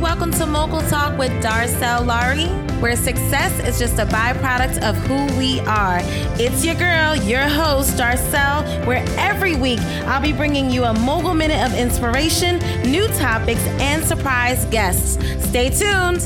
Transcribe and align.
Welcome 0.00 0.30
to 0.32 0.46
Mogul 0.46 0.80
Talk 0.82 1.18
with 1.18 1.32
Darcel 1.42 2.06
Lari, 2.06 2.46
where 2.80 2.94
success 2.94 3.58
is 3.66 3.80
just 3.80 3.98
a 3.98 4.06
byproduct 4.06 4.80
of 4.88 4.96
who 4.96 5.26
we 5.36 5.58
are. 5.60 5.98
It's 6.38 6.64
your 6.64 6.76
girl, 6.76 7.16
your 7.16 7.48
host, 7.48 7.96
Darcel, 7.96 8.86
where 8.86 9.04
every 9.18 9.56
week 9.56 9.80
I'll 10.06 10.22
be 10.22 10.32
bringing 10.32 10.70
you 10.70 10.84
a 10.84 10.94
mogul 11.00 11.34
minute 11.34 11.60
of 11.66 11.76
inspiration, 11.76 12.58
new 12.88 13.08
topics, 13.18 13.66
and 13.80 14.04
surprise 14.04 14.64
guests. 14.66 15.14
Stay 15.48 15.68
tuned. 15.68 16.22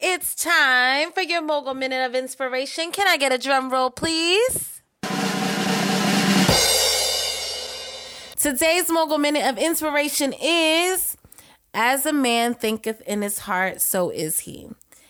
It's 0.00 0.34
time 0.34 1.12
for 1.12 1.22
your 1.22 1.42
mogul 1.42 1.74
minute 1.74 2.04
of 2.06 2.16
inspiration. 2.16 2.90
Can 2.90 3.06
I 3.06 3.18
get 3.18 3.32
a 3.32 3.38
drum 3.38 3.70
roll, 3.70 3.90
please? 3.90 4.77
Today's 8.38 8.88
mogul 8.88 9.18
minute 9.18 9.44
of 9.44 9.58
inspiration 9.58 10.32
is 10.40 11.16
As 11.74 12.06
a 12.06 12.12
man 12.12 12.54
thinketh 12.54 13.00
in 13.00 13.22
his 13.22 13.40
heart, 13.40 13.80
so 13.80 14.10
is 14.10 14.38
he. 14.38 14.68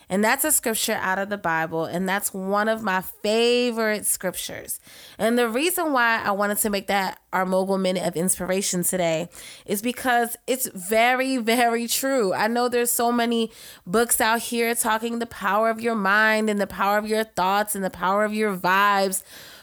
And 0.09 0.25
that's 0.25 0.45
a 0.45 0.51
scripture 0.51 0.95
out 0.95 1.19
of 1.19 1.29
the 1.29 1.37
Bible. 1.37 1.85
And 1.85 2.09
that's 2.09 2.33
one 2.33 2.71
of 2.71 2.83
my 2.83 3.03
favorite 3.03 4.07
scriptures. 4.07 4.81
And 5.19 5.39
the 5.39 5.47
reason 5.47 5.93
why 5.93 6.23
I 6.25 6.31
wanted 6.31 6.57
to 6.59 6.71
make 6.71 6.87
that 6.87 7.19
our 7.31 7.45
mogul 7.45 7.77
minute 7.77 8.07
of 8.07 8.17
inspiration 8.17 8.83
today 8.83 9.29
is 9.67 9.83
because 9.83 10.35
it's 10.47 10.67
very, 10.69 11.37
very 11.37 11.87
true. 11.87 12.33
I 12.33 12.49
know 12.49 12.71
there's 12.71 12.91
so 12.91 13.13
many 13.13 13.53
books 13.87 14.23
out 14.23 14.41
here 14.41 14.75
talking 14.75 15.19
the 15.19 15.27
power 15.27 15.69
of 15.69 15.83
your 15.83 15.95
mind 15.95 16.49
and 16.49 16.59
the 16.59 16.67
power 16.67 16.97
of 16.97 17.07
your 17.07 17.25
thoughts 17.25 17.75
and 17.75 17.85
the 17.85 17.91
power 17.91 18.25
of 18.25 18.33
your 18.33 18.57
vibes. 18.57 19.23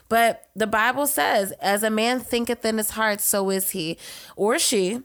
But 0.09 0.50
the 0.55 0.68
Bible 0.68 1.08
says, 1.08 1.52
as 1.54 1.84
a 1.84 1.90
man 1.90 2.20
thinketh 2.20 2.64
in 2.64 2.77
his 2.77 2.91
heart, 2.91 3.22
so 3.22 3.50
is 3.50 3.72
he 3.72 3.98
or 4.36 4.59
she. 4.59 5.02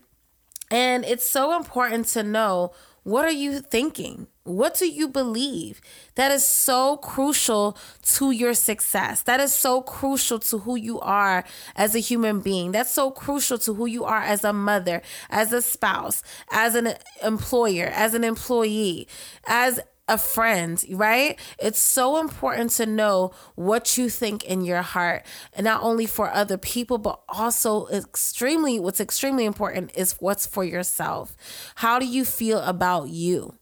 And 0.71 1.05
it's 1.05 1.29
so 1.29 1.57
important 1.57 2.07
to 2.09 2.23
know 2.23 2.73
what 3.03 3.25
are 3.25 3.33
you 3.33 3.61
thinking? 3.61 4.27
What 4.45 4.77
do 4.77 4.87
you 4.87 5.09
believe? 5.09 5.81
That 6.17 6.31
is 6.31 6.45
so 6.45 6.99
crucial 6.99 7.79
to 8.17 8.31
your 8.31 8.53
success. 8.53 9.23
That 9.23 9.41
is 9.41 9.55
so 9.55 9.81
crucial 9.81 10.39
to 10.41 10.59
who 10.59 10.77
you 10.77 11.01
are 11.01 11.45
as 11.77 11.95
a 11.95 11.99
human 11.99 12.41
being. 12.41 12.73
That's 12.73 12.91
so 12.91 13.11
crucial 13.11 13.59
to 13.59 13.75
who 13.75 13.87
you 13.87 14.05
are 14.05 14.21
as 14.21 14.45
a 14.45 14.53
mother, 14.53 15.01
as 15.31 15.53
a 15.53 15.63
spouse, 15.63 16.23
as 16.51 16.75
an 16.75 16.95
employer, 17.25 17.87
as 17.87 18.13
an 18.13 18.23
employee, 18.23 19.09
as 19.47 19.81
a 20.11 20.19
friend, 20.19 20.85
right? 20.91 21.39
It's 21.59 21.79
so 21.79 22.19
important 22.19 22.73
to 22.73 22.85
know 22.85 23.33
what 23.55 23.97
you 23.97 24.11
think 24.11 24.45
in 24.45 24.61
your 24.61 24.83
heart, 24.83 25.25
and 25.55 25.65
not 25.65 25.83
only 25.83 26.05
for 26.05 26.31
other 26.31 26.59
people, 26.59 26.99
but 26.99 27.21
also 27.29 27.87
extremely, 27.89 28.79
what's 28.81 29.01
extremely 29.01 29.45
important 29.45 29.93
is 29.95 30.17
what's 30.19 30.47
for 30.47 30.65
yourself. 30.65 31.37
How 31.77 31.99
do 31.99 32.07
you 32.07 32.25
feel 32.25 32.59
about 32.61 33.09
you? 33.09 33.55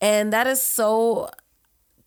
And 0.00 0.32
that 0.32 0.48
is 0.48 0.60
so 0.60 1.30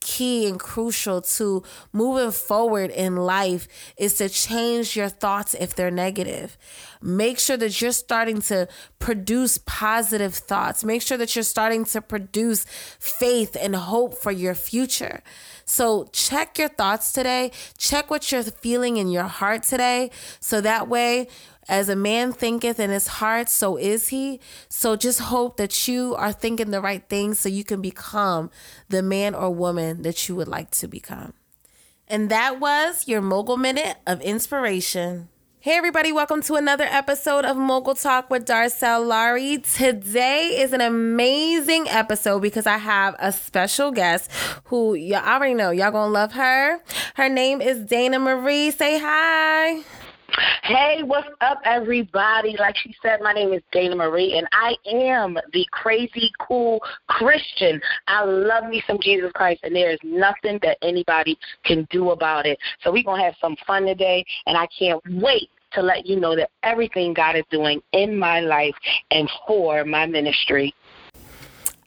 key 0.06 0.48
and 0.48 0.59
crucial 0.59 1.20
to 1.20 1.64
moving 1.92 2.30
forward 2.30 2.92
in 2.92 3.16
life 3.16 3.67
is 3.98 4.14
to 4.14 4.30
change 4.30 4.95
your 4.95 5.09
thoughts 5.09 5.56
if 5.56 5.75
they're 5.75 5.89
negative. 5.89 6.58
Make 7.02 7.39
sure 7.39 7.58
that 7.58 7.81
you're 7.81 7.92
starting 7.92 8.39
to 8.44 8.67
produce 9.00 9.58
positive 9.66 10.36
thoughts. 10.36 10.84
Make 10.84 11.02
sure 11.02 11.17
that 11.17 11.36
you're 11.36 11.44
starting 11.44 11.86
to 11.86 12.02
produce 12.02 12.66
faith 13.00 13.58
and 13.59 13.75
hope 13.75 14.14
for 14.14 14.31
your 14.31 14.53
future. 14.53 15.23
So 15.66 16.08
check 16.14 16.59
your 16.59 16.69
thoughts 16.69 17.12
today. 17.12 17.52
Check 17.78 18.12
what 18.12 18.31
you're 18.31 18.44
feeling 18.44 18.97
in 18.97 19.08
your 19.09 19.23
heart 19.23 19.64
today. 19.64 20.12
So 20.40 20.62
that 20.62 20.88
way, 20.88 21.28
as 21.67 21.89
a 21.89 21.95
man 21.95 22.31
thinketh 22.31 22.80
in 22.80 22.89
his 22.89 23.08
heart, 23.08 23.49
so 23.49 23.77
is 23.77 24.09
he. 24.09 24.39
So 24.69 24.95
just 24.95 25.19
hope 25.19 25.58
that 25.58 25.88
you 25.88 26.16
are 26.16 26.31
thinking 26.31 26.72
the 26.72 26.81
right 26.81 27.07
things 27.09 27.39
so 27.39 27.49
you 27.49 27.63
can 27.63 27.81
become 27.81 28.52
the 28.89 29.02
man 29.02 29.33
or 29.33 29.49
woman 29.49 30.03
that 30.03 30.28
you 30.28 30.35
would 30.35 30.47
like 30.47 30.72
to 30.72 30.88
become. 30.88 31.34
And 32.07 32.29
that 32.29 32.59
was 32.59 33.07
your 33.07 33.22
Mogul 33.22 33.57
Minute 33.57 33.97
of 34.06 34.22
Inspiration. 34.22 35.29
Hey, 35.59 35.78
everybody, 35.78 36.12
welcome 36.12 36.44
to 36.44 36.53
another 36.53 36.84
episode 36.84 37.44
of 37.44 37.57
Mogul 37.57 37.95
Talk 37.95 38.29
with 38.29 38.45
Darcel 38.45 39.03
Lari. 39.03 39.57
Today 39.57 40.59
is 40.59 40.73
an 40.73 40.81
amazing 40.81 41.90
episode 41.90 42.41
because 42.41 42.67
I 42.67 42.78
have 42.78 43.16
a 43.17 43.31
special 43.31 43.90
guest 43.90 44.29
who 44.66 44.94
y'all 44.94 45.25
already 45.25 45.56
know. 45.56 45.72
Y'all 45.72 45.90
gonna 45.90 46.11
love 46.11 46.34
her. 46.34 46.84
Her 47.16 47.29
name 47.29 47.61
is 47.61 47.79
Dana 47.79 48.19
Marie. 48.19 48.69
Say 48.69 49.00
hi. 49.00 49.81
Hey, 50.63 51.03
what's 51.03 51.28
up, 51.41 51.59
everybody? 51.63 52.56
Like 52.58 52.75
she 52.78 52.96
said, 53.02 53.19
my 53.22 53.34
name 53.34 53.53
is 53.53 53.62
Dana 53.72 53.96
Marie, 53.96 54.38
and 54.38 54.47
I 54.52 54.75
am 54.91 55.38
the 55.53 55.66
crazy, 55.72 56.31
cool 56.40 56.81
Christian. 57.08 57.80
I 58.08 58.24
love 58.24 58.66
me 58.66 58.84
some 58.88 58.97
Jesus 59.00 59.31
Christ, 59.34 59.62
and 59.64 59.75
there 59.75 59.91
is 59.91 60.00
nothing 60.03 60.59
that 60.64 60.78
anybody 60.81 61.38
can 61.64 61.88
do 61.91 62.12
about 62.12 62.46
it. 62.46 62.58
So 62.84 62.91
we're 62.91 63.03
going 63.03 63.19
to 63.19 63.25
have 63.25 63.35
some 63.40 63.56
fun 63.68 63.85
today, 63.85 64.25
and 64.47 64.58
I 64.58 64.68
can't 64.78 65.02
wait 65.22 65.50
to 65.74 65.81
let 65.81 66.06
you 66.06 66.19
know 66.19 66.35
that 66.35 66.50
everything 66.64 67.14
God 67.14 67.35
is 67.35 67.44
doing 67.52 67.81
in 67.91 68.18
my 68.18 68.40
life 68.40 68.75
and 69.12 69.30
for 69.47 69.85
my 69.85 70.06
ministry. 70.06 70.74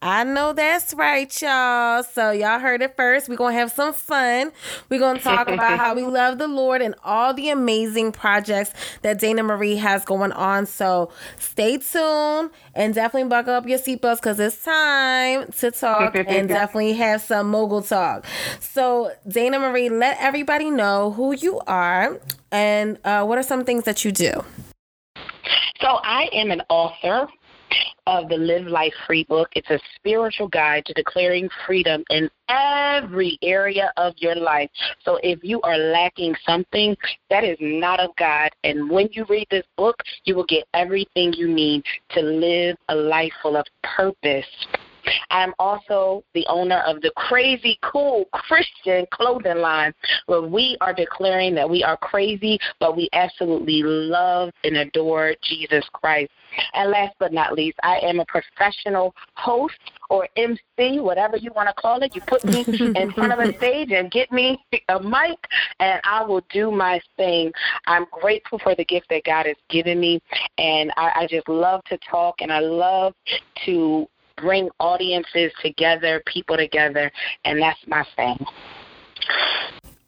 I 0.00 0.22
know 0.22 0.52
that's 0.52 0.94
right, 0.94 1.42
y'all. 1.42 2.04
So 2.04 2.30
y'all 2.30 2.60
heard 2.60 2.82
it 2.82 2.94
first. 2.94 3.28
We're 3.28 3.34
gonna 3.34 3.56
have 3.56 3.72
some 3.72 3.92
fun. 3.92 4.52
We're 4.88 5.00
gonna 5.00 5.18
talk 5.18 5.48
about 5.48 5.78
how 5.78 5.96
we 5.96 6.02
love 6.02 6.38
the 6.38 6.46
Lord 6.46 6.82
and 6.82 6.94
all 7.02 7.34
the 7.34 7.50
amazing 7.50 8.12
projects 8.12 8.72
that 9.02 9.18
Dana 9.18 9.42
Marie 9.42 9.74
has 9.76 10.04
going 10.04 10.30
on. 10.32 10.66
So 10.66 11.10
stay 11.38 11.78
tuned 11.78 12.50
and 12.74 12.94
definitely 12.94 13.28
buckle 13.28 13.54
up 13.54 13.66
your 13.66 13.78
seatbelts 13.78 14.16
because 14.16 14.38
it's 14.38 14.62
time 14.62 15.50
to 15.58 15.72
talk 15.72 16.14
and 16.28 16.48
definitely 16.48 16.92
have 16.92 17.20
some 17.20 17.50
mogul 17.50 17.82
talk. 17.82 18.24
So 18.60 19.12
Dana 19.26 19.58
Marie, 19.58 19.88
let 19.88 20.16
everybody 20.20 20.70
know 20.70 21.10
who 21.10 21.34
you 21.34 21.60
are 21.66 22.20
and 22.52 22.98
uh, 23.04 23.24
what 23.24 23.36
are 23.36 23.42
some 23.42 23.64
things 23.64 23.82
that 23.84 24.04
you 24.04 24.12
do. 24.12 24.44
So 25.80 26.00
I 26.02 26.28
am 26.32 26.50
an 26.50 26.62
author 26.68 27.28
of 28.06 28.28
the 28.28 28.36
Live 28.36 28.66
Life 28.66 28.94
Free 29.06 29.24
book. 29.24 29.48
It's 29.54 29.70
a 29.70 29.78
spiritual 29.96 30.48
guide 30.48 30.86
to 30.86 30.94
declaring 30.94 31.48
freedom 31.66 32.04
in 32.10 32.30
every 32.48 33.38
area 33.42 33.92
of 33.96 34.14
your 34.16 34.34
life. 34.34 34.70
So 35.04 35.18
if 35.22 35.40
you 35.42 35.60
are 35.62 35.76
lacking 35.76 36.34
something, 36.46 36.96
that 37.30 37.44
is 37.44 37.58
not 37.60 38.00
of 38.00 38.16
God. 38.16 38.50
And 38.64 38.90
when 38.90 39.08
you 39.12 39.24
read 39.28 39.46
this 39.50 39.66
book, 39.76 39.96
you 40.24 40.34
will 40.34 40.46
get 40.46 40.64
everything 40.74 41.32
you 41.34 41.48
need 41.48 41.84
to 42.10 42.20
live 42.22 42.76
a 42.88 42.94
life 42.94 43.32
full 43.42 43.56
of 43.56 43.66
purpose. 43.82 44.46
I'm 45.30 45.54
also 45.58 46.24
the 46.34 46.46
owner 46.48 46.80
of 46.86 47.00
the 47.00 47.12
Crazy 47.16 47.78
Cool 47.82 48.26
Christian 48.32 49.06
clothing 49.10 49.58
line, 49.58 49.92
where 50.26 50.42
we 50.42 50.76
are 50.80 50.92
declaring 50.92 51.54
that 51.54 51.68
we 51.68 51.82
are 51.82 51.96
crazy, 51.96 52.58
but 52.80 52.96
we 52.96 53.08
absolutely 53.12 53.82
love 53.82 54.50
and 54.64 54.76
adore 54.76 55.34
Jesus 55.42 55.84
Christ. 55.92 56.30
And 56.74 56.90
last 56.90 57.14
but 57.18 57.32
not 57.32 57.52
least, 57.52 57.78
I 57.82 57.98
am 57.98 58.20
a 58.20 58.26
professional 58.26 59.14
host 59.34 59.74
or 60.10 60.28
MC, 60.36 61.00
whatever 61.00 61.36
you 61.36 61.52
want 61.54 61.68
to 61.68 61.74
call 61.74 62.02
it. 62.02 62.14
You 62.14 62.22
put 62.22 62.44
me 62.44 62.64
in 62.94 63.12
front 63.12 63.32
of 63.32 63.38
a 63.38 63.52
stage 63.58 63.92
and 63.92 64.10
get 64.10 64.32
me 64.32 64.58
a 64.88 65.00
mic, 65.00 65.38
and 65.80 66.00
I 66.04 66.24
will 66.24 66.42
do 66.50 66.70
my 66.70 67.00
thing. 67.16 67.52
I'm 67.86 68.06
grateful 68.10 68.58
for 68.58 68.74
the 68.74 68.84
gift 68.84 69.08
that 69.10 69.24
God 69.24 69.46
has 69.46 69.56
given 69.68 70.00
me, 70.00 70.20
and 70.56 70.92
I, 70.96 71.12
I 71.16 71.26
just 71.28 71.48
love 71.48 71.84
to 71.84 71.98
talk 72.10 72.36
and 72.40 72.52
I 72.52 72.60
love 72.60 73.14
to 73.66 74.08
bring 74.40 74.68
audiences 74.80 75.52
together, 75.62 76.22
people 76.26 76.56
together, 76.56 77.10
and 77.44 77.60
that's 77.60 77.80
my 77.86 78.04
thing. 78.16 78.38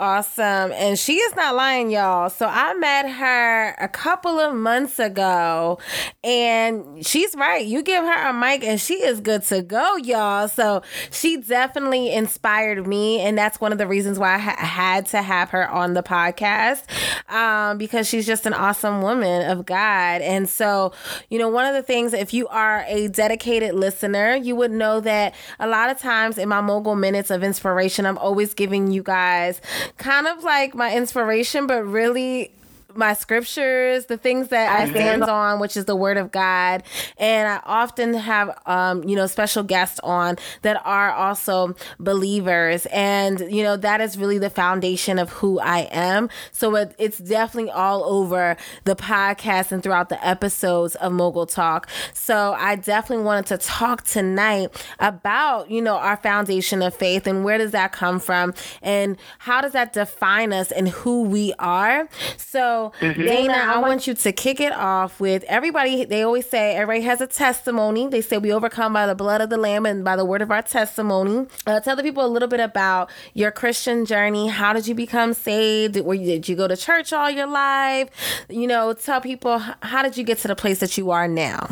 Awesome. 0.00 0.72
And 0.72 0.98
she 0.98 1.16
is 1.16 1.36
not 1.36 1.54
lying, 1.54 1.90
y'all. 1.90 2.30
So 2.30 2.46
I 2.46 2.72
met 2.72 3.06
her 3.06 3.74
a 3.78 3.86
couple 3.86 4.40
of 4.40 4.54
months 4.54 4.98
ago, 4.98 5.78
and 6.24 7.06
she's 7.06 7.34
right. 7.34 7.66
You 7.66 7.82
give 7.82 8.02
her 8.02 8.28
a 8.30 8.32
mic, 8.32 8.64
and 8.64 8.80
she 8.80 8.94
is 8.94 9.20
good 9.20 9.42
to 9.44 9.60
go, 9.60 9.96
y'all. 9.96 10.48
So 10.48 10.80
she 11.10 11.36
definitely 11.36 12.14
inspired 12.14 12.86
me. 12.86 13.20
And 13.20 13.36
that's 13.36 13.60
one 13.60 13.72
of 13.72 13.78
the 13.78 13.86
reasons 13.86 14.18
why 14.18 14.36
I 14.36 14.38
ha- 14.38 14.56
had 14.56 15.04
to 15.08 15.20
have 15.20 15.50
her 15.50 15.68
on 15.68 15.92
the 15.92 16.02
podcast 16.02 16.84
um, 17.30 17.76
because 17.76 18.08
she's 18.08 18.24
just 18.24 18.46
an 18.46 18.54
awesome 18.54 19.02
woman 19.02 19.50
of 19.50 19.66
God. 19.66 20.22
And 20.22 20.48
so, 20.48 20.94
you 21.28 21.38
know, 21.38 21.50
one 21.50 21.66
of 21.66 21.74
the 21.74 21.82
things, 21.82 22.14
if 22.14 22.32
you 22.32 22.48
are 22.48 22.86
a 22.88 23.08
dedicated 23.08 23.74
listener, 23.74 24.34
you 24.34 24.56
would 24.56 24.70
know 24.70 25.00
that 25.00 25.34
a 25.58 25.66
lot 25.66 25.90
of 25.90 25.98
times 25.98 26.38
in 26.38 26.48
my 26.48 26.62
mogul 26.62 26.96
minutes 26.96 27.30
of 27.30 27.44
inspiration, 27.44 28.06
I'm 28.06 28.16
always 28.16 28.54
giving 28.54 28.90
you 28.90 29.02
guys 29.02 29.60
kind 29.96 30.26
of 30.26 30.42
like 30.44 30.74
my 30.74 30.94
inspiration, 30.94 31.66
but 31.66 31.84
really 31.84 32.52
my 32.94 33.14
scriptures, 33.14 34.06
the 34.06 34.16
things 34.16 34.48
that 34.48 34.80
I 34.80 34.90
stand 34.90 35.24
on, 35.24 35.60
which 35.60 35.76
is 35.76 35.84
the 35.84 35.96
word 35.96 36.16
of 36.16 36.30
God. 36.30 36.82
And 37.18 37.48
I 37.48 37.60
often 37.64 38.14
have, 38.14 38.58
um, 38.66 39.04
you 39.04 39.16
know, 39.16 39.26
special 39.26 39.62
guests 39.62 40.00
on 40.00 40.36
that 40.62 40.80
are 40.84 41.12
also 41.12 41.74
believers. 41.98 42.86
And, 42.86 43.40
you 43.52 43.62
know, 43.62 43.76
that 43.76 44.00
is 44.00 44.18
really 44.18 44.38
the 44.38 44.50
foundation 44.50 45.18
of 45.18 45.30
who 45.30 45.58
I 45.60 45.88
am. 45.90 46.28
So 46.52 46.74
it, 46.76 46.94
it's 46.98 47.18
definitely 47.18 47.70
all 47.70 48.04
over 48.04 48.56
the 48.84 48.96
podcast 48.96 49.72
and 49.72 49.82
throughout 49.82 50.08
the 50.08 50.24
episodes 50.26 50.94
of 50.96 51.12
Mogul 51.12 51.46
Talk. 51.46 51.88
So 52.12 52.54
I 52.58 52.76
definitely 52.76 53.24
wanted 53.24 53.46
to 53.46 53.58
talk 53.58 54.04
tonight 54.04 54.84
about, 54.98 55.70
you 55.70 55.82
know, 55.82 55.96
our 55.96 56.16
foundation 56.16 56.82
of 56.82 56.94
faith 56.94 57.26
and 57.26 57.44
where 57.44 57.58
does 57.58 57.72
that 57.72 57.92
come 57.92 58.20
from 58.20 58.54
and 58.82 59.16
how 59.38 59.60
does 59.60 59.72
that 59.72 59.92
define 59.92 60.52
us 60.52 60.70
and 60.70 60.88
who 60.88 61.22
we 61.22 61.52
are. 61.58 62.08
So, 62.36 62.79
mm-hmm. 63.00 63.22
Dana, 63.22 63.52
I 63.52 63.78
want 63.78 64.06
you 64.06 64.14
to 64.14 64.32
kick 64.32 64.60
it 64.60 64.72
off 64.72 65.20
with 65.20 65.44
everybody. 65.44 66.04
They 66.04 66.22
always 66.22 66.48
say 66.48 66.74
everybody 66.74 67.04
has 67.04 67.20
a 67.20 67.26
testimony. 67.26 68.08
They 68.08 68.20
say 68.20 68.38
we 68.38 68.52
overcome 68.52 68.92
by 68.92 69.06
the 69.06 69.14
blood 69.14 69.40
of 69.40 69.50
the 69.50 69.56
Lamb 69.56 69.86
and 69.86 70.04
by 70.04 70.16
the 70.16 70.24
word 70.24 70.42
of 70.42 70.50
our 70.50 70.62
testimony. 70.62 71.46
Uh, 71.66 71.80
tell 71.80 71.96
the 71.96 72.02
people 72.02 72.24
a 72.24 72.28
little 72.28 72.48
bit 72.48 72.60
about 72.60 73.10
your 73.34 73.50
Christian 73.50 74.04
journey. 74.06 74.48
How 74.48 74.72
did 74.72 74.86
you 74.86 74.94
become 74.94 75.34
saved? 75.34 76.00
Where 76.00 76.16
did 76.16 76.48
you 76.48 76.56
go 76.56 76.66
to 76.66 76.76
church 76.76 77.12
all 77.12 77.30
your 77.30 77.46
life? 77.46 78.08
You 78.48 78.66
know, 78.66 78.92
tell 78.94 79.20
people 79.20 79.58
how 79.58 80.02
did 80.02 80.16
you 80.16 80.24
get 80.24 80.38
to 80.38 80.48
the 80.48 80.56
place 80.56 80.80
that 80.80 80.96
you 80.96 81.10
are 81.10 81.28
now? 81.28 81.68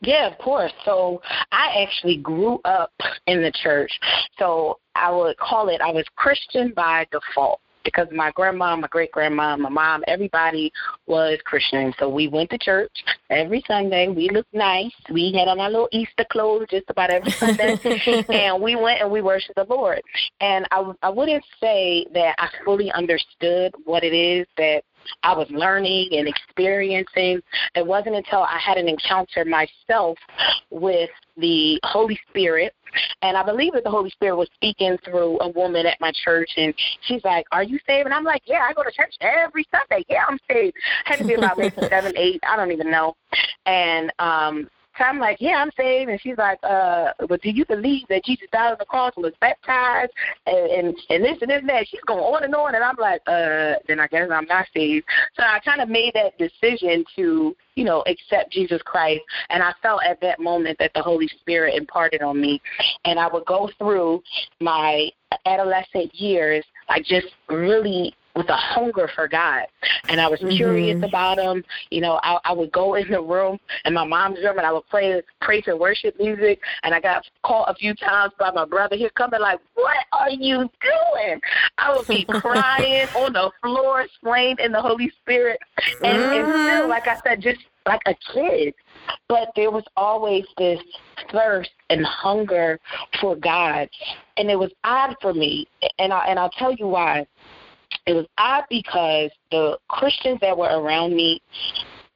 Yeah, 0.00 0.26
of 0.26 0.38
course. 0.38 0.72
So 0.84 1.22
I 1.50 1.82
actually 1.82 2.16
grew 2.18 2.60
up 2.64 2.92
in 3.26 3.42
the 3.42 3.52
church. 3.52 3.92
So 4.38 4.78
I 4.94 5.10
would 5.10 5.36
call 5.38 5.68
it 5.68 5.80
I 5.80 5.92
was 5.92 6.04
Christian 6.16 6.72
by 6.74 7.06
default 7.10 7.60
because 7.84 8.08
my 8.12 8.30
grandma, 8.32 8.76
my 8.76 8.88
great 8.88 9.12
grandma, 9.12 9.56
my 9.56 9.68
mom, 9.68 10.02
everybody 10.06 10.72
was 11.06 11.38
Christian. 11.44 11.92
So 11.98 12.08
we 12.08 12.28
went 12.28 12.50
to 12.50 12.58
church 12.58 12.92
every 13.30 13.62
Sunday. 13.66 14.08
We 14.08 14.28
looked 14.30 14.52
nice. 14.54 14.92
We 15.10 15.32
had 15.32 15.48
on 15.48 15.60
our 15.60 15.70
little 15.70 15.88
Easter 15.92 16.24
clothes 16.30 16.66
just 16.70 16.86
about 16.88 17.10
every 17.10 17.30
Sunday, 17.38 17.78
and 18.28 18.62
we 18.62 18.76
went 18.76 19.00
and 19.00 19.10
we 19.10 19.22
worshiped 19.22 19.56
the 19.56 19.66
Lord. 19.68 20.00
And 20.40 20.66
I 20.70 20.92
I 21.02 21.10
wouldn't 21.10 21.44
say 21.60 22.06
that 22.14 22.34
I 22.38 22.48
fully 22.64 22.90
understood 22.92 23.74
what 23.84 24.04
it 24.04 24.14
is 24.14 24.46
that 24.56 24.82
I 25.22 25.36
was 25.36 25.48
learning 25.50 26.08
and 26.12 26.28
experiencing. 26.28 27.42
It 27.74 27.86
wasn't 27.86 28.16
until 28.16 28.42
I 28.42 28.58
had 28.58 28.78
an 28.78 28.88
encounter 28.88 29.44
myself 29.44 30.18
with 30.70 31.10
the 31.36 31.78
Holy 31.84 32.18
Spirit. 32.30 32.74
And 33.22 33.36
I 33.36 33.42
believe 33.42 33.72
that 33.72 33.82
the 33.82 33.90
Holy 33.90 34.10
Spirit 34.10 34.36
was 34.36 34.48
speaking 34.54 34.96
through 35.04 35.40
a 35.40 35.48
woman 35.48 35.84
at 35.84 36.00
my 36.00 36.12
church, 36.24 36.50
and 36.56 36.72
she's 37.02 37.24
like, 37.24 37.44
"Are 37.50 37.64
you 37.64 37.78
saved?" 37.86 38.06
And 38.06 38.14
I'm 38.14 38.22
like, 38.22 38.42
"Yeah, 38.46 38.66
I 38.68 38.72
go 38.72 38.84
to 38.84 38.92
church 38.92 39.14
every 39.20 39.66
Sunday. 39.72 40.04
Yeah, 40.08 40.24
I'm 40.28 40.38
saved." 40.48 40.76
Had 41.04 41.18
to 41.18 41.24
be 41.24 41.34
about 41.34 41.58
maybe 41.58 41.74
seven, 41.88 42.12
eight, 42.16 42.40
I 42.48 42.56
don't 42.56 42.70
even 42.70 42.90
know. 42.90 43.16
And 43.66 44.12
um, 44.20 44.68
so 44.96 45.04
I'm 45.04 45.18
like, 45.18 45.38
yeah, 45.40 45.56
I'm 45.56 45.70
saved. 45.76 46.10
And 46.10 46.20
she's 46.20 46.38
like, 46.38 46.58
uh, 46.62 47.12
but 47.28 47.42
do 47.42 47.50
you 47.50 47.64
believe 47.66 48.06
that 48.08 48.24
Jesus 48.24 48.46
died 48.52 48.72
on 48.72 48.76
the 48.78 48.84
cross 48.84 49.12
and 49.16 49.24
was 49.24 49.32
baptized 49.40 50.12
and, 50.46 50.70
and, 50.70 50.96
and 51.10 51.24
this 51.24 51.38
and 51.40 51.50
this 51.50 51.60
and 51.60 51.68
that? 51.68 51.88
She's 51.88 52.00
going 52.06 52.20
on 52.20 52.44
and 52.44 52.54
on. 52.54 52.74
And 52.74 52.84
I'm 52.84 52.96
like, 52.98 53.20
uh, 53.26 53.74
then 53.88 53.98
I 53.98 54.06
guess 54.06 54.28
I'm 54.30 54.46
not 54.46 54.66
saved. 54.74 55.06
So 55.36 55.42
I 55.42 55.58
kind 55.60 55.80
of 55.80 55.88
made 55.88 56.14
that 56.14 56.38
decision 56.38 57.04
to, 57.16 57.56
you 57.74 57.84
know, 57.84 58.04
accept 58.06 58.52
Jesus 58.52 58.80
Christ. 58.82 59.22
And 59.50 59.62
I 59.62 59.72
felt 59.82 60.02
at 60.04 60.20
that 60.20 60.38
moment 60.38 60.78
that 60.78 60.92
the 60.94 61.02
Holy 61.02 61.28
Spirit 61.40 61.74
imparted 61.74 62.22
on 62.22 62.40
me. 62.40 62.62
And 63.04 63.18
I 63.18 63.26
would 63.26 63.46
go 63.46 63.70
through 63.78 64.22
my 64.60 65.10
adolescent 65.46 66.14
years, 66.14 66.64
like 66.88 67.04
just 67.04 67.26
really 67.48 68.14
with 68.34 68.48
a 68.48 68.56
hunger 68.56 69.08
for 69.14 69.28
God. 69.28 69.66
And 70.08 70.20
I 70.20 70.28
was 70.28 70.40
mm-hmm. 70.40 70.56
curious 70.56 71.02
about 71.02 71.38
him. 71.38 71.64
You 71.90 72.00
know, 72.00 72.20
I, 72.22 72.38
I 72.44 72.52
would 72.52 72.72
go 72.72 72.94
in 72.94 73.10
the 73.10 73.20
room 73.20 73.58
in 73.84 73.94
my 73.94 74.04
mom's 74.04 74.38
room 74.38 74.58
and 74.58 74.66
I 74.66 74.72
would 74.72 74.86
play 74.88 75.22
praise 75.40 75.64
and 75.66 75.78
worship 75.78 76.18
music. 76.18 76.60
And 76.82 76.94
I 76.94 77.00
got 77.00 77.24
called 77.44 77.66
a 77.68 77.74
few 77.74 77.94
times 77.94 78.32
by 78.38 78.50
my 78.50 78.64
brother. 78.64 78.96
He'd 78.96 79.14
come 79.14 79.32
in 79.34 79.40
like, 79.40 79.60
What 79.74 79.96
are 80.12 80.30
you 80.30 80.68
doing? 80.82 81.40
I 81.78 81.94
would 81.96 82.06
be 82.06 82.24
crying 82.28 83.08
on 83.16 83.32
the 83.32 83.50
floor, 83.62 84.06
slain 84.22 84.56
in 84.58 84.72
the 84.72 84.80
Holy 84.80 85.10
Spirit. 85.22 85.58
And, 86.02 86.18
mm-hmm. 86.18 86.50
and 86.50 86.68
still, 86.68 86.88
like 86.88 87.06
I 87.06 87.20
said, 87.24 87.40
just 87.40 87.60
like 87.86 88.02
a 88.06 88.14
kid. 88.32 88.74
But 89.28 89.50
there 89.54 89.70
was 89.70 89.84
always 89.96 90.44
this 90.56 90.80
thirst 91.30 91.70
and 91.90 92.04
hunger 92.04 92.80
for 93.20 93.36
God. 93.36 93.88
And 94.36 94.50
it 94.50 94.58
was 94.58 94.70
odd 94.82 95.14
for 95.20 95.34
me. 95.34 95.66
And 95.98 96.12
I 96.12 96.24
and 96.26 96.38
I'll 96.38 96.50
tell 96.50 96.72
you 96.72 96.88
why 96.88 97.26
it 98.06 98.12
was 98.14 98.26
odd 98.38 98.64
because 98.68 99.30
the 99.50 99.78
Christians 99.88 100.38
that 100.40 100.56
were 100.56 100.68
around 100.68 101.14
me 101.14 101.42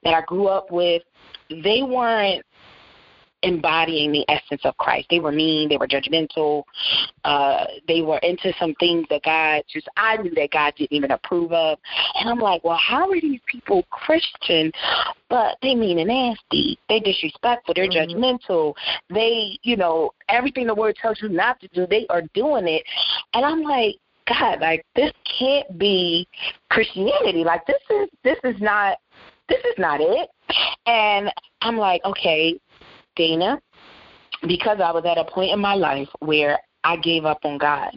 that 0.05 0.15
I 0.15 0.23
grew 0.23 0.49
up 0.49 0.71
with, 0.71 1.03
they 1.51 1.83
weren't 1.83 2.45
embodying 3.43 4.11
the 4.11 4.25
essence 4.29 4.61
of 4.65 4.77
Christ. 4.79 5.07
They 5.11 5.21
were 5.21 5.31
mean, 5.31 5.69
they 5.69 5.77
were 5.77 5.87
judgmental, 5.87 6.65
uh, 7.25 7.67
they 7.87 8.03
were 8.03 8.19
into 8.19 8.53
some 8.59 8.75
things 8.81 9.07
that 9.11 9.23
God 9.23 9.63
just 9.73 9.89
I 9.97 10.17
knew 10.17 10.35
that 10.35 10.51
God 10.51 10.75
didn't 10.77 10.93
even 10.93 11.13
approve 11.13 11.53
of. 11.53 11.79
And 12.17 12.29
I'm 12.29 12.41
like, 12.41 12.65
Well, 12.65 12.79
how 12.79 13.09
are 13.11 13.21
these 13.21 13.41
people 13.47 13.85
Christian 13.91 14.73
but 15.29 15.59
they 15.63 15.75
mean 15.75 15.99
and 15.99 16.09
nasty. 16.09 16.79
They 16.89 17.01
disrespectful, 17.01 17.75
they're 17.75 17.89
mm-hmm. 17.89 18.19
judgmental, 18.19 18.75
they, 19.11 19.59
you 19.63 19.77
know, 19.77 20.13
everything 20.29 20.67
the 20.67 20.75
word 20.75 20.97
tells 20.97 21.21
you 21.21 21.29
not 21.29 21.61
to 21.61 21.69
do, 21.69 21.87
they 21.87 22.07
are 22.09 22.23
doing 22.35 22.67
it. 22.67 22.83
And 23.35 23.45
I'm 23.45 23.63
like, 23.63 23.97
God, 24.29 24.61
like 24.61 24.85
this 24.95 25.13
can't 25.39 25.79
be 25.79 26.29
Christianity. 26.71 27.45
Like 27.45 27.67
this 27.67 27.83
is 27.91 28.09
this 28.25 28.39
is 28.45 28.61
not 28.61 28.99
this 29.49 29.61
is 29.61 29.75
not 29.79 30.01
it. 30.01 30.29
And 30.87 31.31
I'm 31.63 31.77
like, 31.77 32.05
okay, 32.05 32.59
Dana, 33.17 33.61
because 34.47 34.79
I 34.83 34.91
was 34.91 35.05
at 35.05 35.19
a 35.19 35.25
point 35.25 35.53
in 35.53 35.61
my 35.61 35.75
life 35.75 36.09
where 36.21 36.59
I 36.85 36.97
gave 36.97 37.25
up 37.25 37.39
on 37.45 37.59
God 37.59 37.91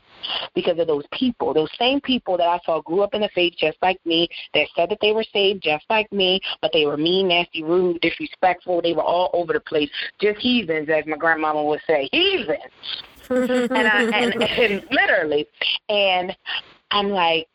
because 0.56 0.80
of 0.80 0.88
those 0.88 1.06
people, 1.14 1.54
those 1.54 1.70
same 1.78 2.02
people 2.02 2.36
that 2.38 2.48
I 2.48 2.60
saw 2.66 2.82
grew 2.82 3.02
up 3.02 3.14
in 3.14 3.22
the 3.22 3.30
faith 3.34 3.54
just 3.58 3.78
like 3.82 4.00
me, 4.06 4.28
that 4.54 4.68
said 4.76 4.90
that 4.90 4.98
they 5.02 5.12
were 5.12 5.26
saved 5.32 5.64
just 5.64 5.86
like 5.90 6.12
me, 6.12 6.42
but 6.62 6.72
they 6.74 6.86
were 6.86 6.98
mean, 6.98 7.28
nasty, 7.28 7.64
rude, 7.64 8.02
disrespectful. 8.02 8.82
They 8.82 8.94
were 8.94 9.04
all 9.04 9.30
over 9.34 9.54
the 9.54 9.60
place, 9.60 9.90
just 10.20 10.40
heathens, 10.40 10.90
as 10.90 11.06
my 11.06 11.16
grandmama 11.16 11.64
would 11.64 11.82
say, 11.86 12.10
heathens 12.12 12.72
and, 13.32 13.88
I, 13.88 14.04
and, 14.04 14.44
and 14.44 14.84
literally, 14.92 15.48
and 15.90 16.36
I'm 16.92 17.10
like, 17.10 17.48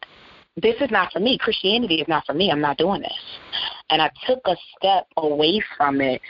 this 0.57 0.77
is 0.81 0.91
not 0.91 1.13
for 1.13 1.21
me. 1.21 1.39
Christianity 1.39 1.97
is 1.97 2.09
not 2.09 2.25
for 2.27 2.33
me. 2.33 2.51
I'm 2.51 2.61
not 2.61 2.79
doing 2.79 3.03
this. 3.03 3.39
And 3.91 4.01
I 4.01 4.11
took 4.27 4.41
a 4.47 4.57
step 4.77 5.07
away 5.17 5.63
from 5.77 6.01
it. 6.01 6.21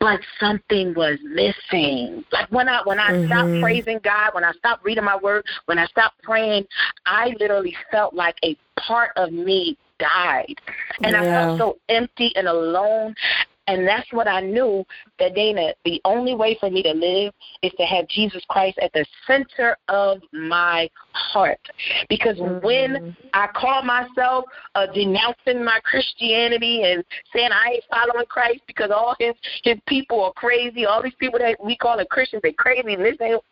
But 0.00 0.20
something 0.40 0.94
was 0.94 1.16
missing. 1.22 2.24
Like 2.32 2.50
when 2.50 2.68
I 2.68 2.80
when 2.84 2.98
I 2.98 3.12
mm-hmm. 3.12 3.26
stopped 3.26 3.62
praising 3.62 4.00
God, 4.02 4.34
when 4.34 4.42
I 4.42 4.50
stopped 4.52 4.84
reading 4.84 5.04
my 5.04 5.16
word, 5.16 5.44
when 5.66 5.78
I 5.78 5.86
stopped 5.86 6.20
praying, 6.24 6.66
I 7.06 7.32
literally 7.38 7.76
felt 7.92 8.12
like 8.12 8.34
a 8.42 8.56
part 8.80 9.12
of 9.14 9.30
me 9.30 9.78
died. 10.00 10.56
And 11.04 11.12
yeah. 11.12 11.20
I 11.20 11.24
felt 11.24 11.58
so 11.58 11.78
empty 11.88 12.34
and 12.34 12.48
alone. 12.48 13.14
And 13.68 13.86
that's 13.86 14.10
what 14.12 14.26
I 14.26 14.40
knew 14.40 14.84
that 15.18 15.34
Dana, 15.34 15.72
the 15.84 16.00
only 16.04 16.34
way 16.34 16.56
for 16.58 16.68
me 16.70 16.82
to 16.82 16.92
live 16.92 17.32
is 17.62 17.72
to 17.78 17.84
have 17.84 18.08
Jesus 18.08 18.42
Christ 18.48 18.78
at 18.82 18.92
the 18.92 19.06
center 19.26 19.76
of 19.88 20.20
my 20.32 20.90
heart. 21.12 21.60
Because 22.08 22.36
mm-hmm. 22.38 22.64
when 22.64 23.16
I 23.34 23.48
call 23.54 23.82
myself 23.82 24.44
uh, 24.74 24.86
denouncing 24.92 25.64
my 25.64 25.78
Christianity 25.84 26.82
and 26.84 27.04
saying 27.32 27.50
I 27.52 27.74
ain't 27.74 27.84
following 27.90 28.26
Christ 28.26 28.62
because 28.66 28.90
all 28.90 29.14
his 29.18 29.34
his 29.62 29.78
people 29.86 30.24
are 30.24 30.32
crazy, 30.32 30.84
all 30.84 31.02
these 31.02 31.14
people 31.18 31.38
that 31.38 31.62
we 31.62 31.76
call 31.76 31.98
it 32.00 32.08
Christians, 32.10 32.42
they 32.42 32.52
crazy, 32.52 32.94
and 32.94 33.04
this 33.04 33.16
ain't 33.20 33.42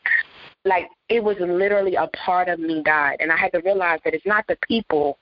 like 0.65 0.89
it 1.09 1.23
was 1.23 1.37
literally 1.41 1.95
a 1.95 2.07
part 2.09 2.49
of 2.49 2.59
me 2.59 2.83
died. 2.83 3.17
And 3.21 3.33
i 3.33 3.37
had 3.37 3.53
to 3.53 3.61
realize 3.61 4.01
that 4.05 4.15
it's 4.15 4.27
not 4.27 4.47
the 4.47 4.59
people 4.67 5.19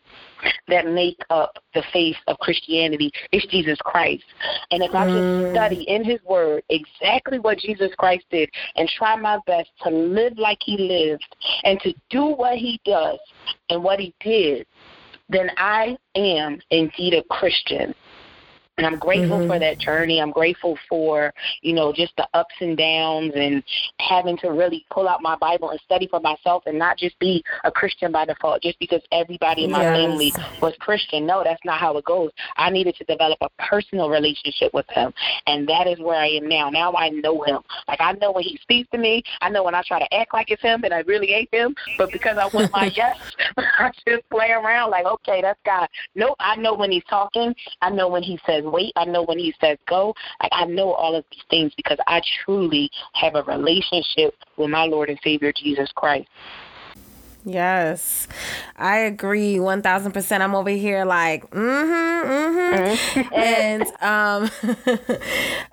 that 0.68 0.86
make 0.86 1.18
up 1.30 1.56
the 1.74 1.82
face 1.92 2.16
of 2.26 2.38
christianity. 2.38 3.10
It's 3.32 3.46
jesus 3.46 3.78
christ. 3.84 4.24
And 4.70 4.82
if 4.82 4.94
i 4.94 5.06
just 5.06 5.16
mm. 5.16 5.52
study 5.52 5.82
in 5.88 6.04
his 6.04 6.20
word 6.28 6.62
exactly 6.70 7.38
what 7.38 7.58
jesus 7.58 7.90
christ 7.98 8.24
did 8.30 8.50
and 8.76 8.88
try 8.88 9.16
my 9.16 9.38
best 9.46 9.70
to 9.82 9.90
live 9.90 10.38
like 10.38 10.58
he 10.60 10.76
lived 10.76 11.36
and 11.64 11.78
to 11.80 11.94
do 12.10 12.26
what 12.26 12.58
he 12.58 12.80
does 12.84 13.18
and 13.70 13.82
what 13.82 14.00
he 14.00 14.14
did 14.20 14.66
then 15.28 15.50
i 15.56 15.96
am 16.14 16.58
indeed 16.70 17.14
a 17.14 17.22
christian 17.24 17.94
And 18.78 18.86
I'm 18.86 18.98
grateful 18.98 19.38
mm-hmm. 19.38 19.48
for 19.48 19.58
that 19.58 19.78
journey. 19.78 20.20
I'm 20.20 20.30
grateful 20.30 20.78
for, 20.88 21.34
you 21.62 21.74
know, 21.74 21.92
just 21.92 22.16
the 22.16 22.28
ups 22.32 22.54
and 22.60 22.76
downs 22.76 23.32
and 23.34 23.62
having 23.98 24.38
to 24.38 24.52
really 24.52 24.86
pull 24.90 25.08
out 25.08 25.20
my 25.20 25.36
Bible 25.36 25.70
and 25.70 25.80
study 25.80 26.06
for 26.06 26.20
myself 26.20 26.62
and 26.66 26.78
not 26.78 26.96
just 26.96 27.18
be 27.18 27.44
a 27.64 27.72
Christian 27.72 28.12
by 28.12 28.24
default 28.24 28.62
just 28.62 28.78
because 28.78 29.02
everybody 29.10 29.64
in 29.64 29.72
my 29.72 29.82
yes. 29.82 29.96
family 29.96 30.32
was 30.62 30.74
Christian. 30.78 31.26
No, 31.26 31.42
that's 31.42 31.60
not 31.64 31.80
how 31.80 31.96
it 31.96 32.04
goes. 32.04 32.30
I 32.56 32.70
needed 32.70 32.94
to 32.96 33.04
develop 33.04 33.38
a 33.40 33.48
personal 33.58 34.10
relationship 34.10 34.72
with 34.72 34.86
him. 34.90 35.12
And 35.46 35.68
that 35.68 35.88
is 35.88 35.98
where 35.98 36.18
I 36.18 36.28
am 36.28 36.48
now. 36.48 36.70
Now 36.70 36.94
I 36.94 37.08
know 37.08 37.42
him. 37.42 37.58
Like 37.88 38.00
I 38.00 38.12
know 38.12 38.30
when 38.30 38.44
he 38.44 38.58
speaks 38.62 38.88
to 38.92 38.98
me. 38.98 39.24
I 39.40 39.50
know 39.50 39.64
when 39.64 39.74
I 39.74 39.82
try 39.86 39.98
to 39.98 40.14
act 40.14 40.32
like 40.32 40.52
it's 40.52 40.62
him 40.62 40.84
and 40.84 40.94
I 40.94 41.00
really 41.00 41.32
ain't 41.32 41.52
him. 41.52 41.74
But 41.96 42.12
because 42.12 42.38
I 42.38 42.46
want 42.54 42.70
my 42.72 42.86
yes, 42.94 43.18
I 43.56 43.90
just 44.06 44.28
play 44.30 44.50
around 44.52 44.90
like, 44.90 45.04
okay, 45.04 45.42
that's 45.42 45.58
God. 45.64 45.88
No, 46.14 46.36
I 46.38 46.54
know 46.54 46.74
when 46.74 46.92
he's 46.92 47.04
talking. 47.10 47.54
I 47.82 47.90
know 47.90 48.08
when 48.08 48.22
he 48.22 48.38
says 48.46 48.64
wait. 48.72 48.92
I 48.96 49.04
know 49.04 49.22
when 49.22 49.38
he 49.38 49.54
says 49.60 49.78
go. 49.86 50.14
I, 50.40 50.48
I 50.52 50.64
know 50.66 50.92
all 50.92 51.14
of 51.14 51.24
these 51.30 51.42
things 51.50 51.72
because 51.76 51.98
I 52.06 52.22
truly 52.44 52.90
have 53.14 53.34
a 53.34 53.42
relationship 53.42 54.34
with 54.56 54.70
my 54.70 54.84
Lord 54.84 55.10
and 55.10 55.18
Savior 55.22 55.52
Jesus 55.52 55.90
Christ. 55.92 56.28
Yes, 57.44 58.28
I 58.76 58.98
agree 58.98 59.56
1000%. 59.56 60.40
I'm 60.40 60.54
over 60.54 60.70
here 60.70 61.04
like, 61.04 61.48
mm-hmm, 61.50 62.30
mm-hmm. 62.30 63.34
and 63.34 63.82
um, 64.02 64.50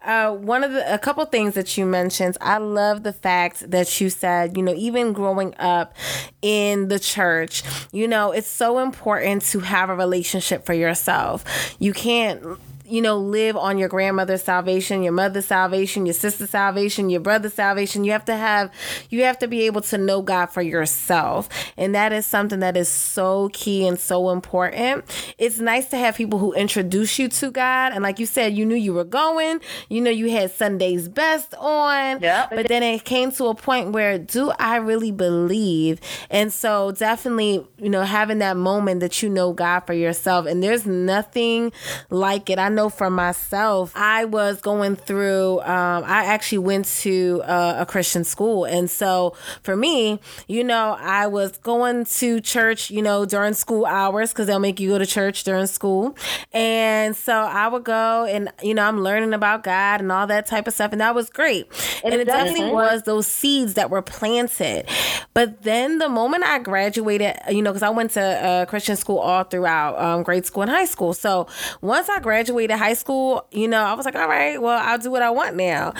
uh, 0.06 0.32
one 0.36 0.64
of 0.64 0.72
the, 0.72 0.94
a 0.94 0.98
couple 0.98 1.26
things 1.26 1.56
that 1.56 1.78
you 1.78 1.86
mentioned, 1.86 2.38
I 2.40 2.60
love 2.60 3.04
the 3.04 3.12
fact 3.12 3.70
that 3.72 4.00
you 4.00 4.10
said, 4.10 4.56
you 4.56 4.64
know, 4.64 4.74
even 4.76 5.12
growing 5.12 5.54
up 5.58 5.96
in 6.42 6.88
the 6.88 7.00
church, 7.00 7.64
you 7.92 8.08
know, 8.08 8.32
it's 8.32 8.48
so 8.48 8.80
important 8.80 9.42
to 9.44 9.60
have 9.60 9.90
a 9.90 9.96
relationship 9.96 10.66
for 10.66 10.74
yourself. 10.74 11.76
You 11.80 11.94
can't 11.94 12.58
you 12.88 13.02
know, 13.02 13.18
live 13.18 13.58
on 13.58 13.78
your 13.78 13.90
grandmother's 13.90 14.44
salvation, 14.44 15.04
your 15.04 15.14
mother's 15.14 15.46
salvation, 15.46 16.06
your 16.06 16.14
sister's 16.14 16.52
salvation, 16.52 17.10
your 17.10 17.22
brother's 17.22 17.54
salvation. 17.54 18.04
You 18.04 18.12
have 18.12 18.26
to 18.26 18.36
have, 18.36 18.72
you 19.10 19.24
have 19.24 19.40
to 19.40 19.48
be 19.48 19.64
able 19.64 19.82
to 19.82 19.98
know 19.98 20.22
God 20.22 20.48
for 20.48 20.62
yourself. 20.62 21.50
And 21.78 21.96
that 21.96 22.14
is 22.14 22.26
something 22.26 22.60
that 22.60 22.78
is 22.78 22.88
so 22.90 23.50
key 23.54 23.88
and 23.88 24.00
so 24.00 24.30
important. 24.30 25.06
It's 25.38 25.60
nice 25.60 25.88
to 25.90 25.98
have 25.98 26.16
people 26.16 26.40
who 26.40 26.54
introduce 26.54 27.18
you 27.18 27.28
to 27.30 27.52
God. 27.52 27.94
And 27.94 28.04
like 28.04 28.20
you 28.20 28.26
said, 28.26 28.54
you 28.54 28.66
knew 28.66 28.76
you 28.76 28.94
were 28.94 29.04
going, 29.04 29.62
you 29.90 30.02
know, 30.02 30.12
you 30.12 30.30
had 30.30 30.52
Sunday's 30.52 31.10
best 31.10 31.54
on. 31.56 32.22
Yeah. 32.22 32.48
But 32.50 32.68
then 32.68 32.84
it 32.84 33.04
came 33.04 33.32
to 33.34 33.46
a 33.46 33.56
point 33.56 33.92
where, 33.92 34.20
do 34.20 34.52
I 34.60 34.78
really 34.78 35.12
believe? 35.12 36.00
And 36.30 36.54
so 36.54 36.92
definitely, 36.92 37.66
you 37.78 37.90
know, 37.90 38.04
having 38.04 38.40
that 38.40 38.58
moment 38.58 39.00
that 39.00 39.24
you 39.24 39.30
know 39.30 39.54
God 39.54 39.82
for 39.82 39.94
yourself. 39.94 40.46
And 40.46 40.62
there's 40.62 40.86
nothing 40.86 41.72
like 42.10 42.50
it. 42.50 42.60
I 42.60 42.70
know 42.76 42.90
for 42.90 43.10
myself, 43.10 43.92
I 43.96 44.26
was 44.26 44.62
going 44.62 44.96
through, 44.96 45.60
um, 45.62 46.04
I 46.06 46.26
actually 46.26 46.60
went 46.60 46.86
to 47.02 47.42
uh, 47.46 47.78
a 47.80 47.86
Christian 47.86 48.24
school. 48.24 48.66
And 48.66 48.90
so 48.90 49.34
for 49.64 49.76
me, 49.76 50.20
you 50.48 50.64
know, 50.64 50.98
I 51.00 51.28
was 51.28 51.58
going 51.58 52.06
to 52.06 52.42
church, 52.42 52.92
you 52.92 53.02
know, 53.02 53.26
during 53.26 53.54
school 53.54 53.86
hours 53.86 54.32
because 54.32 54.48
they'll 54.48 54.60
make 54.60 54.80
you 54.80 54.90
go 54.90 54.98
to 55.00 55.06
church 55.06 55.44
during 55.44 55.68
school. 55.68 56.16
And 56.54 57.16
so 57.16 57.34
I 57.34 57.68
would 57.68 57.84
go 57.84 58.26
and, 58.26 58.50
you 58.62 58.74
know, 58.74 58.84
I'm 58.84 59.02
learning 59.02 59.34
about 59.34 59.64
God 59.64 60.02
and 60.02 60.12
all 60.12 60.28
that 60.28 60.46
type 60.46 60.68
of 60.68 60.74
stuff. 60.74 60.92
And 60.92 61.02
that 61.02 61.16
was 61.16 61.30
great. 61.30 61.68
and 62.04 62.14
it 62.14 62.26
definitely 62.26 62.72
was 62.72 63.04
those 63.04 63.28
seeds 63.28 63.76
that 63.76 63.90
were 63.90 64.02
planted. 64.02 64.88
But 65.34 65.64
then 65.64 65.98
the 65.98 66.10
moment 66.10 66.44
I 66.44 66.60
graduated, 66.60 67.36
you 67.50 67.62
know, 67.62 67.72
because 67.72 67.84
I 67.84 67.90
went 67.90 68.12
to 68.12 68.22
a 68.22 68.66
Christian 68.66 68.96
school 68.96 69.20
all 69.20 69.44
throughout 69.44 70.00
um, 70.00 70.24
grade 70.24 70.46
school 70.46 70.64
and 70.64 70.72
high 70.72 70.86
school. 70.86 71.14
So 71.14 71.48
once 71.82 72.10
I 72.10 72.20
graduated, 72.20 72.65
graduated 72.68 72.78
high 72.78 72.94
school, 72.94 73.46
you 73.52 73.68
know, 73.68 73.84
I 73.84 73.94
was 73.94 74.06
like, 74.06 74.16
all 74.16 74.28
right, 74.28 74.62
well, 74.62 74.80
I'll 74.84 74.98
do 74.98 75.12
what 75.12 75.22
I 75.22 75.30
want 75.30 75.56
now. 75.56 75.94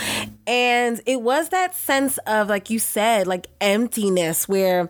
And 0.48 1.02
it 1.06 1.22
was 1.22 1.50
that 1.50 1.74
sense 1.76 2.18
of, 2.28 2.50
like 2.50 2.70
you 2.70 2.78
said, 2.80 3.26
like 3.26 3.48
emptiness 3.60 4.48
where, 4.48 4.90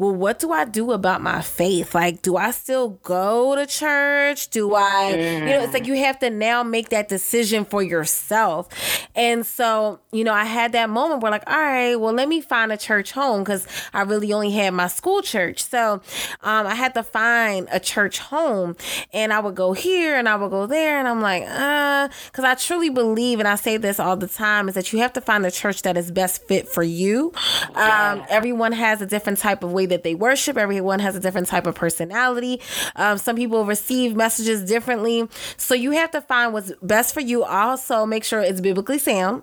well, 0.00 0.12
what 0.14 0.38
do 0.38 0.52
I 0.52 0.64
do 0.64 0.92
about 0.92 1.22
my 1.22 1.42
faith? 1.42 1.94
Like, 1.94 2.22
do 2.22 2.36
I 2.36 2.50
still 2.50 2.90
go 3.02 3.54
to 3.54 3.66
church? 3.66 4.48
Do 4.48 4.74
I, 4.74 5.10
you 5.10 5.44
know, 5.46 5.62
it's 5.62 5.72
like 5.72 5.86
you 5.86 5.96
have 5.98 6.18
to 6.20 6.30
now 6.30 6.62
make 6.62 6.88
that 6.88 7.08
decision 7.08 7.64
for 7.64 7.82
yourself. 7.82 8.68
And 9.14 9.46
so, 9.46 10.00
you 10.12 10.24
know, 10.24 10.34
I 10.34 10.44
had 10.44 10.72
that 10.72 10.90
moment 10.90 11.22
where, 11.22 11.30
like, 11.30 11.48
all 11.48 11.56
right, 11.56 11.94
well, 11.94 12.12
let 12.12 12.28
me 12.28 12.40
find 12.40 12.72
a 12.72 12.76
church 12.76 13.12
home 13.12 13.44
because 13.44 13.66
I 13.94 14.02
really 14.02 14.32
only 14.32 14.50
had 14.50 14.74
my 14.74 14.88
school 14.88 15.22
church. 15.22 15.62
So 15.62 15.94
um, 16.42 16.66
I 16.66 16.74
had 16.74 16.94
to 16.94 17.02
find 17.02 17.68
a 17.70 17.78
church 17.78 18.18
home 18.18 18.76
and 19.12 19.32
I 19.32 19.38
would 19.40 19.54
go 19.54 19.72
here 19.72 20.16
and 20.16 20.28
I 20.28 20.36
would 20.36 20.50
go 20.50 20.66
there. 20.66 20.98
And 20.98 21.06
I'm 21.06 21.20
like, 21.20 21.44
uh, 21.46 22.08
because 22.26 22.44
I 22.44 22.54
truly 22.54 22.90
believe, 22.90 23.38
and 23.38 23.48
I 23.48 23.54
say 23.54 23.76
this 23.76 24.00
all 24.00 24.16
the 24.16 24.26
time, 24.26 24.68
is 24.68 24.74
that 24.74 24.92
you 24.92 24.95
have 24.98 25.12
to 25.14 25.20
find 25.20 25.44
the 25.44 25.50
church 25.50 25.82
that 25.82 25.96
is 25.96 26.10
best 26.10 26.46
fit 26.46 26.68
for 26.68 26.82
you. 26.82 27.32
Um, 27.74 28.24
everyone 28.28 28.72
has 28.72 29.02
a 29.02 29.06
different 29.06 29.38
type 29.38 29.62
of 29.62 29.72
way 29.72 29.86
that 29.86 30.02
they 30.02 30.14
worship. 30.14 30.56
Everyone 30.56 31.00
has 31.00 31.16
a 31.16 31.20
different 31.20 31.48
type 31.48 31.66
of 31.66 31.74
personality. 31.74 32.60
Um, 32.96 33.18
some 33.18 33.36
people 33.36 33.64
receive 33.64 34.16
messages 34.16 34.64
differently, 34.68 35.28
so 35.56 35.74
you 35.74 35.92
have 35.92 36.10
to 36.12 36.20
find 36.20 36.52
what's 36.52 36.72
best 36.82 37.14
for 37.14 37.20
you. 37.20 37.44
Also, 37.44 38.06
make 38.06 38.24
sure 38.24 38.40
it's 38.40 38.60
biblically 38.60 38.98
sound, 38.98 39.42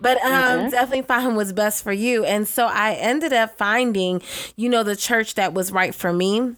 but 0.00 0.22
um, 0.24 0.32
mm-hmm. 0.32 0.68
definitely 0.70 1.02
find 1.02 1.36
what's 1.36 1.52
best 1.52 1.82
for 1.82 1.92
you. 1.92 2.24
And 2.24 2.46
so 2.46 2.66
I 2.66 2.94
ended 2.94 3.32
up 3.32 3.56
finding, 3.56 4.22
you 4.56 4.68
know, 4.68 4.82
the 4.82 4.96
church 4.96 5.34
that 5.34 5.54
was 5.54 5.72
right 5.72 5.94
for 5.94 6.12
me 6.12 6.56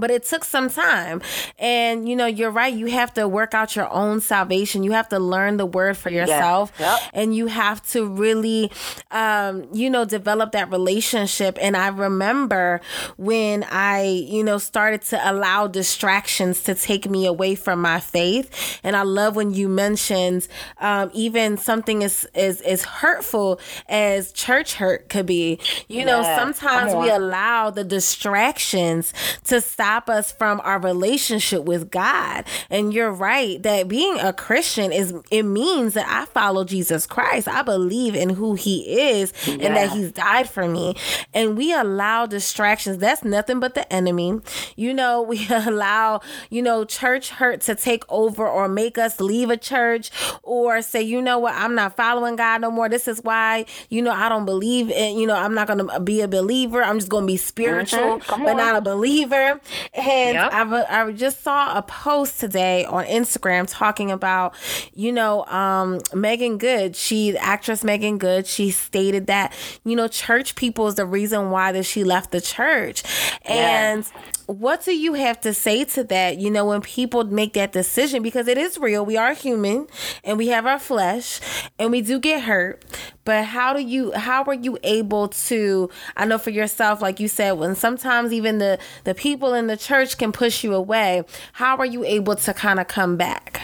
but 0.00 0.10
it 0.10 0.24
took 0.24 0.44
some 0.44 0.70
time. 0.70 1.20
And 1.58 2.08
you 2.08 2.16
know 2.16 2.26
you're 2.26 2.50
right. 2.50 2.72
You 2.72 2.86
have 2.86 3.12
to 3.14 3.26
work 3.28 3.54
out 3.54 3.76
your 3.76 3.90
own 3.92 4.20
salvation. 4.20 4.82
You 4.82 4.92
have 4.92 5.08
to 5.10 5.18
learn 5.18 5.56
the 5.56 5.66
word 5.66 5.96
for 5.96 6.10
yourself. 6.10 6.72
Yep. 6.78 6.98
and 7.14 7.34
you 7.34 7.46
have 7.46 7.82
to 7.90 8.06
really 8.06 8.70
um, 9.10 9.66
you 9.72 9.90
know 9.90 10.04
develop 10.04 10.52
that 10.52 10.70
relationship. 10.70 11.58
And 11.60 11.76
i 11.76 11.88
remember 11.88 12.80
when 13.16 13.64
i 13.70 14.02
you 14.04 14.44
know 14.44 14.58
started 14.58 15.02
to 15.02 15.30
allow 15.30 15.66
distractions 15.66 16.62
to 16.64 16.74
take 16.74 17.08
me 17.08 17.26
away 17.26 17.54
from 17.54 17.80
my 17.80 18.00
faith. 18.00 18.78
And 18.82 18.96
i 18.96 19.02
love 19.02 19.36
when 19.36 19.52
you 19.54 19.68
mentioned 19.68 20.46
um, 20.78 21.10
even 21.14 21.56
something 21.56 22.02
as, 22.04 22.26
as 22.34 22.60
as 22.62 22.84
hurtful 22.84 23.60
as 23.88 24.32
church 24.32 24.74
hurt 24.74 25.08
could 25.08 25.26
be. 25.26 25.58
You 25.88 26.04
know 26.04 26.22
sometimes 26.22 26.94
we 26.94 27.10
allow 27.10 27.70
the 27.70 27.84
distractions 27.84 29.12
to 29.44 29.60
stop 29.60 29.87
stop 29.88 30.10
us 30.10 30.30
from 30.30 30.60
our 30.64 30.78
relationship 30.78 31.62
with 31.64 31.90
God. 31.90 32.44
And 32.68 32.92
you're 32.92 33.10
right 33.10 33.62
that 33.62 33.88
being 33.88 34.18
a 34.20 34.34
Christian 34.34 34.92
is 34.92 35.14
it 35.30 35.44
means 35.44 35.94
that 35.94 36.06
I 36.06 36.26
follow 36.26 36.64
Jesus 36.64 37.06
Christ. 37.06 37.48
I 37.48 37.62
believe 37.62 38.14
in 38.14 38.28
who 38.28 38.52
he 38.52 39.12
is 39.12 39.32
yeah. 39.46 39.54
and 39.54 39.76
that 39.76 39.90
he's 39.92 40.12
died 40.12 40.50
for 40.50 40.68
me. 40.68 40.94
And 41.32 41.56
we 41.56 41.72
allow 41.72 42.26
distractions. 42.26 42.98
That's 42.98 43.24
nothing 43.24 43.60
but 43.60 43.74
the 43.74 43.90
enemy. 43.90 44.38
You 44.76 44.92
know, 44.92 45.22
we 45.28 45.46
allow, 45.48 46.20
you 46.50 46.60
know, 46.60 46.84
church 46.84 47.30
hurt 47.30 47.62
to 47.62 47.74
take 47.74 48.04
over 48.10 48.46
or 48.46 48.68
make 48.68 48.98
us 48.98 49.20
leave 49.20 49.48
a 49.48 49.56
church 49.56 50.10
or 50.42 50.82
say, 50.82 51.00
you 51.00 51.22
know 51.22 51.38
what, 51.38 51.54
I'm 51.54 51.74
not 51.74 51.96
following 51.96 52.36
God 52.36 52.60
no 52.60 52.70
more. 52.70 52.90
This 52.90 53.08
is 53.08 53.22
why, 53.22 53.64
you 53.88 54.02
know, 54.02 54.12
I 54.12 54.28
don't 54.28 54.44
believe 54.44 54.90
in, 54.90 55.18
you 55.18 55.26
know, 55.26 55.36
I'm 55.36 55.54
not 55.54 55.66
going 55.66 55.88
to 55.88 56.00
be 56.00 56.20
a 56.20 56.28
believer. 56.28 56.82
I'm 56.82 56.98
just 56.98 57.08
going 57.08 57.22
to 57.22 57.32
be 57.32 57.38
spiritual, 57.38 58.18
mm-hmm. 58.18 58.44
but 58.44 58.52
not 58.52 58.76
a 58.76 58.82
believer. 58.82 59.58
And 59.94 60.34
yep. 60.34 60.52
I, 60.52 61.02
I 61.02 61.12
just 61.12 61.42
saw 61.42 61.76
a 61.76 61.82
post 61.82 62.40
today 62.40 62.84
on 62.84 63.04
Instagram 63.04 63.66
talking 63.68 64.10
about, 64.10 64.54
you 64.94 65.12
know, 65.12 65.44
um, 65.46 66.00
Meagan 66.14 66.58
Good. 66.58 66.96
She, 66.96 67.36
actress 67.36 67.84
Meagan 67.84 68.18
Good, 68.18 68.46
she 68.46 68.70
stated 68.70 69.26
that, 69.26 69.52
you 69.84 69.96
know, 69.96 70.08
church 70.08 70.54
people 70.54 70.86
is 70.88 70.96
the 70.96 71.06
reason 71.06 71.50
why 71.50 71.72
that 71.72 71.84
she 71.84 72.04
left 72.04 72.30
the 72.30 72.40
church. 72.40 73.02
And 73.44 74.08
what 74.48 74.82
do 74.82 74.96
you 74.96 75.12
have 75.12 75.38
to 75.42 75.52
say 75.52 75.84
to 75.84 76.02
that? 76.04 76.38
You 76.38 76.50
know, 76.50 76.64
when 76.64 76.80
people 76.80 77.22
make 77.24 77.52
that 77.52 77.70
decision, 77.70 78.22
because 78.22 78.48
it 78.48 78.56
is 78.56 78.78
real, 78.78 79.04
we 79.04 79.18
are 79.18 79.34
human 79.34 79.86
and 80.24 80.38
we 80.38 80.48
have 80.48 80.64
our 80.64 80.78
flesh 80.78 81.38
and 81.78 81.90
we 81.90 82.00
do 82.00 82.18
get 82.18 82.44
hurt. 82.44 82.82
But 83.26 83.44
how 83.44 83.74
do 83.74 83.80
you, 83.80 84.10
how 84.12 84.44
are 84.44 84.54
you 84.54 84.78
able 84.82 85.28
to, 85.28 85.90
I 86.16 86.24
know 86.24 86.38
for 86.38 86.48
yourself, 86.48 87.02
like 87.02 87.20
you 87.20 87.28
said, 87.28 87.52
when 87.52 87.74
sometimes 87.74 88.32
even 88.32 88.56
the, 88.56 88.78
the 89.04 89.14
people 89.14 89.52
in 89.52 89.66
the 89.66 89.76
church 89.76 90.16
can 90.16 90.32
push 90.32 90.64
you 90.64 90.72
away, 90.72 91.24
how 91.52 91.76
are 91.76 91.86
you 91.86 92.02
able 92.04 92.36
to 92.36 92.54
kind 92.54 92.80
of 92.80 92.88
come 92.88 93.18
back? 93.18 93.60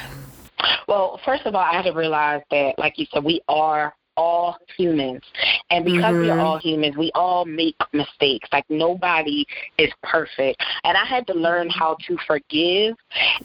Well, 0.86 1.18
first 1.24 1.46
of 1.46 1.54
all, 1.54 1.62
I 1.62 1.76
had 1.76 1.86
to 1.86 1.92
realize 1.92 2.42
that, 2.50 2.78
like 2.78 2.98
you 2.98 3.06
said, 3.10 3.24
we 3.24 3.40
are 3.48 3.94
all 4.16 4.56
humans. 4.76 5.22
And 5.70 5.84
because 5.84 6.02
mm-hmm. 6.02 6.20
we 6.20 6.30
are 6.30 6.40
all 6.40 6.58
humans, 6.58 6.96
we 6.96 7.10
all 7.14 7.44
make 7.44 7.76
mistakes. 7.92 8.48
Like 8.52 8.64
nobody 8.68 9.46
is 9.78 9.90
perfect. 10.02 10.62
And 10.84 10.96
I 10.96 11.04
had 11.04 11.26
to 11.28 11.34
learn 11.34 11.68
how 11.70 11.96
to 12.06 12.16
forgive 12.26 12.96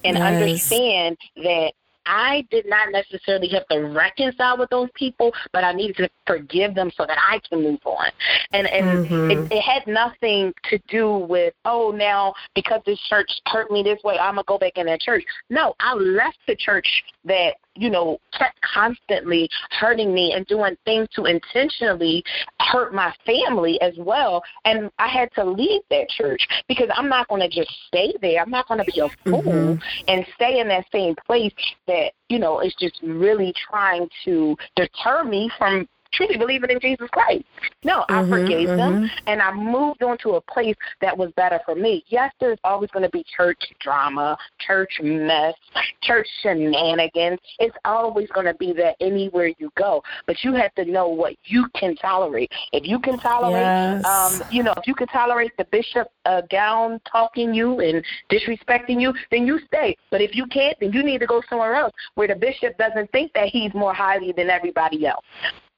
and 0.03 0.17
yes. 0.17 0.21
understand 0.21 1.17
that 1.37 1.71
I 2.09 2.45
did 2.49 2.65
not 2.67 2.91
necessarily 2.91 3.47
have 3.49 3.67
to 3.67 3.81
reconcile 3.81 4.57
with 4.57 4.71
those 4.71 4.89
people, 4.95 5.31
but 5.53 5.63
I 5.63 5.73
needed 5.73 5.97
to 5.97 6.09
forgive 6.25 6.73
them 6.73 6.91
so 6.97 7.05
that 7.05 7.17
I 7.19 7.39
can 7.47 7.61
move 7.61 7.79
on. 7.85 8.09
And 8.51 8.67
and 8.67 9.05
mm-hmm. 9.05 9.31
it, 9.31 9.51
it 9.51 9.61
had 9.61 9.85
nothing 9.85 10.53
to 10.71 10.79
do 10.87 11.17
with 11.17 11.53
oh 11.65 11.91
now 11.95 12.33
because 12.55 12.81
this 12.85 12.99
church 13.09 13.29
hurt 13.45 13.69
me 13.69 13.83
this 13.83 13.99
way, 14.03 14.17
I'm 14.17 14.35
gonna 14.35 14.43
go 14.47 14.57
back 14.57 14.73
in 14.77 14.87
that 14.87 15.01
church. 15.01 15.23
No, 15.51 15.75
I 15.79 15.93
left 15.93 16.39
the 16.47 16.55
church 16.55 16.87
that 17.25 17.55
you 17.79 17.89
know, 17.89 18.19
kept 18.37 18.59
constantly 18.61 19.49
hurting 19.71 20.13
me 20.13 20.33
and 20.33 20.45
doing 20.47 20.75
things 20.85 21.07
to 21.15 21.25
intentionally 21.25 22.23
hurt 22.59 22.93
my 22.93 23.13
family 23.25 23.79
as 23.81 23.93
well. 23.97 24.43
And 24.65 24.91
I 24.99 25.07
had 25.07 25.29
to 25.35 25.43
leave 25.43 25.81
that 25.89 26.09
church 26.09 26.45
because 26.67 26.89
I'm 26.95 27.09
not 27.09 27.27
going 27.27 27.41
to 27.41 27.49
just 27.49 27.71
stay 27.87 28.13
there. 28.21 28.41
I'm 28.41 28.49
not 28.49 28.67
going 28.67 28.83
to 28.83 28.91
be 28.91 28.99
a 28.99 29.09
fool 29.23 29.41
mm-hmm. 29.41 29.83
and 30.07 30.25
stay 30.35 30.59
in 30.59 30.67
that 30.67 30.85
same 30.91 31.15
place 31.25 31.53
that, 31.87 32.11
you 32.27 32.39
know, 32.39 32.59
is 32.59 32.75
just 32.79 32.99
really 33.01 33.53
trying 33.69 34.07
to 34.25 34.55
deter 34.75 35.23
me 35.23 35.49
from 35.57 35.87
truly 36.13 36.37
believing 36.37 36.69
in 36.69 36.79
Jesus 36.79 37.07
Christ. 37.11 37.45
No, 37.83 38.05
I 38.09 38.21
mm-hmm, 38.21 38.31
forgave 38.31 38.67
mm-hmm. 38.69 38.77
them 38.77 39.09
and 39.27 39.41
I 39.41 39.53
moved 39.53 40.03
on 40.03 40.17
to 40.19 40.31
a 40.31 40.41
place 40.41 40.75
that 41.01 41.17
was 41.17 41.31
better 41.35 41.59
for 41.65 41.75
me. 41.75 42.03
Yes, 42.07 42.33
there's 42.39 42.59
always 42.63 42.89
going 42.91 43.03
to 43.03 43.09
be 43.09 43.23
church 43.35 43.61
drama, 43.79 44.37
church 44.59 44.99
mess, 45.01 45.53
church 46.01 46.27
shenanigans. 46.41 47.39
It's 47.59 47.75
always 47.85 48.29
going 48.29 48.45
to 48.45 48.53
be 48.55 48.73
that 48.73 48.95
anywhere 48.99 49.51
you 49.59 49.71
go. 49.77 50.03
But 50.27 50.43
you 50.43 50.53
have 50.53 50.73
to 50.75 50.85
know 50.85 51.07
what 51.07 51.35
you 51.45 51.67
can 51.75 51.95
tolerate. 51.95 52.51
If 52.73 52.87
you 52.87 52.99
can 52.99 53.17
tolerate, 53.19 53.61
yes. 53.61 54.05
um, 54.05 54.47
you 54.51 54.63
know, 54.63 54.73
if 54.77 54.87
you 54.87 54.95
can 54.95 55.07
tolerate 55.07 55.51
the 55.57 55.65
bishop 55.65 56.07
uh, 56.25 56.41
down 56.49 56.99
talking 57.09 57.53
you 57.53 57.79
and 57.79 58.03
disrespecting 58.31 58.99
you, 58.99 59.13
then 59.31 59.45
you 59.45 59.59
stay. 59.67 59.95
But 60.11 60.21
if 60.21 60.35
you 60.35 60.45
can't, 60.47 60.77
then 60.79 60.91
you 60.91 61.03
need 61.03 61.19
to 61.19 61.27
go 61.27 61.41
somewhere 61.49 61.75
else 61.75 61.93
where 62.15 62.27
the 62.27 62.35
bishop 62.35 62.77
doesn't 62.77 63.11
think 63.11 63.33
that 63.33 63.47
he's 63.47 63.73
more 63.73 63.93
highly 63.93 64.33
than 64.35 64.49
everybody 64.49 65.05
else 65.05 65.23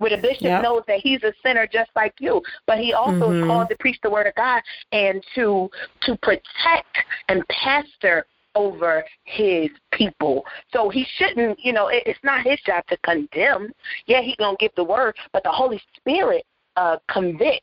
where 0.02 0.10
the 0.10 0.18
bishop 0.18 0.42
yep. 0.42 0.64
knows 0.64 0.82
that 0.88 1.00
he's 1.00 1.22
a 1.22 1.32
sinner 1.44 1.68
just 1.72 1.92
like 1.96 2.16
you, 2.20 2.42
but 2.66 2.80
he 2.80 2.92
also 2.92 3.30
mm-hmm. 3.30 3.44
is 3.44 3.48
called 3.48 3.70
to 3.70 3.76
preach 3.80 4.00
the 4.02 4.10
word 4.10 4.26
of 4.26 4.34
God 4.34 4.62
and 4.92 5.24
to 5.36 5.70
to 6.02 6.18
protect 6.18 6.98
and 7.30 7.48
pastor 7.50 8.26
over 8.56 9.04
his 9.24 9.70
people. 9.94 10.44
So 10.74 10.90
he 10.90 11.06
shouldn't, 11.18 11.60
you 11.64 11.72
know, 11.72 11.88
it, 11.88 12.04
it's 12.08 12.20
not 12.24 12.44
his 12.44 12.60
job 12.66 12.84
to 12.88 12.98
condemn. 12.98 13.72
Yeah, 14.08 14.22
he's 14.22 14.36
gonna 14.38 14.58
give 14.60 14.72
the 14.76 14.84
word, 14.84 15.16
but 15.34 15.44
the 15.44 15.52
Holy 15.52 15.80
Spirit 15.96 16.46
uh, 16.78 16.98
convicts 17.10 17.62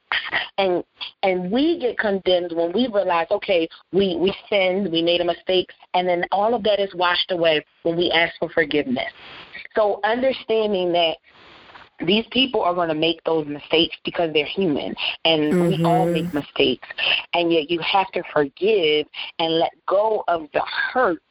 and 0.59 0.85
and 1.23 1.51
we 1.51 1.79
get 1.81 1.99
condemned 1.99 2.53
when 2.53 2.73
we 2.73 2.89
realize 2.93 3.27
okay 3.31 3.67
we 3.91 4.17
we 4.17 4.35
sinned 4.51 4.93
we 4.93 5.01
made 5.01 5.23
a 5.23 5.25
mistake 5.25 5.67
and 5.95 6.07
then 6.07 6.25
all 6.31 6.55
of 6.55 6.63
that 6.63 6.79
is 6.79 6.95
washed 6.95 7.31
away 7.31 7.65
when 7.85 7.97
we 7.97 8.11
ask 8.11 8.35
for 8.39 8.51
forgiveness 8.51 9.11
so 9.75 9.99
understanding 10.05 10.93
that 10.93 11.17
these 12.07 12.25
people 12.31 12.63
are 12.63 12.75
going 12.75 12.89
to 12.89 12.95
make 12.95 13.23
those 13.25 13.47
mistakes 13.47 13.97
because 14.05 14.33
they're 14.33 14.47
human 14.47 14.95
and 15.25 15.53
mm-hmm. 15.53 15.69
we 15.69 15.85
all 15.85 16.07
make 16.07 16.33
mistakes 16.33 16.89
and 17.35 17.53
yet 17.53 17.71
you 17.71 17.81
have 17.81 18.11
to 18.13 18.23
forgive 18.33 19.07
and 19.39 19.59
let 19.59 19.73
go 19.87 20.23
of 20.29 20.47
the 20.53 20.63
hurt 20.93 21.23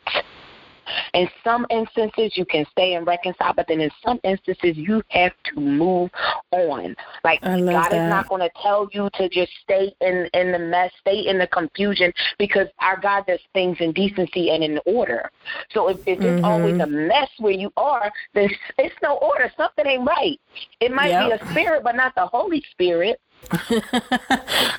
in 1.13 1.29
some 1.43 1.65
instances, 1.69 2.33
you 2.35 2.45
can 2.45 2.65
stay 2.71 2.95
and 2.95 3.05
reconcile, 3.05 3.53
but 3.53 3.67
then 3.67 3.81
in 3.81 3.91
some 4.05 4.19
instances, 4.23 4.77
you 4.77 5.01
have 5.09 5.31
to 5.45 5.59
move 5.59 6.11
on. 6.51 6.95
Like 7.23 7.41
God 7.41 7.59
that. 7.65 7.93
is 7.93 8.09
not 8.09 8.29
going 8.29 8.41
to 8.41 8.49
tell 8.61 8.89
you 8.91 9.09
to 9.15 9.29
just 9.29 9.51
stay 9.63 9.93
in 10.01 10.29
in 10.33 10.51
the 10.51 10.59
mess, 10.59 10.91
stay 11.01 11.27
in 11.27 11.37
the 11.37 11.47
confusion, 11.47 12.13
because 12.37 12.67
our 12.79 12.99
God 12.99 13.25
does 13.27 13.39
things 13.53 13.77
in 13.79 13.91
decency 13.91 14.49
and 14.51 14.63
in 14.63 14.79
order. 14.85 15.29
So 15.71 15.89
if, 15.89 15.99
if 16.05 16.19
mm-hmm. 16.19 16.37
it's 16.37 16.43
always 16.43 16.79
a 16.79 16.87
mess 16.87 17.29
where 17.39 17.53
you 17.53 17.71
are, 17.77 18.11
then 18.33 18.49
it's 18.77 18.95
no 19.01 19.17
order. 19.17 19.51
Something 19.57 19.85
ain't 19.85 20.07
right. 20.07 20.39
It 20.79 20.91
might 20.91 21.09
yep. 21.09 21.39
be 21.39 21.45
a 21.45 21.51
spirit, 21.51 21.83
but 21.83 21.95
not 21.95 22.15
the 22.15 22.25
Holy 22.25 22.63
Spirit. 22.71 23.19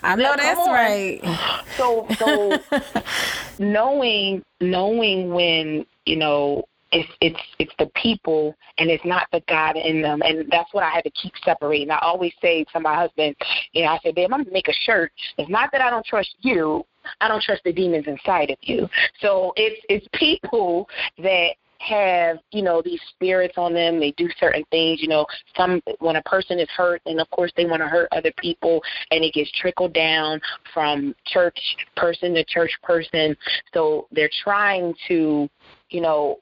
I 0.02 0.14
know 0.16 0.34
that's 0.36 0.58
right. 0.68 1.20
So 1.76 2.06
so 2.18 2.58
knowing 3.58 4.42
knowing 4.60 5.32
when 5.32 5.86
you 6.04 6.16
know 6.16 6.64
it's 6.92 7.08
it's 7.20 7.40
it's 7.58 7.72
the 7.78 7.90
people 7.94 8.54
and 8.78 8.90
it's 8.90 9.04
not 9.04 9.26
the 9.32 9.42
God 9.48 9.76
in 9.76 10.02
them 10.02 10.22
and 10.22 10.50
that's 10.50 10.72
what 10.72 10.84
I 10.84 10.90
had 10.90 11.04
to 11.04 11.10
keep 11.10 11.32
separating. 11.44 11.90
I 11.90 11.98
always 11.98 12.32
say 12.40 12.64
to 12.72 12.80
my 12.80 12.94
husband, 12.94 13.36
you 13.72 13.84
know, 13.84 13.88
I 13.88 13.98
said, 14.02 14.14
Babe, 14.14 14.30
I'm 14.32 14.42
gonna 14.42 14.52
make 14.52 14.68
a 14.68 14.74
shirt. 14.84 15.12
It's 15.36 15.50
not 15.50 15.70
that 15.72 15.80
I 15.80 15.90
don't 15.90 16.04
trust 16.04 16.34
you, 16.40 16.84
I 17.20 17.28
don't 17.28 17.42
trust 17.42 17.62
the 17.64 17.72
demons 17.72 18.06
inside 18.06 18.50
of 18.50 18.58
you. 18.62 18.88
So 19.20 19.52
it's 19.56 19.80
it's 19.88 20.06
people 20.14 20.88
that 21.18 21.50
have 21.78 22.38
you 22.50 22.62
know 22.62 22.82
these 22.84 23.00
spirits 23.14 23.54
on 23.56 23.72
them. 23.72 24.00
They 24.00 24.12
do 24.12 24.28
certain 24.38 24.64
things 24.70 25.00
you 25.00 25.08
know 25.08 25.26
some 25.56 25.80
when 26.00 26.16
a 26.16 26.22
person 26.22 26.58
is 26.58 26.68
hurt 26.76 27.00
and 27.06 27.20
of 27.20 27.30
course 27.30 27.52
they 27.56 27.66
want 27.66 27.82
to 27.82 27.88
hurt 27.88 28.08
other 28.12 28.32
people 28.38 28.82
and 29.10 29.24
it 29.24 29.34
gets 29.34 29.50
trickled 29.52 29.94
down 29.94 30.40
from 30.74 31.14
church 31.26 31.58
person 31.96 32.34
to 32.34 32.44
church 32.44 32.72
person. 32.82 33.36
So 33.72 34.08
they're 34.12 34.30
trying 34.42 34.94
to 35.08 35.48
you 35.90 36.00
know 36.00 36.38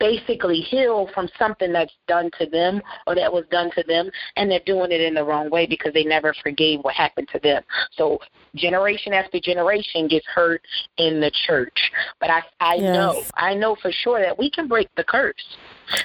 basically 0.00 0.60
heal 0.60 1.08
from 1.14 1.28
something 1.38 1.72
that's 1.72 1.92
done 2.06 2.30
to 2.38 2.46
them 2.46 2.80
or 3.06 3.14
that 3.14 3.32
was 3.32 3.44
done 3.50 3.70
to 3.74 3.82
them 3.86 4.10
and 4.36 4.50
they're 4.50 4.60
doing 4.66 4.92
it 4.92 5.00
in 5.00 5.14
the 5.14 5.24
wrong 5.24 5.50
way 5.50 5.66
because 5.66 5.92
they 5.92 6.04
never 6.04 6.34
forgave 6.42 6.80
what 6.80 6.94
happened 6.94 7.28
to 7.32 7.38
them. 7.40 7.62
So 7.92 8.18
generation 8.54 9.12
after 9.12 9.40
generation 9.40 10.08
gets 10.08 10.26
hurt 10.26 10.62
in 10.96 11.20
the 11.20 11.30
church. 11.46 11.90
But 12.20 12.30
i 12.30 12.42
i 12.60 12.74
yes. 12.74 12.94
know 12.94 13.22
i 13.34 13.54
know 13.54 13.76
for 13.80 13.92
sure 13.92 14.20
that 14.20 14.38
we 14.38 14.50
can 14.50 14.68
break 14.68 14.88
the 14.96 15.04
curse 15.04 15.56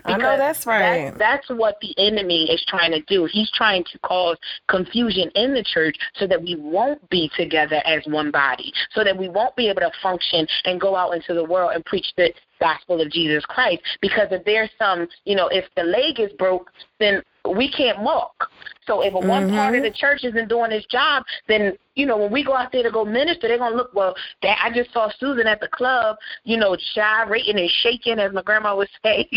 I 0.05 0.17
know 0.17 0.37
that's 0.37 0.65
right. 0.65 1.11
That, 1.11 1.19
that's 1.19 1.49
what 1.49 1.77
the 1.81 1.93
enemy 1.97 2.49
is 2.51 2.63
trying 2.67 2.91
to 2.91 3.01
do. 3.01 3.27
He's 3.31 3.51
trying 3.51 3.83
to 3.91 3.99
cause 3.99 4.37
confusion 4.67 5.29
in 5.35 5.53
the 5.53 5.63
church 5.63 5.97
so 6.15 6.27
that 6.27 6.41
we 6.41 6.55
won't 6.55 7.07
be 7.09 7.29
together 7.35 7.81
as 7.85 8.01
one 8.05 8.31
body, 8.31 8.71
so 8.93 9.03
that 9.03 9.17
we 9.17 9.29
won't 9.29 9.55
be 9.55 9.69
able 9.69 9.81
to 9.81 9.91
function 10.01 10.47
and 10.65 10.79
go 10.79 10.95
out 10.95 11.11
into 11.11 11.33
the 11.33 11.43
world 11.43 11.71
and 11.73 11.83
preach 11.85 12.07
the 12.17 12.33
gospel 12.59 13.01
of 13.01 13.11
Jesus 13.11 13.45
Christ. 13.45 13.81
Because 14.01 14.27
if 14.31 14.43
there's 14.45 14.69
some, 14.79 15.07
you 15.25 15.35
know, 15.35 15.47
if 15.47 15.65
the 15.75 15.83
leg 15.83 16.19
is 16.19 16.31
broke, 16.37 16.71
then 16.99 17.21
we 17.49 17.69
can't 17.69 17.99
walk. 17.99 18.49
So 18.85 19.01
if 19.01 19.13
mm-hmm. 19.13 19.27
one 19.27 19.49
part 19.49 19.75
of 19.75 19.81
mm-hmm. 19.81 19.91
the 19.91 19.97
church 19.97 20.23
isn't 20.23 20.49
doing 20.49 20.71
its 20.71 20.85
job, 20.87 21.23
then 21.47 21.73
you 21.95 22.05
know 22.05 22.17
when 22.17 22.31
we 22.31 22.43
go 22.43 22.55
out 22.55 22.71
there 22.71 22.83
to 22.83 22.91
go 22.91 23.05
minister, 23.05 23.47
they're 23.47 23.57
gonna 23.57 23.75
look. 23.75 23.93
Well, 23.93 24.15
that 24.41 24.59
I 24.61 24.71
just 24.71 24.91
saw 24.91 25.09
Susan 25.19 25.47
at 25.47 25.59
the 25.59 25.67
club, 25.69 26.17
you 26.43 26.57
know, 26.57 26.77
gyrating 26.95 27.59
and 27.59 27.69
shaking, 27.69 28.19
as 28.19 28.33
my 28.33 28.41
grandma 28.41 28.75
would 28.75 28.89
say, 29.03 29.27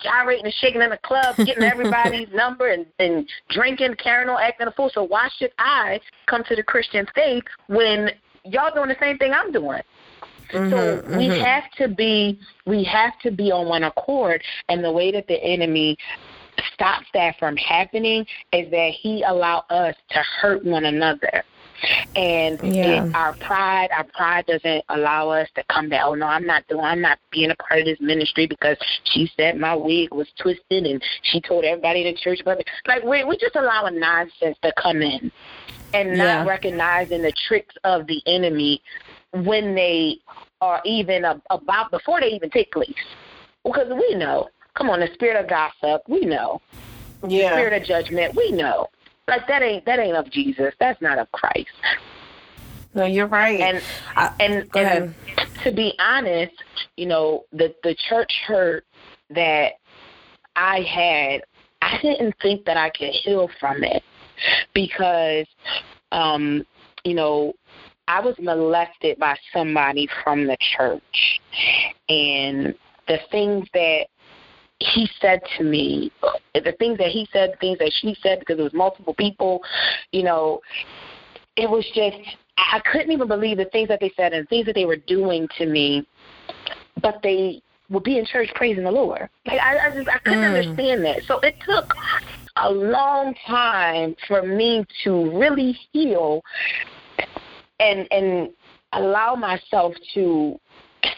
gyrating 0.00 0.44
and 0.44 0.54
shaking 0.54 0.82
in 0.82 0.90
the 0.90 0.98
club, 0.98 1.36
getting 1.36 1.62
everybody's 1.62 2.28
number 2.34 2.68
and 2.68 2.86
and 2.98 3.28
drinking, 3.48 3.94
carrying 4.02 4.28
on, 4.28 4.40
acting 4.42 4.66
a 4.66 4.72
fool. 4.72 4.90
So 4.92 5.04
why 5.04 5.28
should 5.38 5.52
I 5.58 6.00
come 6.26 6.42
to 6.44 6.56
the 6.56 6.62
Christian 6.62 7.06
faith 7.14 7.44
when 7.68 8.10
y'all 8.44 8.74
doing 8.74 8.88
the 8.88 8.96
same 9.00 9.18
thing 9.18 9.32
I'm 9.32 9.52
doing? 9.52 9.82
Mm-hmm, 10.52 10.70
so 10.70 11.16
we 11.16 11.28
mm-hmm. 11.28 11.44
have 11.44 11.70
to 11.78 11.86
be 11.86 12.40
we 12.66 12.82
have 12.84 13.18
to 13.20 13.30
be 13.30 13.52
on 13.52 13.68
one 13.68 13.84
accord 13.84 14.42
and 14.68 14.82
the 14.82 14.90
way 14.90 15.12
that 15.12 15.28
the 15.28 15.40
enemy 15.44 15.96
stops 16.74 17.06
that 17.14 17.38
from 17.38 17.56
happening 17.56 18.26
is 18.52 18.70
that 18.70 18.92
he 19.00 19.22
allow 19.22 19.64
us 19.70 19.94
to 20.10 20.18
hurt 20.40 20.64
one 20.64 20.84
another. 20.84 21.44
And 22.14 22.60
yeah. 22.62 23.06
it, 23.06 23.14
our 23.14 23.34
pride, 23.36 23.88
our 23.96 24.04
pride 24.04 24.46
doesn't 24.46 24.84
allow 24.90 25.30
us 25.30 25.48
to 25.54 25.64
come 25.70 25.88
back. 25.88 26.02
Oh 26.04 26.14
no, 26.14 26.26
I'm 26.26 26.46
not 26.46 26.66
doing. 26.68 26.84
I'm 26.84 27.00
not 27.00 27.18
being 27.30 27.50
a 27.50 27.54
part 27.56 27.80
of 27.80 27.86
this 27.86 28.00
ministry 28.00 28.46
because 28.46 28.76
she 29.04 29.30
said 29.36 29.58
my 29.58 29.74
wig 29.74 30.12
was 30.12 30.28
twisted 30.38 30.84
and 30.84 31.02
she 31.22 31.40
told 31.40 31.64
everybody 31.64 32.06
in 32.06 32.14
the 32.14 32.20
church 32.20 32.40
it. 32.44 32.68
Like 32.86 33.02
we 33.02 33.24
we 33.24 33.38
just 33.38 33.56
allowing 33.56 33.98
nonsense 33.98 34.58
to 34.62 34.72
come 34.76 35.00
in, 35.00 35.32
and 35.94 36.18
not 36.18 36.24
yeah. 36.24 36.44
recognizing 36.44 37.22
the 37.22 37.32
tricks 37.48 37.74
of 37.84 38.06
the 38.06 38.20
enemy 38.26 38.82
when 39.32 39.74
they 39.74 40.18
are 40.60 40.82
even 40.84 41.24
about 41.24 41.90
before 41.90 42.20
they 42.20 42.28
even 42.28 42.50
take 42.50 42.70
place. 42.72 42.92
Because 43.64 43.88
we 43.90 44.14
know 44.16 44.48
Come 44.80 44.88
on, 44.88 45.00
the 45.00 45.10
spirit 45.12 45.38
of 45.38 45.46
gossip, 45.46 46.08
we 46.08 46.20
know. 46.22 46.62
Yeah. 47.28 47.50
The 47.50 47.56
spirit 47.56 47.82
of 47.82 47.86
judgment, 47.86 48.34
we 48.34 48.50
know. 48.52 48.86
Like 49.28 49.46
that 49.46 49.62
ain't 49.62 49.84
that 49.84 49.98
ain't 49.98 50.16
of 50.16 50.30
Jesus. 50.30 50.72
That's 50.80 51.00
not 51.02 51.18
of 51.18 51.30
Christ. 51.32 51.68
No, 52.94 53.04
you're 53.04 53.26
right. 53.26 53.60
And 53.60 53.82
I, 54.16 54.34
and, 54.40 54.70
and 54.74 55.14
to 55.62 55.70
be 55.70 55.92
honest, 55.98 56.54
you 56.96 57.04
know, 57.04 57.44
the 57.52 57.74
the 57.82 57.94
church 58.08 58.32
hurt 58.46 58.86
that 59.28 59.72
I 60.56 60.80
had, 60.80 61.42
I 61.82 61.98
didn't 62.00 62.34
think 62.40 62.64
that 62.64 62.78
I 62.78 62.88
could 62.88 63.10
heal 63.10 63.50
from 63.60 63.84
it 63.84 64.02
because 64.72 65.46
um, 66.10 66.64
you 67.04 67.12
know, 67.12 67.52
I 68.08 68.20
was 68.20 68.34
molested 68.40 69.18
by 69.18 69.36
somebody 69.52 70.08
from 70.24 70.46
the 70.46 70.56
church. 70.76 71.40
And 72.08 72.74
the 73.06 73.18
things 73.30 73.68
that 73.74 74.06
he 74.80 75.08
said 75.20 75.40
to 75.58 75.64
me, 75.64 76.10
the 76.54 76.74
things 76.78 76.98
that 76.98 77.08
he 77.08 77.28
said, 77.32 77.52
the 77.52 77.56
things 77.56 77.78
that 77.78 77.92
she 78.00 78.16
said, 78.22 78.40
because 78.40 78.58
it 78.58 78.62
was 78.62 78.72
multiple 78.72 79.14
people, 79.14 79.62
you 80.12 80.22
know, 80.22 80.60
it 81.56 81.68
was 81.68 81.84
just, 81.94 82.16
I 82.56 82.80
couldn't 82.90 83.12
even 83.12 83.28
believe 83.28 83.58
the 83.58 83.66
things 83.66 83.88
that 83.88 84.00
they 84.00 84.12
said 84.16 84.32
and 84.32 84.44
the 84.44 84.48
things 84.48 84.66
that 84.66 84.74
they 84.74 84.86
were 84.86 84.96
doing 84.96 85.48
to 85.58 85.66
me. 85.66 86.06
But 87.02 87.20
they 87.22 87.62
would 87.90 88.04
be 88.04 88.18
in 88.18 88.24
church 88.24 88.50
praising 88.54 88.84
the 88.84 88.90
Lord. 88.90 89.28
Like 89.46 89.60
I, 89.60 89.88
I 89.88 89.94
just 89.94 90.08
I 90.08 90.18
couldn't 90.18 90.40
mm. 90.40 90.56
understand 90.56 91.04
that. 91.04 91.22
So 91.26 91.40
it 91.40 91.56
took 91.66 91.92
a 92.56 92.70
long 92.70 93.34
time 93.46 94.14
for 94.28 94.42
me 94.42 94.84
to 95.04 95.38
really 95.38 95.76
heal 95.92 96.42
and 97.80 98.06
and 98.10 98.50
allow 98.92 99.34
myself 99.34 99.94
to 100.14 100.58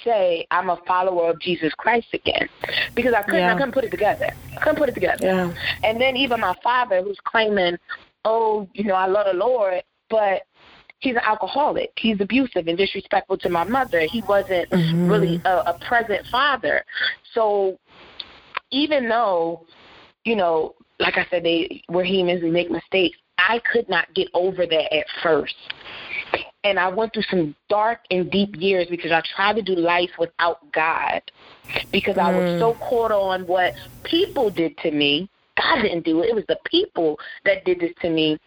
say 0.04 0.46
I'm 0.50 0.70
a 0.70 0.78
follower 0.86 1.30
of 1.30 1.40
Jesus 1.40 1.72
Christ 1.74 2.08
again 2.12 2.48
because 2.94 3.14
I 3.14 3.22
couldn't 3.22 3.40
yeah. 3.40 3.54
I 3.54 3.58
couldn't 3.58 3.72
put 3.72 3.84
it 3.84 3.90
together. 3.90 4.30
I 4.56 4.60
couldn't 4.60 4.78
put 4.78 4.88
it 4.88 4.94
together. 4.94 5.26
Yeah. 5.26 5.54
And 5.82 6.00
then 6.00 6.16
even 6.16 6.40
my 6.40 6.54
father 6.62 7.02
who's 7.02 7.18
claiming, 7.24 7.76
oh, 8.24 8.68
you 8.74 8.84
know, 8.84 8.94
I 8.94 9.06
love 9.06 9.26
the 9.30 9.38
Lord, 9.38 9.82
but 10.10 10.42
he's 11.00 11.14
an 11.14 11.22
alcoholic. 11.26 11.92
He's 11.96 12.20
abusive 12.20 12.68
and 12.68 12.78
disrespectful 12.78 13.38
to 13.38 13.48
my 13.48 13.64
mother. 13.64 14.00
He 14.00 14.22
wasn't 14.22 14.70
mm-hmm. 14.70 15.10
really 15.10 15.40
a, 15.44 15.58
a 15.66 15.78
present 15.86 16.26
father. 16.30 16.84
So 17.34 17.78
even 18.70 19.08
though, 19.08 19.66
you 20.24 20.36
know, 20.36 20.74
like 20.98 21.18
I 21.18 21.26
said, 21.30 21.44
they 21.44 21.82
we're 21.88 22.04
humans, 22.04 22.42
we 22.42 22.50
make 22.50 22.70
mistakes. 22.70 23.18
I 23.38 23.60
could 23.72 23.88
not 23.88 24.12
get 24.14 24.28
over 24.34 24.66
that 24.66 24.94
at 24.94 25.06
first. 25.22 25.54
And 26.64 26.79
I 26.79 26.88
went 26.88 27.12
through 27.12 27.25
some 27.25 27.57
dark 27.68 28.01
and 28.11 28.31
deep 28.31 28.55
years 28.57 28.87
because 28.88 29.11
I 29.11 29.22
tried 29.35 29.57
to 29.57 29.62
do 29.62 29.75
life 29.75 30.11
without 30.18 30.59
God. 30.72 31.22
Because. 31.90 32.18
I 32.18 32.31
was 32.31 32.61
so 32.61 32.75
mm. 32.75 32.88
caught 32.88 33.11
on 33.11 33.46
what 33.46 33.75
people 34.05 34.51
did 34.51 34.77
to 34.79 34.90
me. 34.90 35.29
God 35.57 35.83
didn't 35.83 36.05
do 36.05 36.22
it. 36.22 36.29
It 36.29 36.35
was 36.35 36.44
the 36.48 36.59
people 36.66 37.18
that 37.44 37.64
did 37.64 37.81
this 37.81 37.92
to 38.01 38.11
me 38.11 38.38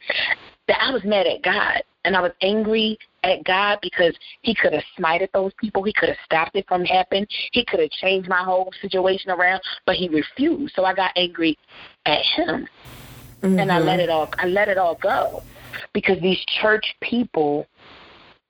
that 0.68 0.82
I 0.82 0.92
was 0.92 1.04
mad 1.04 1.28
at 1.28 1.44
God. 1.44 1.84
And 2.04 2.16
I 2.16 2.22
was 2.22 2.32
angry 2.42 2.98
at 3.24 3.44
God 3.44 3.80
because 3.82 4.16
He 4.42 4.54
could 4.54 4.74
have 4.74 4.84
smited 4.98 5.30
those 5.34 5.52
people. 5.60 5.84
He 5.84 5.94
could 5.94 6.10
have 6.10 6.18
stopped 6.24 6.56
it 6.56 6.66
from 6.68 6.86
happening. 6.86 7.26
He 7.52 7.66
could 7.66 7.80
have 7.80 7.90
changed 7.90 8.30
my 8.30 8.44
whole 8.44 8.72
situation 8.82 9.32
around, 9.32 9.62
but 9.86 9.96
He 9.96 10.08
refused. 10.08 10.76
So 10.76 10.86
I 10.86 10.94
got 10.94 11.12
angry 11.16 11.58
at 12.06 12.22
Him, 12.22 12.68
mm-hmm. 13.42 13.60
and 13.60 13.72
I 13.72 13.80
let 13.80 14.00
it 14.00 14.10
all. 14.10 14.30
I 14.38 14.46
let 14.46 14.68
it 14.68 14.78
all 14.78 14.96
go 14.96 15.42
because 15.94 16.22
these 16.22 16.44
church 16.62 16.86
people 17.02 17.66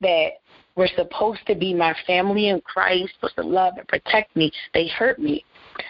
that 0.01 0.29
were 0.75 0.89
supposed 0.95 1.45
to 1.47 1.55
be 1.55 1.73
my 1.73 1.95
family 2.05 2.49
in 2.49 2.61
Christ, 2.61 3.13
supposed 3.15 3.35
to 3.35 3.43
love 3.43 3.73
and 3.77 3.87
protect 3.87 4.35
me, 4.35 4.51
they 4.73 4.87
hurt 4.87 5.19
me. 5.19 5.45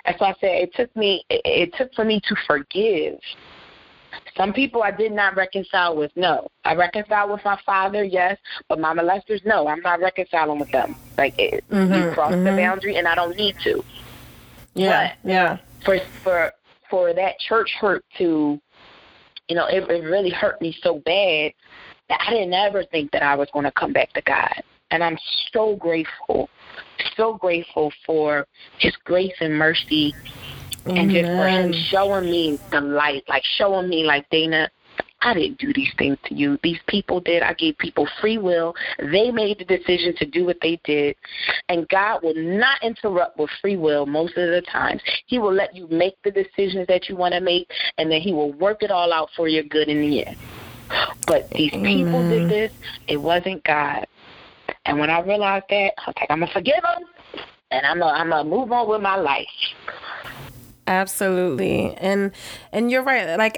And 0.05 0.15
so 0.19 0.25
I 0.25 0.35
said 0.39 0.51
it 0.51 0.73
took 0.75 0.95
me. 0.95 1.23
It 1.29 1.41
it 1.43 1.73
took 1.77 1.93
for 1.93 2.05
me 2.05 2.19
to 2.27 2.35
forgive 2.47 3.19
some 4.37 4.53
people 4.53 4.83
I 4.83 4.91
did 4.91 5.11
not 5.11 5.35
reconcile 5.35 5.95
with, 5.95 6.11
no. 6.15 6.47
I 6.63 6.75
reconciled 6.75 7.31
with 7.31 7.43
my 7.45 7.59
father, 7.65 8.03
yes, 8.03 8.37
but 8.67 8.79
my 8.79 8.93
molesters, 8.93 9.45
no. 9.45 9.67
I'm 9.67 9.81
not 9.81 9.99
reconciling 9.99 10.59
with 10.59 10.71
them. 10.71 10.95
Like 11.17 11.35
it, 11.39 11.63
mm-hmm, 11.69 11.93
you 11.93 12.11
crossed 12.13 12.35
mm-hmm. 12.35 12.43
the 12.43 12.51
boundary, 12.51 12.97
and 12.97 13.07
I 13.07 13.15
don't 13.15 13.35
need 13.37 13.55
to. 13.63 13.83
Yeah, 14.73 15.13
but 15.23 15.29
yeah. 15.29 15.57
For 15.83 15.99
for 16.23 16.51
for 16.89 17.13
that 17.13 17.39
church 17.39 17.71
hurt 17.79 18.03
to, 18.17 18.59
you 19.47 19.55
know, 19.55 19.67
it, 19.67 19.89
it 19.89 20.03
really 20.03 20.29
hurt 20.29 20.59
me 20.61 20.75
so 20.81 20.99
bad 21.05 21.53
that 22.09 22.19
I 22.27 22.31
didn't 22.31 22.53
ever 22.53 22.83
think 22.85 23.11
that 23.11 23.23
I 23.23 23.35
was 23.35 23.49
going 23.53 23.65
to 23.65 23.71
come 23.71 23.93
back 23.93 24.13
to 24.13 24.21
God. 24.21 24.63
And 24.91 25.03
I'm 25.03 25.17
so 25.51 25.75
grateful, 25.75 26.49
so 27.17 27.35
grateful 27.35 27.91
for 28.05 28.45
His 28.79 28.95
grace 29.03 29.33
and 29.39 29.57
mercy 29.57 30.15
and 30.85 31.09
just 31.09 31.25
for 31.35 31.47
him 31.47 31.73
showing 31.89 32.29
me 32.29 32.59
the 32.71 32.81
light, 32.81 33.23
like 33.27 33.43
showing 33.57 33.89
me, 33.89 34.03
like 34.03 34.29
Dana, 34.29 34.69
I 35.21 35.33
didn't 35.33 35.57
do 35.57 35.73
these 35.73 35.91
things 35.97 36.17
to 36.25 36.35
you. 36.35 36.59
These 36.61 36.79
people 36.87 37.19
did. 37.19 37.41
I 37.41 37.53
gave 37.53 37.77
people 37.79 38.07
free 38.21 38.37
will. 38.37 38.75
They 38.99 39.31
made 39.31 39.57
the 39.57 39.65
decision 39.65 40.15
to 40.17 40.25
do 40.25 40.45
what 40.45 40.57
they 40.61 40.79
did. 40.83 41.15
And 41.69 41.87
God 41.89 42.21
will 42.21 42.35
not 42.35 42.83
interrupt 42.83 43.39
with 43.39 43.49
free 43.61 43.77
will 43.77 44.05
most 44.05 44.37
of 44.37 44.49
the 44.49 44.61
times. 44.71 45.01
He 45.25 45.39
will 45.39 45.53
let 45.53 45.75
you 45.75 45.87
make 45.89 46.15
the 46.23 46.31
decisions 46.31 46.85
that 46.87 47.09
you 47.09 47.15
want 47.15 47.33
to 47.33 47.41
make, 47.41 47.67
and 47.97 48.11
then 48.11 48.21
He 48.21 48.33
will 48.33 48.53
work 48.53 48.83
it 48.83 48.91
all 48.91 49.11
out 49.11 49.29
for 49.35 49.47
your 49.47 49.63
good 49.63 49.87
in 49.87 50.01
the 50.01 50.25
end. 50.25 50.37
But 51.27 51.49
these 51.51 51.71
people 51.71 52.27
did 52.29 52.49
this. 52.49 52.71
It 53.07 53.17
wasn't 53.17 53.63
God. 53.63 54.05
And 54.85 54.99
when 54.99 55.09
I 55.09 55.21
realized 55.21 55.65
that, 55.69 55.93
I 55.97 56.03
was 56.07 56.13
like, 56.19 56.27
I'm 56.29 56.39
going 56.39 56.47
to 56.47 56.53
forgive 56.53 56.81
them, 56.81 57.03
and 57.71 57.85
I'm 57.85 57.99
going 57.99 58.29
to 58.29 58.43
move 58.43 58.71
on 58.71 58.87
with 58.87 59.01
my 59.01 59.15
life. 59.15 59.47
Absolutely. 60.87 61.95
And 61.97 62.31
and 62.71 62.91
you're 62.91 63.01
right. 63.01 63.37
Like 63.37 63.57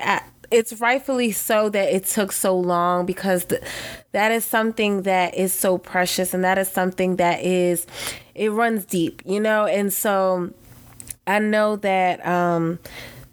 it's 0.49 0.73
rightfully 0.79 1.31
so 1.31 1.69
that 1.69 1.93
it 1.93 2.05
took 2.05 2.31
so 2.31 2.57
long 2.57 3.05
because 3.05 3.45
th- 3.45 3.61
that 4.13 4.31
is 4.31 4.45
something 4.45 5.01
that 5.01 5.35
is 5.35 5.53
so 5.53 5.77
precious 5.77 6.33
and 6.33 6.43
that 6.43 6.57
is 6.57 6.69
something 6.69 7.17
that 7.17 7.43
is 7.43 7.85
it 8.33 8.51
runs 8.51 8.85
deep, 8.85 9.21
you 9.25 9.39
know? 9.39 9.65
And 9.65 9.91
so 9.91 10.53
I 11.25 11.39
know 11.39 11.75
that 11.77 12.25
um 12.25 12.79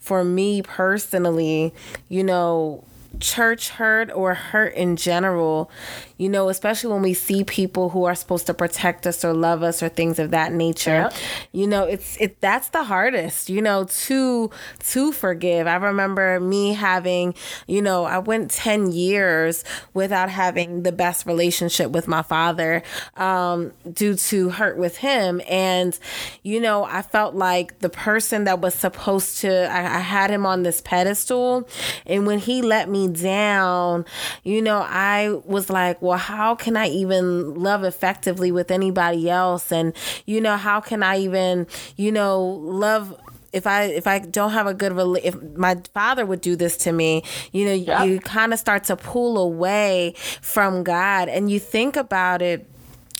for 0.00 0.24
me 0.24 0.60
personally, 0.62 1.72
you 2.08 2.24
know, 2.24 2.84
church 3.20 3.70
hurt 3.70 4.10
or 4.12 4.34
hurt 4.34 4.74
in 4.74 4.96
general, 4.96 5.70
you 6.16 6.28
know, 6.28 6.48
especially 6.48 6.92
when 6.92 7.02
we 7.02 7.14
see 7.14 7.42
people 7.42 7.90
who 7.90 8.04
are 8.04 8.14
supposed 8.14 8.46
to 8.46 8.54
protect 8.54 9.06
us 9.06 9.24
or 9.24 9.32
love 9.32 9.62
us 9.62 9.82
or 9.82 9.88
things 9.88 10.18
of 10.18 10.30
that 10.30 10.52
nature. 10.52 10.90
Yep. 10.90 11.14
You 11.52 11.66
know, 11.66 11.84
it's 11.84 12.16
it 12.20 12.40
that's 12.40 12.68
the 12.68 12.84
hardest, 12.84 13.48
you 13.48 13.60
know, 13.60 13.84
to 13.84 14.50
to 14.90 15.12
forgive. 15.12 15.66
I 15.66 15.76
remember 15.76 16.38
me 16.38 16.74
having, 16.74 17.34
you 17.66 17.82
know, 17.82 18.04
I 18.04 18.18
went 18.18 18.50
10 18.50 18.92
years 18.92 19.64
without 19.92 20.30
having 20.30 20.82
the 20.82 20.92
best 20.92 21.26
relationship 21.26 21.90
with 21.90 22.06
my 22.06 22.22
father 22.22 22.82
um, 23.16 23.72
due 23.92 24.14
to 24.14 24.50
hurt 24.50 24.76
with 24.78 24.98
him 24.98 25.40
and 25.48 25.98
you 26.42 26.60
know, 26.60 26.84
I 26.84 27.02
felt 27.02 27.34
like 27.34 27.80
the 27.80 27.88
person 27.88 28.44
that 28.44 28.60
was 28.60 28.74
supposed 28.74 29.38
to 29.38 29.70
I, 29.70 29.96
I 29.96 30.00
had 30.00 30.30
him 30.30 30.46
on 30.46 30.62
this 30.62 30.80
pedestal 30.80 31.68
and 32.06 32.26
when 32.26 32.38
he 32.38 32.62
let 32.62 32.88
me 32.88 33.03
down, 33.12 34.04
you 34.42 34.62
know, 34.62 34.84
I 34.88 35.40
was 35.44 35.70
like, 35.70 36.00
well, 36.00 36.18
how 36.18 36.54
can 36.54 36.76
I 36.76 36.88
even 36.88 37.54
love 37.54 37.84
effectively 37.84 38.50
with 38.50 38.70
anybody 38.70 39.30
else? 39.30 39.72
And, 39.72 39.94
you 40.26 40.40
know, 40.40 40.56
how 40.56 40.80
can 40.80 41.02
I 41.02 41.18
even, 41.18 41.66
you 41.96 42.12
know, 42.12 42.42
love 42.42 43.18
if 43.52 43.68
I 43.68 43.84
if 43.84 44.06
I 44.06 44.18
don't 44.18 44.50
have 44.50 44.66
a 44.66 44.74
good 44.74 44.92
if 45.22 45.40
my 45.56 45.80
father 45.94 46.26
would 46.26 46.40
do 46.40 46.56
this 46.56 46.76
to 46.78 46.92
me, 46.92 47.22
you 47.52 47.64
know, 47.66 47.72
yeah. 47.72 48.02
you 48.02 48.18
kind 48.18 48.52
of 48.52 48.58
start 48.58 48.84
to 48.84 48.96
pull 48.96 49.38
away 49.38 50.14
from 50.42 50.82
God 50.82 51.28
and 51.28 51.50
you 51.50 51.60
think 51.60 51.96
about 51.96 52.42
it 52.42 52.68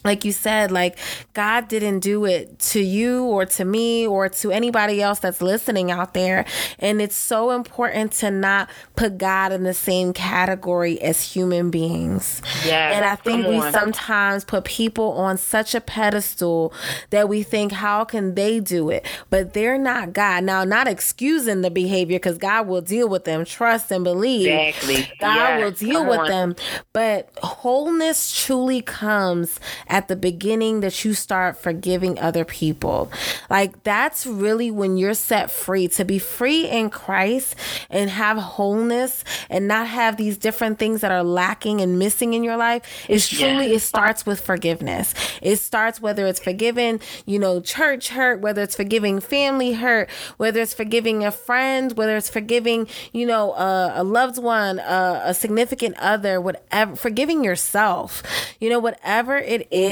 like 0.05 0.25
you 0.25 0.33
said, 0.33 0.71
like 0.71 0.99
God 1.33 1.69
didn't 1.69 2.01
do 2.01 2.27
it 2.27 2.59
to 2.59 2.81
you 2.81 3.25
or 3.25 3.47
to 3.47 3.65
me 3.65 4.07
or 4.07 4.29
to 4.29 4.53
anybody 4.53 5.01
else 5.01 5.19
that's 5.19 5.41
listening 5.41 5.91
out 5.91 6.15
there. 6.15 6.45
And 6.79 7.01
it's 7.01 7.17
so 7.17 7.51
important 7.51 8.13
to 8.13 8.31
not 8.31 8.69
put 8.97 9.19
God 9.19 9.51
in 9.53 9.63
the 9.63 9.75
same 9.75 10.13
category 10.13 11.01
as 11.01 11.23
human 11.23 11.71
beings. 11.71 12.43
Yeah. 12.67 12.93
And 12.93 13.05
I 13.05 13.17
think 13.17 13.47
we 13.47 13.61
sometimes 13.71 14.45
put 14.45 14.65
people 14.65 15.13
on 15.13 15.39
such 15.39 15.75
a 15.75 15.81
pedestal 15.81 16.73
that 17.11 17.29
we 17.29 17.43
think, 17.43 17.73
how 17.73 18.05
can 18.05 18.35
they 18.35 18.61
do 18.61 18.91
it? 18.91 19.07
But 19.31 19.55
they're 19.55 19.79
not 19.79 20.13
God. 20.13 20.45
Now, 20.45 20.65
not 20.65 20.87
excusing 20.87 21.63
the 21.63 21.71
behavior 21.71 22.19
because 22.19 22.39
God 22.39 22.69
will 22.69 22.83
deal 22.83 23.09
with 23.09 23.25
them. 23.25 23.45
Trust 23.45 23.91
and 23.91 24.05
believe. 24.05 24.49
Exactly. 24.49 25.11
God 25.19 25.37
yes. 25.37 25.63
will 25.63 25.71
deal 25.71 26.01
Come 26.01 26.09
with 26.09 26.19
on. 26.19 26.29
them. 26.29 26.57
But 26.93 27.31
wholeness 27.43 28.45
truly 28.45 28.83
comes 28.83 29.59
at 29.95 30.09
the 30.09 30.17
beginning 30.17 30.81
that 30.81 31.05
you 31.05 31.15
start 31.15 31.57
forgiving 31.57 32.19
other 32.19 32.45
people. 32.45 33.09
Like 33.49 33.85
that's 33.85 34.27
really 34.27 34.69
when 34.69 34.97
you're 34.97 35.15
set 35.15 35.53
free 35.53 35.87
to 35.89 36.05
be 36.05 36.19
free 36.19 36.69
in 36.69 36.91
Christ 36.91 37.55
and 37.91 38.11
have 38.11 38.37
wholeness 38.37 39.23
and 39.49 39.69
not 39.69 39.87
have 39.87 40.17
these 40.17 40.37
different 40.37 40.81
things 40.81 41.01
that 41.03 41.13
are 41.13 41.23
lacking 41.23 41.81
and 41.81 41.97
missing 41.97 42.35
in 42.35 42.43
your 42.43 42.57
life. 42.57 42.83
Is 43.09 43.29
truly 43.29 43.73
it 43.73 43.83
starts 43.83 44.27
with 44.27 44.41
forgiveness. 44.41 45.15
It 45.41 45.61
starts 45.61 46.01
whether 46.01 46.27
it's 46.27 46.41
forgiving, 46.41 46.99
you 47.25 47.39
know, 47.39 47.61
church 47.61 48.09
hurt, 48.09 48.41
whether 48.41 48.63
it's 48.63 48.75
forgiving 48.75 49.21
family 49.21 49.75
hurt, 49.75 50.11
whether 50.39 50.61
it's 50.61 50.75
forgiving 50.75 51.25
a 51.25 51.31
friend, 51.31 51.97
whether 51.97 52.17
it's 52.17 52.29
forgiving, 52.29 52.89
you 53.13 53.27
know, 53.27 53.53
a, 53.53 53.93
a 53.95 54.03
loved 54.03 54.43
one, 54.43 54.81
a, 54.81 55.23
a 55.27 55.35
significant 55.35 55.95
other, 56.01 56.41
whatever, 56.41 56.97
forgiving 56.97 57.45
yourself, 57.45 58.25
you 58.59 58.69
know, 58.69 58.81
whatever 58.81 59.37
it 59.37 59.69
is, 59.71 59.84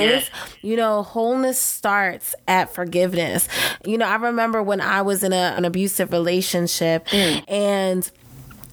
you 0.63 0.77
know, 0.77 1.03
wholeness 1.03 1.59
starts 1.59 2.35
at 2.49 2.75
forgiveness. 2.75 3.49
You 3.85 3.99
know, 3.99 4.07
I 4.07 4.17
remember 4.17 4.63
when 4.63 4.81
I 4.81 5.03
was 5.03 5.23
in 5.23 5.33
a, 5.33 5.55
an 5.57 5.65
abusive 5.65 6.13
relationship 6.13 7.07
mm. 7.09 7.45
and 7.49 8.11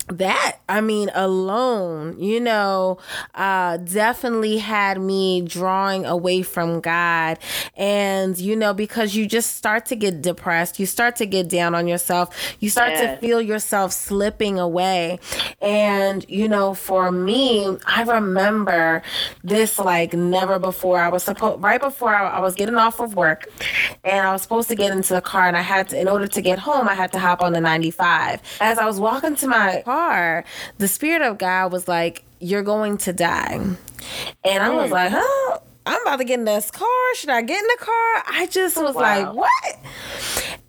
that 0.09 0.57
i 0.67 0.81
mean 0.81 1.09
alone 1.13 2.19
you 2.19 2.39
know 2.39 2.97
uh 3.35 3.77
definitely 3.77 4.57
had 4.57 4.99
me 4.99 5.41
drawing 5.41 6.05
away 6.05 6.41
from 6.41 6.79
god. 6.79 7.37
And 7.75 8.37
you 8.37 8.55
know 8.55 8.73
because 8.73 9.15
you 9.15 9.27
just 9.27 9.55
start 9.55 9.85
to 9.87 9.95
get 9.95 10.21
depressed 10.21 10.79
you 10.79 10.85
start 10.85 11.15
to 11.17 11.25
get 11.25 11.49
down 11.49 11.75
on 11.75 11.87
yourself 11.87 12.35
you 12.59 12.69
start 12.69 12.93
to 12.95 13.17
feel 13.17 13.41
yourself 13.41 13.91
slipping 13.91 14.59
away. 14.59 15.19
And 15.61 16.25
you 16.27 16.47
know 16.47 16.73
for 16.73 17.11
me 17.11 17.77
i 17.85 18.03
remember 18.03 19.01
this 19.43 19.79
like 19.79 20.13
never 20.13 20.59
before. 20.59 20.99
I 20.99 21.09
was 21.09 21.23
supposed 21.23 21.61
right 21.63 21.79
before 21.79 22.13
I, 22.15 22.37
I 22.37 22.39
was 22.39 22.55
getting 22.55 22.75
off 22.75 22.99
of 22.99 23.15
work 23.15 23.47
and 24.03 24.25
i 24.25 24.31
was 24.31 24.41
supposed 24.41 24.69
to 24.69 24.75
get 24.75 24.91
into 24.91 25.13
the 25.13 25.21
car 25.21 25.47
and 25.47 25.57
i 25.57 25.61
had 25.61 25.89
to 25.89 25.99
in 25.99 26.07
order 26.07 26.27
to 26.27 26.41
get 26.41 26.59
home 26.59 26.87
i 26.87 26.93
had 26.93 27.11
to 27.11 27.19
hop 27.19 27.41
on 27.41 27.53
the 27.53 27.61
95 27.61 28.41
as 28.61 28.77
i 28.77 28.85
was 28.85 28.99
walking 28.99 29.35
to 29.35 29.47
my 29.47 29.81
car 29.85 29.98
car, 29.99 30.45
the 30.77 30.87
Spirit 30.87 31.21
of 31.21 31.37
God 31.37 31.71
was 31.71 31.87
like, 31.87 32.23
You're 32.39 32.63
going 32.63 32.97
to 32.99 33.13
die. 33.13 33.59
And 34.43 34.63
I 34.63 34.69
was 34.69 34.89
mm. 34.89 34.93
like, 34.93 35.11
Huh? 35.13 35.59
I'm 35.85 36.01
about 36.03 36.17
to 36.17 36.23
get 36.23 36.39
in 36.39 36.45
this 36.45 36.71
car. 36.71 37.15
Should 37.15 37.29
I 37.29 37.41
get 37.41 37.59
in 37.59 37.67
the 37.67 37.77
car? 37.79 38.23
I 38.27 38.47
just 38.49 38.77
was 38.77 38.95
wow. 38.95 39.01
like, 39.01 39.33
What? 39.33 39.79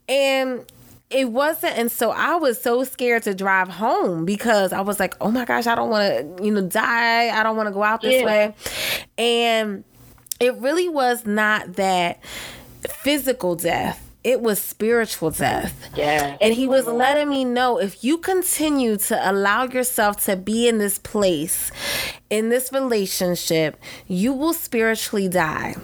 And 0.08 0.64
it 1.10 1.32
wasn't 1.32 1.76
and 1.76 1.90
so 1.90 2.12
i 2.12 2.36
was 2.36 2.62
so 2.62 2.84
scared 2.84 3.20
to 3.20 3.34
drive 3.34 3.66
home 3.66 4.24
because 4.24 4.72
i 4.72 4.80
was 4.80 5.00
like 5.00 5.16
oh 5.20 5.28
my 5.28 5.44
gosh 5.44 5.66
i 5.66 5.74
don't 5.74 5.90
want 5.90 6.38
to 6.38 6.44
you 6.44 6.52
know 6.52 6.62
die 6.62 7.36
i 7.36 7.42
don't 7.42 7.56
want 7.56 7.66
to 7.66 7.72
go 7.72 7.82
out 7.82 8.00
this 8.00 8.20
yeah. 8.20 8.24
way 8.24 8.54
and 9.18 9.82
it 10.38 10.54
really 10.58 10.88
was 10.88 11.26
not 11.26 11.72
that 11.72 12.22
physical 12.88 13.56
death 13.56 14.09
it 14.22 14.40
was 14.40 14.60
spiritual 14.60 15.30
death. 15.30 15.88
Yeah. 15.96 16.36
And 16.40 16.54
he 16.54 16.66
was 16.66 16.86
letting 16.86 17.28
me 17.28 17.44
know 17.44 17.78
if 17.78 18.04
you 18.04 18.18
continue 18.18 18.96
to 18.96 19.30
allow 19.30 19.64
yourself 19.64 20.24
to 20.24 20.36
be 20.36 20.68
in 20.68 20.78
this 20.78 20.98
place, 20.98 21.70
in 22.28 22.50
this 22.50 22.72
relationship, 22.72 23.78
you 24.06 24.32
will 24.32 24.52
spiritually 24.52 25.28
die. 25.28 25.76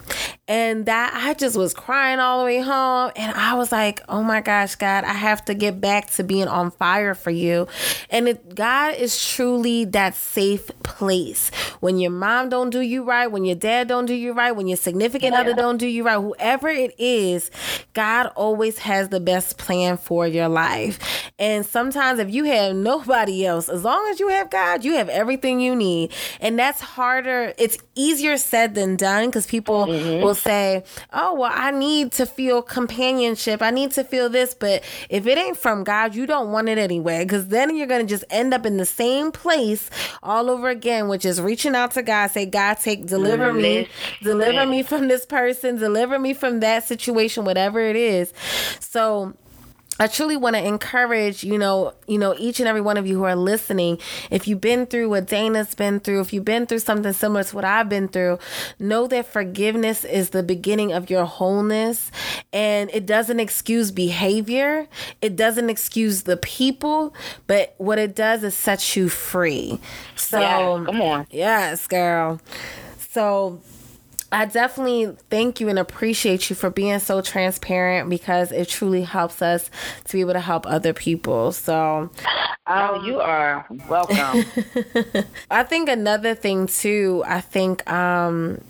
And 0.49 0.87
that 0.87 1.13
I 1.15 1.35
just 1.35 1.57
was 1.57 1.75
crying 1.75 2.21
all 2.21 2.39
the 2.39 2.45
way 2.45 2.61
home. 2.61 3.11
And 3.17 3.33
I 3.33 3.55
was 3.55 3.73
like, 3.73 4.01
oh 4.09 4.23
my 4.23 4.41
gosh, 4.41 4.77
God, 4.77 5.03
I 5.03 5.13
have 5.13 5.45
to 5.47 5.55
get 5.55 5.81
back 5.81 6.11
to 6.11 6.25
being 6.25 6.47
on 6.47 6.71
fire 6.71 7.15
for 7.15 7.31
you. 7.31 7.67
And 8.11 8.29
it, 8.29 8.55
God 8.55 8.95
is 8.95 9.27
truly 9.27 9.85
that 9.87 10.15
safe 10.15 10.71
place. 10.85 11.51
When 11.81 11.99
your 11.99 12.13
mom 12.13 12.49
don't 12.49 12.71
do 12.71 12.81
you 12.81 13.03
right, 13.03 13.27
when 13.27 13.45
your 13.45 13.57
dad 13.57 13.89
don't 13.89 14.07
do 14.07 14.15
you 14.15 14.33
right, 14.33 14.53
when 14.53 14.69
your 14.69 14.77
significant 14.77 15.35
yeah. 15.35 15.41
other 15.41 15.55
don't 15.55 15.79
do 15.79 15.87
you 15.87 16.05
right, 16.05 16.21
whoever 16.21 16.69
it 16.69 16.95
is, 16.99 17.51
God 17.93 18.31
always 18.37 18.79
has 18.79 19.09
the 19.09 19.21
best 19.21 19.59
plan 19.59 19.97
for 19.97 20.29
your 20.29 20.49
life. 20.49 21.33
And 21.39 21.67
sometimes 21.67 22.21
if 22.21 22.33
you 22.33 22.45
have 22.45 22.77
nobody 22.77 23.45
else, 23.45 23.69
as 23.69 23.83
long 23.83 24.09
as 24.11 24.21
you 24.21 24.29
have 24.29 24.49
God, 24.51 24.85
you 24.85 24.95
have 24.95 25.09
everything 25.09 25.61
you 25.61 25.75
need. 25.75 26.13
And 26.41 26.57
that's 26.57 26.81
harder. 26.81 27.53
It's 27.59 27.79
easier 27.97 28.37
said 28.37 28.75
than 28.75 28.95
done 28.97 29.27
because 29.27 29.47
people 29.47 29.87
mm-hmm. 29.87 30.23
will 30.23 30.36
say, 30.37 30.85
oh, 31.13 31.35
well, 31.35 31.53
I 31.53 31.71
need 31.71 32.13
to 32.13 32.27
feel 32.27 32.63
companionship. 32.63 33.63
I 33.63 33.71
need 33.71 33.93
to 33.93 34.05
feel 34.05 34.29
this. 34.29 34.55
But 34.55 34.85
if 35.09 35.27
it 35.27 35.39
ain't 35.39 35.57
from 35.57 35.85
God, 35.85 36.15
you 36.15 36.27
don't 36.27 36.53
want 36.53 36.69
it 36.69 36.79
anyway. 36.79 37.25
Because 37.25 37.49
then 37.49 37.77
you're 37.77 37.87
going 37.87 38.07
to 38.07 38.09
just 38.09 38.25
end 38.31 38.55
up 38.55 38.67
in 38.67 38.77
the 38.77 38.87
same 38.87 39.33
place 39.33 39.91
all 40.23 40.51
over 40.51 40.69
again, 40.69 41.09
which 41.09 41.25
is 41.25 41.41
reaching 41.41 41.75
out 41.75 41.93
to 41.93 42.03
God, 42.03 42.31
say, 42.31 42.47
God, 42.47 42.75
take, 42.75 43.07
deliver 43.07 43.53
me, 43.53 43.89
deliver 44.23 44.67
me 44.67 44.83
from 44.83 45.09
this 45.09 45.27
person, 45.27 45.77
deliver 45.77 46.19
me 46.19 46.35
from 46.35 46.61
that 46.61 46.85
situation, 46.85 47.45
whatever 47.45 47.81
it 47.81 47.97
is. 47.97 48.33
So, 48.81 49.35
I 49.99 50.07
truly 50.07 50.37
want 50.37 50.57
to 50.57 50.65
encourage, 50.65 51.43
you 51.43 51.59
know, 51.59 51.95
you 52.07 52.19
know, 52.19 52.35
each 52.39 52.61
and 52.61 52.69
every 52.69 52.81
one 52.81 52.97
of 52.97 53.07
you 53.07 53.17
who 53.17 53.25
are 53.25 53.37
listening, 53.37 53.99
if 54.31 54.47
you've 54.47 54.61
been 54.61 54.87
through 54.87 55.09
what 55.09 55.27
Dana's 55.27 55.75
been 55.75 56.01
through, 56.01 56.21
if 56.21 56.33
you've 56.33 56.45
been 56.45 56.67
through 56.67 56.81
something 56.81 57.13
similar 57.13 57.45
to 57.45 57.57
what 57.57 57.65
I've 57.65 57.89
been 57.89 58.09
through, 58.09 58.39
know 58.79 59.07
that 59.07 59.27
forgiveness 59.27 60.05
is 60.05 60.31
the 60.31 60.43
beginning 60.43 60.93
of 60.93 61.09
your 61.09 61.25
wholeness 61.25 62.11
and 62.53 62.91
it 62.93 63.07
doesn't 63.07 63.41
excuse 63.41 63.91
behavior. 63.91 64.87
It 65.23 65.37
doesn't 65.37 65.71
excuse 65.71 66.23
the 66.23 66.37
people, 66.37 67.15
but 67.47 67.75
what 67.79 67.99
it 67.99 68.15
does 68.15 68.45
is 68.45 68.55
set 68.55 68.97
you 68.97 69.09
free. 69.09 69.81
So, 70.15 70.41
yeah, 70.41 70.85
come 70.85 71.01
on. 71.01 71.27
Yes, 71.31 71.87
girl. 71.87 72.41
So, 73.11 73.61
I 74.33 74.47
definitely 74.47 75.17
thank 75.31 75.61
you 75.61 75.69
and 75.69 75.79
appreciate 75.79 76.51
you 76.51 76.57
for 76.57 76.69
being 76.69 76.99
so 76.99 77.21
transparent 77.21 78.11
because 78.11 78.51
it 78.51 78.69
truly 78.69 79.03
helps 79.03 79.41
us 79.41 79.71
to 80.05 80.13
be 80.13 80.21
able 80.21 80.33
to 80.33 80.41
help 80.41 80.67
other 80.67 80.93
people. 80.93 81.53
So, 81.53 82.11
oh, 82.67 83.05
you 83.05 83.21
are 83.21 83.67
welcome. 83.89 84.45
I 85.51 85.63
think 85.63 85.89
another 85.89 86.35
thing 86.35 86.67
too, 86.67 87.23
I 87.27 87.41
think 87.41 87.89
um 87.91 88.61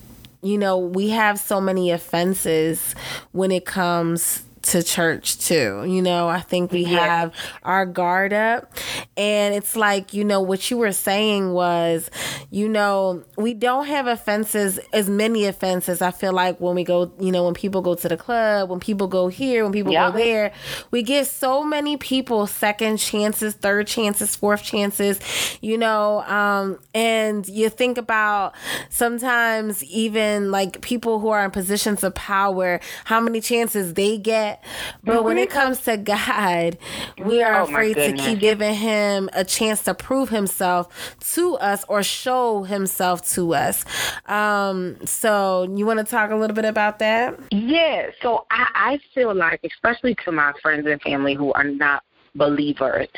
you 0.42 0.58
know, 0.58 0.78
we 0.78 1.08
have 1.08 1.40
so 1.40 1.60
many 1.60 1.90
offenses 1.90 2.94
when 3.32 3.50
it 3.50 3.64
comes 3.64 4.44
to 4.66 4.82
church 4.82 5.38
too. 5.38 5.84
You 5.86 6.02
know, 6.02 6.28
I 6.28 6.40
think 6.40 6.72
we 6.72 6.84
yeah. 6.84 7.06
have 7.06 7.34
our 7.62 7.86
guard 7.86 8.32
up. 8.32 8.72
And 9.16 9.54
it's 9.54 9.76
like, 9.76 10.12
you 10.12 10.24
know, 10.24 10.40
what 10.40 10.70
you 10.70 10.76
were 10.76 10.92
saying 10.92 11.52
was, 11.52 12.10
you 12.50 12.68
know, 12.68 13.24
we 13.36 13.54
don't 13.54 13.86
have 13.86 14.06
offenses, 14.06 14.78
as 14.92 15.08
many 15.08 15.44
offenses. 15.44 16.02
I 16.02 16.10
feel 16.10 16.32
like 16.32 16.60
when 16.60 16.74
we 16.74 16.82
go, 16.82 17.12
you 17.20 17.30
know, 17.30 17.44
when 17.44 17.54
people 17.54 17.80
go 17.80 17.94
to 17.94 18.08
the 18.08 18.16
club, 18.16 18.68
when 18.68 18.80
people 18.80 19.06
go 19.06 19.28
here, 19.28 19.62
when 19.62 19.72
people 19.72 19.92
go 19.92 20.10
there, 20.10 20.52
we 20.90 21.02
give 21.02 21.26
so 21.26 21.62
many 21.62 21.96
people 21.96 22.46
second 22.46 22.96
chances, 22.96 23.54
third 23.54 23.86
chances, 23.86 24.34
fourth 24.34 24.62
chances, 24.62 25.20
you 25.60 25.78
know, 25.78 26.22
um, 26.22 26.78
and 26.92 27.48
you 27.48 27.68
think 27.68 27.98
about 27.98 28.54
sometimes 28.90 29.84
even 29.84 30.50
like 30.50 30.80
people 30.80 31.20
who 31.20 31.28
are 31.28 31.44
in 31.44 31.50
positions 31.50 32.02
of 32.02 32.14
power, 32.14 32.80
how 33.04 33.20
many 33.20 33.40
chances 33.40 33.94
they 33.94 34.18
get 34.18 34.55
but 35.04 35.24
when 35.24 35.38
it 35.38 35.50
comes 35.50 35.80
to 35.82 35.96
God, 35.96 36.78
we 37.24 37.42
are 37.42 37.60
oh 37.60 37.64
afraid 37.64 37.94
to 37.94 38.12
keep 38.12 38.38
giving 38.38 38.74
him 38.74 39.28
a 39.32 39.44
chance 39.44 39.82
to 39.84 39.94
prove 39.94 40.28
himself 40.28 41.16
to 41.34 41.56
us 41.56 41.84
or 41.88 42.02
show 42.02 42.62
himself 42.64 43.28
to 43.30 43.54
us. 43.54 43.84
Um, 44.26 45.04
so 45.06 45.68
you 45.74 45.86
want 45.86 45.98
to 45.98 46.04
talk 46.04 46.30
a 46.30 46.36
little 46.36 46.54
bit 46.54 46.64
about 46.64 46.98
that? 46.98 47.38
Yeah. 47.50 48.10
So 48.22 48.46
I, 48.50 48.68
I 48.74 49.00
feel 49.14 49.34
like, 49.34 49.60
especially 49.64 50.14
to 50.24 50.32
my 50.32 50.52
friends 50.62 50.86
and 50.86 51.00
family 51.02 51.34
who 51.34 51.52
are 51.52 51.64
not 51.64 52.02
believers 52.36 53.08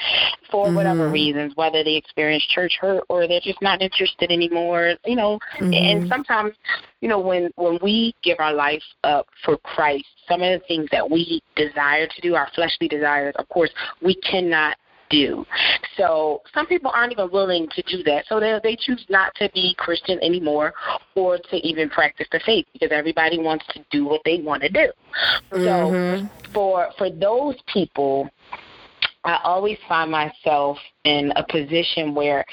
for 0.50 0.66
mm-hmm. 0.66 0.76
whatever 0.76 1.10
reasons, 1.10 1.52
whether 1.56 1.84
they 1.84 1.96
experience 1.96 2.44
church 2.46 2.78
hurt 2.80 3.04
or 3.08 3.26
they're 3.26 3.40
just 3.40 3.60
not 3.62 3.82
interested 3.82 4.30
anymore, 4.30 4.94
you 5.04 5.16
know. 5.16 5.38
Mm-hmm. 5.60 5.72
And 5.72 6.08
sometimes, 6.08 6.54
you 7.00 7.08
know, 7.08 7.20
when 7.20 7.50
when 7.56 7.78
we 7.82 8.14
give 8.22 8.38
our 8.40 8.54
life 8.54 8.82
up 9.04 9.26
for 9.44 9.56
Christ, 9.58 10.06
some 10.28 10.42
of 10.42 10.60
the 10.60 10.66
things 10.66 10.88
that 10.92 11.08
we 11.08 11.42
desire 11.56 12.06
to 12.06 12.20
do, 12.20 12.34
our 12.34 12.48
fleshly 12.54 12.88
desires, 12.88 13.34
of 13.38 13.48
course, 13.48 13.70
we 14.02 14.14
cannot 14.16 14.76
do. 15.10 15.44
So 15.96 16.42
some 16.54 16.66
people 16.66 16.90
aren't 16.94 17.12
even 17.12 17.30
willing 17.30 17.68
to 17.74 17.82
do 17.82 18.02
that. 18.04 18.24
So 18.28 18.40
they 18.40 18.58
they 18.62 18.76
choose 18.76 19.04
not 19.08 19.34
to 19.36 19.50
be 19.54 19.74
Christian 19.78 20.18
anymore 20.22 20.74
or 21.14 21.38
to 21.38 21.56
even 21.56 21.88
practice 21.90 22.26
the 22.30 22.40
faith 22.44 22.66
because 22.72 22.90
everybody 22.92 23.38
wants 23.38 23.64
to 23.74 23.84
do 23.90 24.04
what 24.04 24.20
they 24.24 24.40
want 24.40 24.62
to 24.62 24.68
do. 24.68 24.92
Mm-hmm. 25.52 26.26
So 26.26 26.30
for 26.52 26.90
for 26.98 27.10
those 27.10 27.56
people 27.72 28.28
I 29.24 29.40
always 29.42 29.78
find 29.88 30.10
myself 30.10 30.78
in 31.04 31.32
a 31.36 31.44
position 31.44 32.14
where 32.14 32.44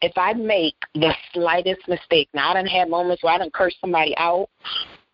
if 0.00 0.12
I 0.16 0.32
make 0.34 0.74
the 0.94 1.14
slightest 1.32 1.86
mistake, 1.88 2.28
now 2.32 2.50
I 2.50 2.54
done 2.54 2.66
had 2.66 2.88
moments 2.88 3.22
where 3.22 3.34
I 3.34 3.38
done 3.38 3.50
cursed 3.52 3.80
somebody 3.80 4.16
out. 4.16 4.48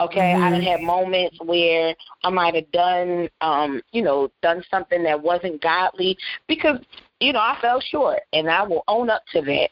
Okay, 0.01 0.21
mm-hmm. 0.21 0.45
I 0.45 0.51
done 0.51 0.63
had 0.63 0.81
moments 0.81 1.39
where 1.45 1.95
I 2.23 2.31
might 2.31 2.55
have 2.55 2.71
done, 2.71 3.29
um, 3.41 3.81
you 3.93 4.03
know, 4.03 4.31
done 4.43 4.63
something 4.71 5.03
that 5.03 5.21
wasn't 5.21 5.61
godly 5.61 6.17
because, 6.47 6.79
you 7.21 7.33
know, 7.33 7.41
I 7.41 7.59
fell 7.61 7.81
short, 7.81 8.21
and 8.33 8.49
I 8.49 8.63
will 8.63 8.85
own 8.87 9.11
up 9.11 9.23
to 9.33 9.41
that. 9.43 9.71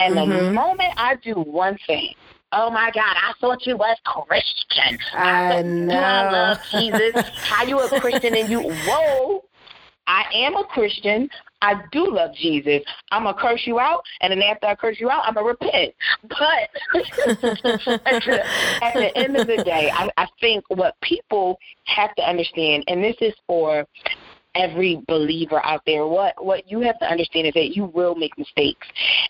And 0.00 0.16
mm-hmm. 0.16 0.30
the 0.30 0.52
moment 0.52 0.94
I 0.96 1.16
do 1.16 1.34
one 1.34 1.78
thing, 1.86 2.14
Oh 2.54 2.68
my 2.68 2.90
God, 2.94 3.16
I 3.16 3.32
thought 3.40 3.66
you 3.66 3.78
was 3.78 3.96
Christian. 4.04 4.98
I, 5.14 5.58
I 5.58 5.62
know. 5.62 5.94
I 5.94 6.30
love 6.32 6.58
Jesus. 6.70 7.26
How 7.36 7.64
you 7.64 7.80
a 7.80 7.98
Christian 7.98 8.36
and 8.36 8.50
you 8.50 8.60
whoa 8.60 9.42
I 10.12 10.24
am 10.34 10.56
a 10.56 10.64
Christian. 10.64 11.30
I 11.62 11.80
do 11.90 12.14
love 12.14 12.34
Jesus. 12.34 12.82
I'm 13.10 13.24
gonna 13.24 13.40
curse 13.40 13.62
you 13.64 13.80
out, 13.80 14.02
and 14.20 14.30
then 14.30 14.42
after 14.42 14.66
I 14.66 14.74
curse 14.74 15.00
you 15.00 15.08
out, 15.08 15.22
I'm 15.24 15.34
gonna 15.34 15.46
repent. 15.46 15.94
But 16.28 16.38
at, 16.94 17.40
the, 17.40 18.42
at, 18.82 18.94
the, 18.94 19.10
end 19.16 19.36
of 19.38 19.46
the 19.46 19.64
day, 19.64 19.90
I, 19.90 20.10
I 20.18 20.26
think 20.38 20.64
what 20.68 21.00
people 21.00 21.58
have 21.84 22.14
to 22.16 22.22
understand, 22.28 22.84
and 22.88 23.02
this 23.02 23.16
is 23.22 23.32
for 23.46 23.86
every 24.54 25.00
believer 25.08 25.64
out 25.64 25.80
there. 25.86 26.06
What 26.06 26.34
what 26.44 26.70
you 26.70 26.80
have 26.80 26.98
to 26.98 27.06
understand 27.06 27.46
is 27.46 27.54
that 27.54 27.74
you 27.74 27.86
will 27.86 28.14
make 28.14 28.36
mistakes, 28.36 28.86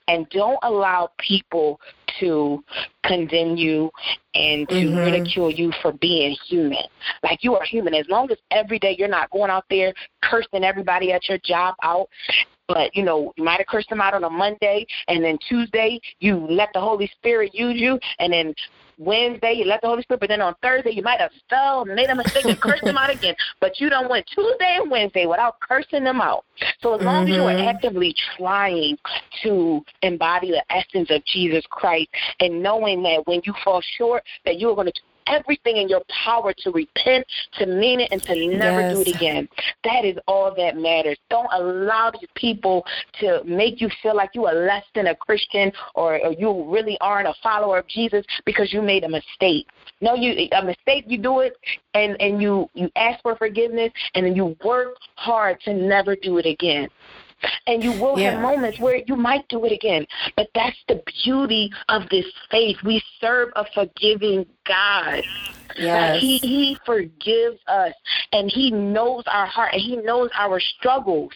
and 0.08 0.28
don't 0.30 0.58
allow 0.64 1.10
people 1.18 1.80
to 2.20 2.62
condemn 3.04 3.56
you 3.56 3.90
and 4.34 4.68
to 4.68 4.74
mm-hmm. 4.74 4.96
ridicule 4.96 5.50
you 5.50 5.72
for 5.82 5.92
being 5.92 6.36
human. 6.48 6.84
Like 7.22 7.42
you 7.42 7.54
are 7.54 7.64
human. 7.64 7.94
As 7.94 8.06
long 8.08 8.30
as 8.30 8.38
every 8.50 8.78
day 8.78 8.94
you're 8.98 9.08
not 9.08 9.30
going 9.30 9.50
out 9.50 9.64
there 9.70 9.92
cursing 10.22 10.64
everybody 10.64 11.12
at 11.12 11.28
your 11.28 11.38
job 11.38 11.74
out 11.82 12.08
but 12.68 12.94
you 12.94 13.02
know, 13.02 13.32
you 13.36 13.44
might 13.44 13.58
have 13.58 13.66
cursed 13.66 13.90
them 13.90 14.00
out 14.00 14.14
on 14.14 14.24
a 14.24 14.30
Monday, 14.30 14.86
and 15.08 15.22
then 15.22 15.36
Tuesday 15.46 16.00
you 16.20 16.46
let 16.48 16.70
the 16.72 16.80
Holy 16.80 17.10
Spirit 17.18 17.54
use 17.54 17.78
you, 17.78 17.98
and 18.18 18.32
then 18.32 18.54
Wednesday, 19.04 19.52
you 19.52 19.64
let 19.64 19.80
the 19.80 19.88
Holy 19.88 20.02
Spirit, 20.02 20.20
but 20.20 20.28
then 20.28 20.40
on 20.40 20.54
Thursday, 20.62 20.90
you 20.90 21.02
might 21.02 21.20
have 21.20 21.30
fell, 21.48 21.84
made 21.84 22.10
a 22.10 22.14
mistake, 22.14 22.44
and 22.44 22.60
cursed 22.60 22.84
them 22.84 22.96
out 22.96 23.10
again. 23.10 23.34
But 23.60 23.80
you 23.80 23.88
don't 23.90 24.10
went 24.10 24.26
Tuesday 24.26 24.78
and 24.80 24.90
Wednesday 24.90 25.26
without 25.26 25.60
cursing 25.60 26.04
them 26.04 26.20
out. 26.20 26.44
So 26.80 26.94
as 26.94 27.02
long 27.02 27.26
mm-hmm. 27.26 27.32
as 27.32 27.36
you 27.36 27.42
are 27.44 27.52
mm-hmm. 27.52 27.68
actively 27.68 28.14
trying 28.36 28.96
to 29.42 29.84
embody 30.02 30.50
the 30.50 30.64
essence 30.70 31.10
of 31.10 31.24
Jesus 31.24 31.64
Christ 31.70 32.08
and 32.40 32.62
knowing 32.62 33.02
that 33.04 33.26
when 33.26 33.40
you 33.44 33.54
fall 33.64 33.82
short, 33.96 34.24
that 34.44 34.58
you 34.58 34.68
are 34.70 34.74
going 34.74 34.88
to 34.88 35.00
everything 35.26 35.76
in 35.78 35.88
your 35.88 36.02
power 36.24 36.52
to 36.58 36.70
repent, 36.70 37.26
to 37.58 37.66
mean 37.66 38.00
it, 38.00 38.08
and 38.12 38.22
to 38.22 38.34
never 38.34 38.80
yes. 38.80 38.94
do 38.94 39.00
it 39.02 39.14
again. 39.14 39.48
That 39.84 40.04
is 40.04 40.16
all 40.26 40.54
that 40.56 40.76
matters. 40.76 41.18
Don't 41.30 41.48
allow 41.52 42.10
these 42.10 42.28
people 42.34 42.84
to 43.20 43.42
make 43.44 43.80
you 43.80 43.88
feel 44.02 44.16
like 44.16 44.30
you 44.34 44.46
are 44.46 44.54
less 44.54 44.84
than 44.94 45.08
a 45.08 45.14
Christian 45.14 45.72
or, 45.94 46.18
or 46.24 46.32
you 46.32 46.64
really 46.68 46.96
aren't 47.00 47.28
a 47.28 47.34
follower 47.42 47.78
of 47.78 47.86
Jesus 47.88 48.24
because 48.44 48.72
you 48.72 48.82
made 48.82 49.04
a 49.04 49.08
mistake. 49.08 49.66
No, 50.00 50.14
you 50.14 50.48
a 50.52 50.64
mistake. 50.64 51.04
You 51.06 51.18
do 51.18 51.40
it, 51.40 51.56
and 51.94 52.20
and 52.20 52.42
you 52.42 52.68
you 52.74 52.90
ask 52.96 53.22
for 53.22 53.36
forgiveness, 53.36 53.92
and 54.14 54.26
then 54.26 54.34
you 54.34 54.56
work 54.64 54.96
hard 55.14 55.60
to 55.60 55.72
never 55.72 56.16
do 56.16 56.38
it 56.38 56.46
again. 56.46 56.88
And 57.66 57.82
you 57.82 57.92
will 57.92 58.18
yeah. 58.18 58.32
have 58.32 58.42
moments 58.42 58.78
where 58.78 59.02
you 59.06 59.16
might 59.16 59.46
do 59.48 59.64
it 59.64 59.72
again. 59.72 60.06
But 60.36 60.48
that's 60.54 60.76
the 60.88 61.02
beauty 61.24 61.70
of 61.88 62.08
this 62.10 62.26
faith. 62.50 62.76
We 62.84 63.02
serve 63.20 63.50
a 63.56 63.64
forgiving 63.74 64.46
God. 64.66 65.22
Yes. 65.76 66.20
He 66.20 66.38
he 66.38 66.76
forgives 66.84 67.58
us 67.66 67.92
and 68.32 68.50
he 68.50 68.70
knows 68.70 69.24
our 69.26 69.46
heart 69.46 69.72
and 69.72 69.82
he 69.82 69.96
knows 69.96 70.30
our 70.38 70.60
struggles. 70.60 71.32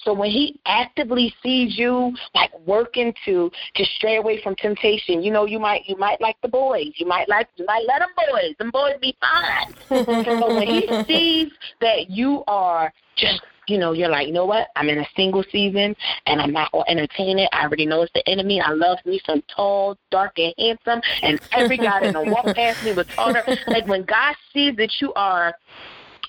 So 0.00 0.12
when 0.12 0.30
he 0.30 0.60
actively 0.66 1.34
sees 1.42 1.78
you 1.78 2.14
like 2.34 2.50
working 2.66 3.14
to 3.24 3.50
to 3.74 3.84
stray 3.96 4.16
away 4.16 4.42
from 4.42 4.56
temptation, 4.56 5.22
you 5.22 5.30
know 5.30 5.44
you 5.46 5.58
might 5.58 5.82
you 5.86 5.96
might 5.96 6.20
like 6.20 6.36
the 6.42 6.48
boys, 6.48 6.92
you 6.96 7.06
might 7.06 7.28
like 7.28 7.48
you 7.56 7.64
might 7.66 7.84
let 7.86 8.00
them 8.00 8.10
boys, 8.16 8.54
them 8.58 8.70
boys 8.70 8.94
be 9.00 9.16
fine. 9.20 9.74
but 10.04 10.48
when 10.48 10.66
he 10.66 11.04
sees 11.04 11.52
that 11.80 12.10
you 12.10 12.44
are 12.46 12.92
just 13.16 13.42
you 13.68 13.78
know, 13.78 13.92
you're 13.92 14.08
like, 14.08 14.26
you 14.26 14.32
know 14.32 14.44
what? 14.44 14.68
I'm 14.76 14.88
in 14.88 14.98
a 14.98 15.06
single 15.16 15.44
season 15.50 15.94
and 16.26 16.40
I'm 16.40 16.52
not 16.52 16.72
going 16.72 16.84
to 16.84 16.90
entertain 16.90 17.38
it. 17.38 17.48
I 17.52 17.62
already 17.62 17.86
know 17.86 18.02
it's 18.02 18.12
the 18.12 18.28
enemy. 18.28 18.60
I 18.60 18.72
love 18.72 18.98
me 19.04 19.20
some 19.24 19.42
tall, 19.54 19.96
dark, 20.10 20.38
and 20.38 20.54
handsome. 20.58 21.00
And 21.22 21.40
every 21.52 21.76
guy 21.76 22.00
that 22.00 22.14
will 22.14 22.32
walk 22.32 22.54
past 22.56 22.84
me 22.84 22.92
was 22.92 23.06
taller. 23.08 23.42
Like 23.66 23.86
when 23.86 24.04
God 24.04 24.34
sees 24.52 24.76
that 24.76 24.92
you 25.00 25.12
are, 25.14 25.54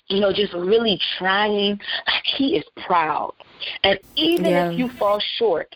you 0.08 0.20
know, 0.20 0.32
just 0.32 0.54
really 0.54 1.00
trying, 1.18 1.80
like 2.08 2.24
He 2.38 2.56
is 2.56 2.64
proud. 2.86 3.34
And 3.84 4.00
even 4.16 4.46
yeah. 4.46 4.70
if 4.70 4.78
you 4.78 4.90
fall 4.90 5.22
short, 5.38 5.76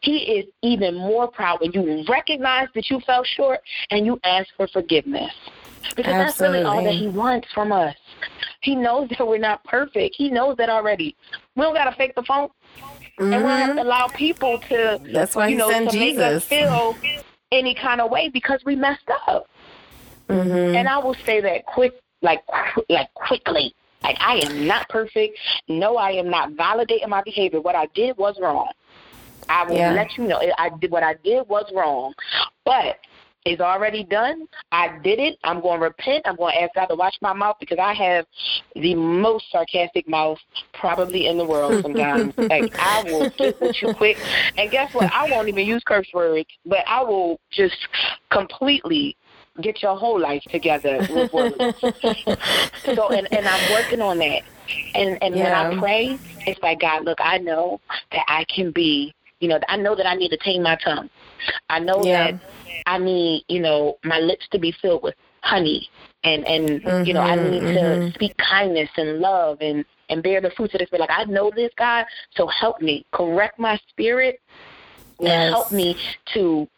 he 0.00 0.18
is 0.18 0.46
even 0.62 0.94
more 0.94 1.28
proud 1.28 1.60
when 1.60 1.72
you 1.72 2.04
recognize 2.08 2.68
that 2.74 2.90
you 2.90 3.00
fell 3.00 3.24
short 3.24 3.60
and 3.90 4.06
you 4.06 4.18
ask 4.24 4.48
for 4.56 4.68
forgiveness. 4.68 5.32
Because 5.96 6.12
Absolutely. 6.12 6.24
that's 6.24 6.40
really 6.40 6.62
all 6.62 6.84
that 6.84 6.94
he 6.94 7.08
wants 7.08 7.48
from 7.52 7.72
us. 7.72 7.94
He 8.60 8.74
knows 8.74 9.08
that 9.10 9.26
we're 9.26 9.38
not 9.38 9.62
perfect. 9.64 10.14
He 10.16 10.30
knows 10.30 10.56
that 10.56 10.68
already. 10.68 11.16
We 11.54 11.62
don't 11.62 11.74
gotta 11.74 11.94
fake 11.96 12.14
the 12.14 12.22
phone. 12.22 12.48
Mm-hmm. 13.18 13.32
And 13.32 13.42
we 13.42 13.48
don't 13.48 13.58
have 13.58 13.66
to 13.66 13.72
mm-hmm. 13.72 13.78
allow 13.80 14.06
people 14.08 14.58
to 14.68 15.00
That's 15.12 15.34
why 15.34 15.48
you 15.48 15.56
know, 15.56 15.70
to 15.70 15.90
Jesus. 15.90 15.98
make 15.98 16.18
us 16.18 16.44
feel 16.44 16.96
any 17.52 17.74
kind 17.74 18.00
of 18.00 18.10
way 18.10 18.28
because 18.28 18.64
we 18.64 18.76
messed 18.76 19.08
up. 19.28 19.48
Mm-hmm. 20.28 20.76
And 20.76 20.88
I 20.88 20.98
will 20.98 21.16
say 21.24 21.40
that 21.40 21.66
quick 21.66 21.94
like 22.22 22.42
like 22.88 23.12
quickly. 23.14 23.74
Like 24.02 24.16
I 24.20 24.36
am 24.38 24.66
not 24.66 24.88
perfect. 24.88 25.38
No, 25.68 25.96
I 25.96 26.12
am 26.12 26.30
not 26.30 26.52
validating 26.52 27.08
my 27.08 27.22
behavior. 27.22 27.60
What 27.60 27.74
I 27.74 27.86
did 27.94 28.16
was 28.16 28.38
wrong. 28.40 28.68
I 29.48 29.64
will 29.64 29.76
yeah. 29.76 29.92
let 29.92 30.16
you 30.16 30.26
know. 30.26 30.40
I 30.58 30.70
did 30.80 30.90
what 30.90 31.02
I 31.02 31.14
did 31.24 31.48
was 31.48 31.64
wrong. 31.74 32.12
But 32.64 32.98
is 33.48 33.60
already 33.60 34.04
done. 34.04 34.46
I 34.72 34.98
did 34.98 35.18
it. 35.18 35.38
I'm 35.42 35.60
going 35.60 35.80
to 35.80 35.84
repent. 35.84 36.22
I'm 36.26 36.36
going 36.36 36.54
to 36.54 36.62
ask 36.62 36.74
God 36.74 36.86
to 36.86 36.94
watch 36.94 37.16
my 37.22 37.32
mouth 37.32 37.56
because 37.58 37.78
I 37.78 37.94
have 37.94 38.26
the 38.74 38.94
most 38.94 39.46
sarcastic 39.50 40.08
mouth 40.08 40.38
probably 40.74 41.26
in 41.26 41.38
the 41.38 41.44
world 41.44 41.82
sometimes. 41.82 42.34
like, 42.36 42.74
I 42.78 43.02
will 43.04 43.30
get 43.30 43.60
with 43.60 43.80
you 43.82 43.94
quick. 43.94 44.18
And 44.56 44.70
guess 44.70 44.92
what? 44.94 45.10
I 45.12 45.30
won't 45.30 45.48
even 45.48 45.66
use 45.66 45.82
curse 45.84 46.08
words, 46.12 46.48
but 46.66 46.80
I 46.86 47.02
will 47.02 47.40
just 47.50 47.76
completely 48.30 49.16
get 49.62 49.82
your 49.82 49.96
whole 49.96 50.20
life 50.20 50.42
together 50.50 50.98
with 51.10 51.32
words. 51.32 51.56
so, 52.84 53.08
and, 53.08 53.32
and 53.32 53.48
I'm 53.48 53.72
working 53.72 54.00
on 54.02 54.18
that. 54.18 54.42
And 54.94 55.22
and 55.22 55.34
yeah. 55.34 55.68
when 55.68 55.78
I 55.78 55.80
pray, 55.80 56.18
it's 56.46 56.60
like 56.62 56.80
God, 56.80 57.04
look, 57.04 57.18
I 57.22 57.38
know 57.38 57.80
that 58.12 58.24
I 58.28 58.44
can 58.54 58.70
be, 58.70 59.14
you 59.40 59.48
know, 59.48 59.58
I 59.66 59.76
know 59.76 59.94
that 59.94 60.06
I 60.06 60.14
need 60.14 60.28
to 60.28 60.36
tame 60.36 60.62
my 60.62 60.76
tongue. 60.76 61.08
I 61.68 61.78
know 61.78 62.02
yeah. 62.04 62.32
that 62.32 62.40
I 62.86 62.98
need, 62.98 63.44
you 63.48 63.60
know, 63.60 63.98
my 64.04 64.18
lips 64.18 64.46
to 64.52 64.58
be 64.58 64.72
filled 64.72 65.02
with 65.02 65.14
honey 65.42 65.88
and 66.24 66.44
and 66.46 66.82
mm-hmm, 66.82 67.04
you 67.04 67.14
know, 67.14 67.20
I 67.20 67.36
need 67.36 67.62
mm-hmm. 67.62 68.06
to 68.06 68.12
speak 68.14 68.36
kindness 68.36 68.90
and 68.96 69.18
love 69.18 69.58
and 69.60 69.84
and 70.08 70.22
bear 70.22 70.40
the 70.40 70.50
fruits 70.50 70.74
of 70.74 70.80
the 70.80 70.86
spirit. 70.86 71.00
Like 71.00 71.10
I 71.10 71.24
know 71.24 71.50
this 71.54 71.70
God, 71.76 72.06
so 72.34 72.46
help 72.46 72.80
me. 72.80 73.04
Correct 73.12 73.58
my 73.58 73.78
spirit 73.88 74.40
yes. 75.20 75.30
and 75.30 75.54
help 75.54 75.72
me 75.72 75.96
to 76.34 76.68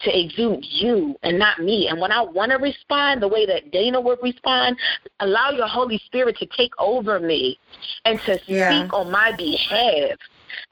to 0.00 0.18
exude 0.18 0.64
you 0.64 1.16
and 1.22 1.38
not 1.38 1.60
me. 1.60 1.88
And 1.88 2.00
when 2.00 2.10
I 2.10 2.22
want 2.22 2.50
to 2.52 2.58
respond 2.58 3.22
the 3.22 3.28
way 3.28 3.46
that 3.46 3.70
Dana 3.70 4.00
would 4.00 4.18
respond, 4.22 4.76
allow 5.20 5.50
your 5.50 5.68
Holy 5.68 6.00
Spirit 6.06 6.36
to 6.38 6.46
take 6.56 6.72
over 6.78 7.20
me 7.20 7.58
and 8.04 8.20
to 8.22 8.40
yeah. 8.46 8.80
speak 8.80 8.92
on 8.92 9.10
my 9.10 9.32
behalf. 9.36 10.18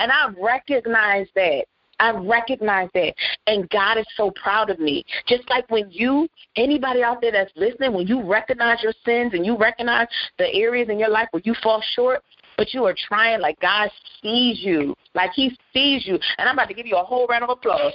And 0.01 0.11
I 0.11 0.29
recognize 0.39 1.29
that 1.35 1.67
I 1.99 2.11
recognize 2.11 2.89
that. 2.95 3.15
And 3.47 3.69
God 3.71 3.99
is 3.99 4.07
so 4.17 4.31
proud 4.33 4.71
of 4.71 4.79
me. 4.79 5.05
Just 5.27 5.49
like 5.49 5.71
when 5.71 5.91
you, 5.91 6.29
anybody 6.57 7.03
out 7.03 7.21
there 7.21 7.33
that's 7.33 7.53
listening, 7.57 7.93
when 7.93 8.07
you 8.07 8.23
recognize 8.23 8.83
your 8.83 8.95
sins 9.05 9.33
and 9.35 9.45
you 9.45 9.57
recognize 9.57 10.07
the 10.39 10.53
areas 10.55 10.89
in 10.89 10.99
your 10.99 11.11
life 11.11 11.29
where 11.31 11.43
you 11.45 11.55
fall 11.63 11.83
short, 11.95 12.23
but 12.57 12.73
you 12.73 12.85
are 12.85 12.95
trying 13.09 13.41
like 13.41 13.59
God 13.61 13.91
sees 14.23 14.63
you, 14.63 14.95
like 15.15 15.31
He 15.35 15.57
sees 15.73 16.07
you. 16.07 16.19
And 16.39 16.49
I'm 16.49 16.55
about 16.55 16.69
to 16.69 16.75
give 16.75 16.87
you 16.87 16.97
a 16.97 17.05
whole 17.05 17.27
round 17.27 17.45
of 17.45 17.51
applause. 17.51 17.93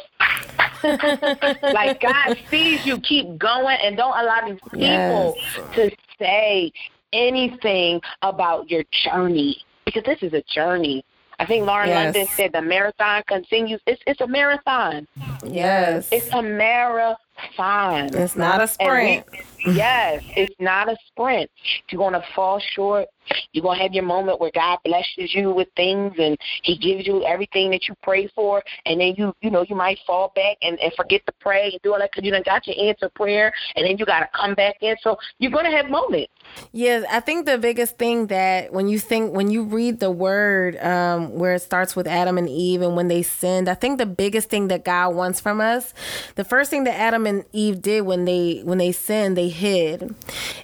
like 1.74 2.02
God 2.02 2.38
sees 2.50 2.86
you, 2.86 3.00
keep 3.00 3.38
going 3.38 3.78
and 3.84 3.98
don't 3.98 4.18
allow 4.18 4.48
these 4.48 4.60
people 4.72 5.36
yes. 5.38 5.76
to 5.76 5.92
say 6.20 6.72
anything 7.14 8.00
about 8.22 8.70
your 8.70 8.84
journey 9.04 9.58
because 9.86 10.04
this 10.06 10.20
is 10.22 10.34
a 10.34 10.44
journey. 10.44 11.04
I 11.42 11.46
think 11.46 11.66
Lauren 11.66 11.90
yes. 11.90 12.14
London 12.14 12.28
said 12.36 12.52
the 12.54 12.62
marathon 12.62 13.24
continues. 13.28 13.82
It's 13.88 14.00
it's 14.06 14.22
a 14.22 14.28
marathon. 14.28 15.08
Yes. 15.44 16.08
It's 16.12 16.32
a 16.32 16.42
marathon. 16.44 17.18
It's 18.14 18.36
not 18.36 18.62
a 18.62 18.68
sprint. 18.68 19.26
We, 19.66 19.74
yes, 19.74 20.24
it's 20.36 20.56
not 20.60 20.90
a 20.90 20.96
sprint. 21.08 21.50
You're 21.90 22.00
gonna 22.00 22.24
fall 22.36 22.60
short. 22.60 23.08
You're 23.54 23.64
gonna 23.64 23.82
have 23.82 23.94
your 23.94 24.04
moment 24.04 24.40
where 24.42 24.52
God 24.54 24.80
blesses 24.84 25.34
you 25.34 25.52
with 25.52 25.68
things 25.76 26.14
and 26.18 26.38
He 26.64 26.78
gives 26.78 27.08
you 27.08 27.24
everything 27.24 27.72
that 27.72 27.88
you 27.88 27.96
pray 28.02 28.28
for, 28.36 28.64
and 28.86 29.00
then 29.00 29.14
you 29.18 29.34
you 29.42 29.52
know 29.52 29.66
you 29.68 29.76
might 29.76 30.00
fall 30.06 30.32
back 30.36 30.58
and, 30.62 30.80
and 30.80 30.92
forget 30.96 31.26
to 31.28 31.34
pray 31.40 31.72
and 31.72 31.82
do 31.84 31.94
all 31.94 32.00
that 32.00 32.12
because 32.12 32.26
you 32.26 32.32
done 32.32 32.44
got 32.44 32.66
your 32.68 32.76
answer 32.90 33.10
prayer, 33.10 33.54
and 33.76 33.86
then 33.86 33.98
you 33.98 34.06
gotta 34.06 34.30
come 34.36 34.54
back 34.56 34.76
in. 34.82 34.96
So 35.02 35.18
you're 35.40 35.52
gonna 35.52 35.72
have 35.72 35.90
moments. 35.90 36.32
Yes, 36.72 37.06
I 37.10 37.20
think 37.20 37.46
the 37.46 37.58
biggest 37.58 37.98
thing 37.98 38.28
that 38.28 38.74
when 38.74 38.88
you 38.88 39.00
think 39.00 39.34
when 39.34 39.50
you 39.52 39.64
read 39.64 40.00
the 40.00 40.12
word 40.12 40.78
um, 40.84 41.34
where 41.34 41.54
it 41.54 41.62
starts 41.62 41.96
with 41.96 42.08
Adam 42.08 42.38
and 42.38 42.50
Eve 42.50 42.82
and 42.82 42.96
when 42.96 43.08
they 43.08 43.22
sinned, 43.22 43.70
I 43.70 43.76
think 43.76 43.98
the 43.98 44.06
biggest 44.06 44.50
thing 44.50 44.68
that 44.70 44.84
God 44.84 45.16
wants 45.16 45.40
from 45.40 45.62
us, 45.62 45.94
the 46.36 46.44
first 46.44 46.70
thing 46.70 46.84
that 46.86 46.96
Adam 47.00 47.26
and 47.26 47.31
Eve 47.54 47.82
did 47.82 48.02
when 48.02 48.26
they 48.26 48.62
when 48.64 48.78
they 48.78 48.92
sinned, 48.92 49.38
they 49.38 49.48
hid, 49.50 50.14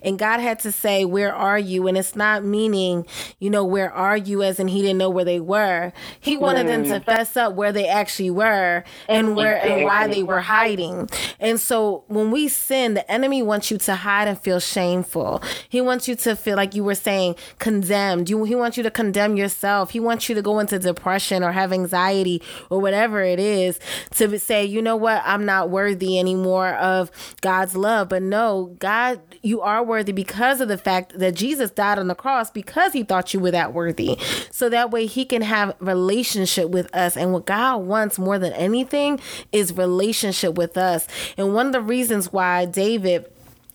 and 0.03 0.19
God 0.19 0.39
had 0.39 0.59
to 0.59 0.71
say, 0.71 1.05
"Where 1.05 1.33
are 1.33 1.59
you?" 1.59 1.87
And 1.87 1.97
it's 1.97 2.15
not 2.15 2.43
meaning, 2.43 3.05
you 3.39 3.49
know, 3.49 3.63
where 3.63 3.91
are 3.91 4.17
you? 4.17 4.43
As 4.43 4.59
in, 4.59 4.67
He 4.67 4.81
didn't 4.81 4.97
know 4.97 5.09
where 5.09 5.25
they 5.25 5.39
were. 5.39 5.93
He 6.19 6.35
wanted 6.35 6.67
them 6.67 6.83
to 6.85 6.99
fess 6.99 7.37
up 7.37 7.53
where 7.53 7.71
they 7.71 7.87
actually 7.87 8.31
were 8.31 8.83
and 9.07 9.35
where 9.35 9.63
and 9.63 9.85
why 9.85 10.07
they 10.07 10.23
were 10.23 10.41
hiding. 10.41 11.09
And 11.39 11.59
so 11.59 12.03
when 12.07 12.29
we 12.31 12.49
sin, 12.49 12.93
the 12.95 13.09
enemy 13.09 13.41
wants 13.41 13.71
you 13.71 13.77
to 13.77 13.95
hide 13.95 14.27
and 14.27 14.37
feel 14.39 14.59
shameful. 14.59 15.41
He 15.69 15.77
he 15.77 15.81
wants 15.81 16.07
you 16.07 16.15
to 16.15 16.35
feel 16.35 16.55
like 16.55 16.73
you 16.73 16.83
were 16.83 16.95
saying 16.95 17.35
condemned. 17.59 18.31
You, 18.31 18.43
he 18.45 18.55
wants 18.55 18.77
you 18.77 18.83
to 18.83 18.89
condemn 18.89 19.37
yourself. 19.37 19.91
He 19.91 19.99
wants 19.99 20.27
you 20.27 20.33
to 20.33 20.41
go 20.41 20.57
into 20.57 20.79
depression 20.79 21.43
or 21.43 21.51
have 21.51 21.71
anxiety 21.71 22.41
or 22.71 22.79
whatever 22.79 23.21
it 23.21 23.39
is 23.39 23.79
to 24.15 24.39
say, 24.39 24.65
you 24.65 24.81
know 24.81 24.95
what, 24.95 25.21
I'm 25.23 25.45
not 25.45 25.69
worthy 25.69 26.17
anymore 26.17 26.56
of 26.65 27.11
God's 27.41 27.75
love. 27.75 28.09
But 28.09 28.23
no, 28.23 28.75
God, 28.79 29.21
you 29.41 29.61
are 29.61 29.83
worthy 29.83 30.11
because 30.11 30.61
of 30.61 30.67
the 30.67 30.77
fact 30.77 31.17
that 31.19 31.35
Jesus 31.35 31.69
died 31.69 31.99
on 31.99 32.07
the 32.07 32.15
cross 32.15 32.49
because 32.49 32.93
he 32.93 33.03
thought 33.03 33.33
you 33.33 33.39
were 33.39 33.51
that 33.51 33.73
worthy. 33.73 34.17
So 34.51 34.69
that 34.69 34.91
way 34.91 35.05
he 35.05 35.25
can 35.25 35.41
have 35.41 35.75
relationship 35.79 36.69
with 36.69 36.93
us. 36.95 37.15
And 37.15 37.33
what 37.33 37.45
God 37.45 37.77
wants 37.77 38.17
more 38.17 38.39
than 38.39 38.53
anything 38.53 39.19
is 39.51 39.73
relationship 39.73 40.55
with 40.55 40.77
us. 40.77 41.07
And 41.37 41.53
one 41.53 41.67
of 41.67 41.73
the 41.73 41.81
reasons 41.81 42.33
why 42.33 42.65
David 42.65 43.31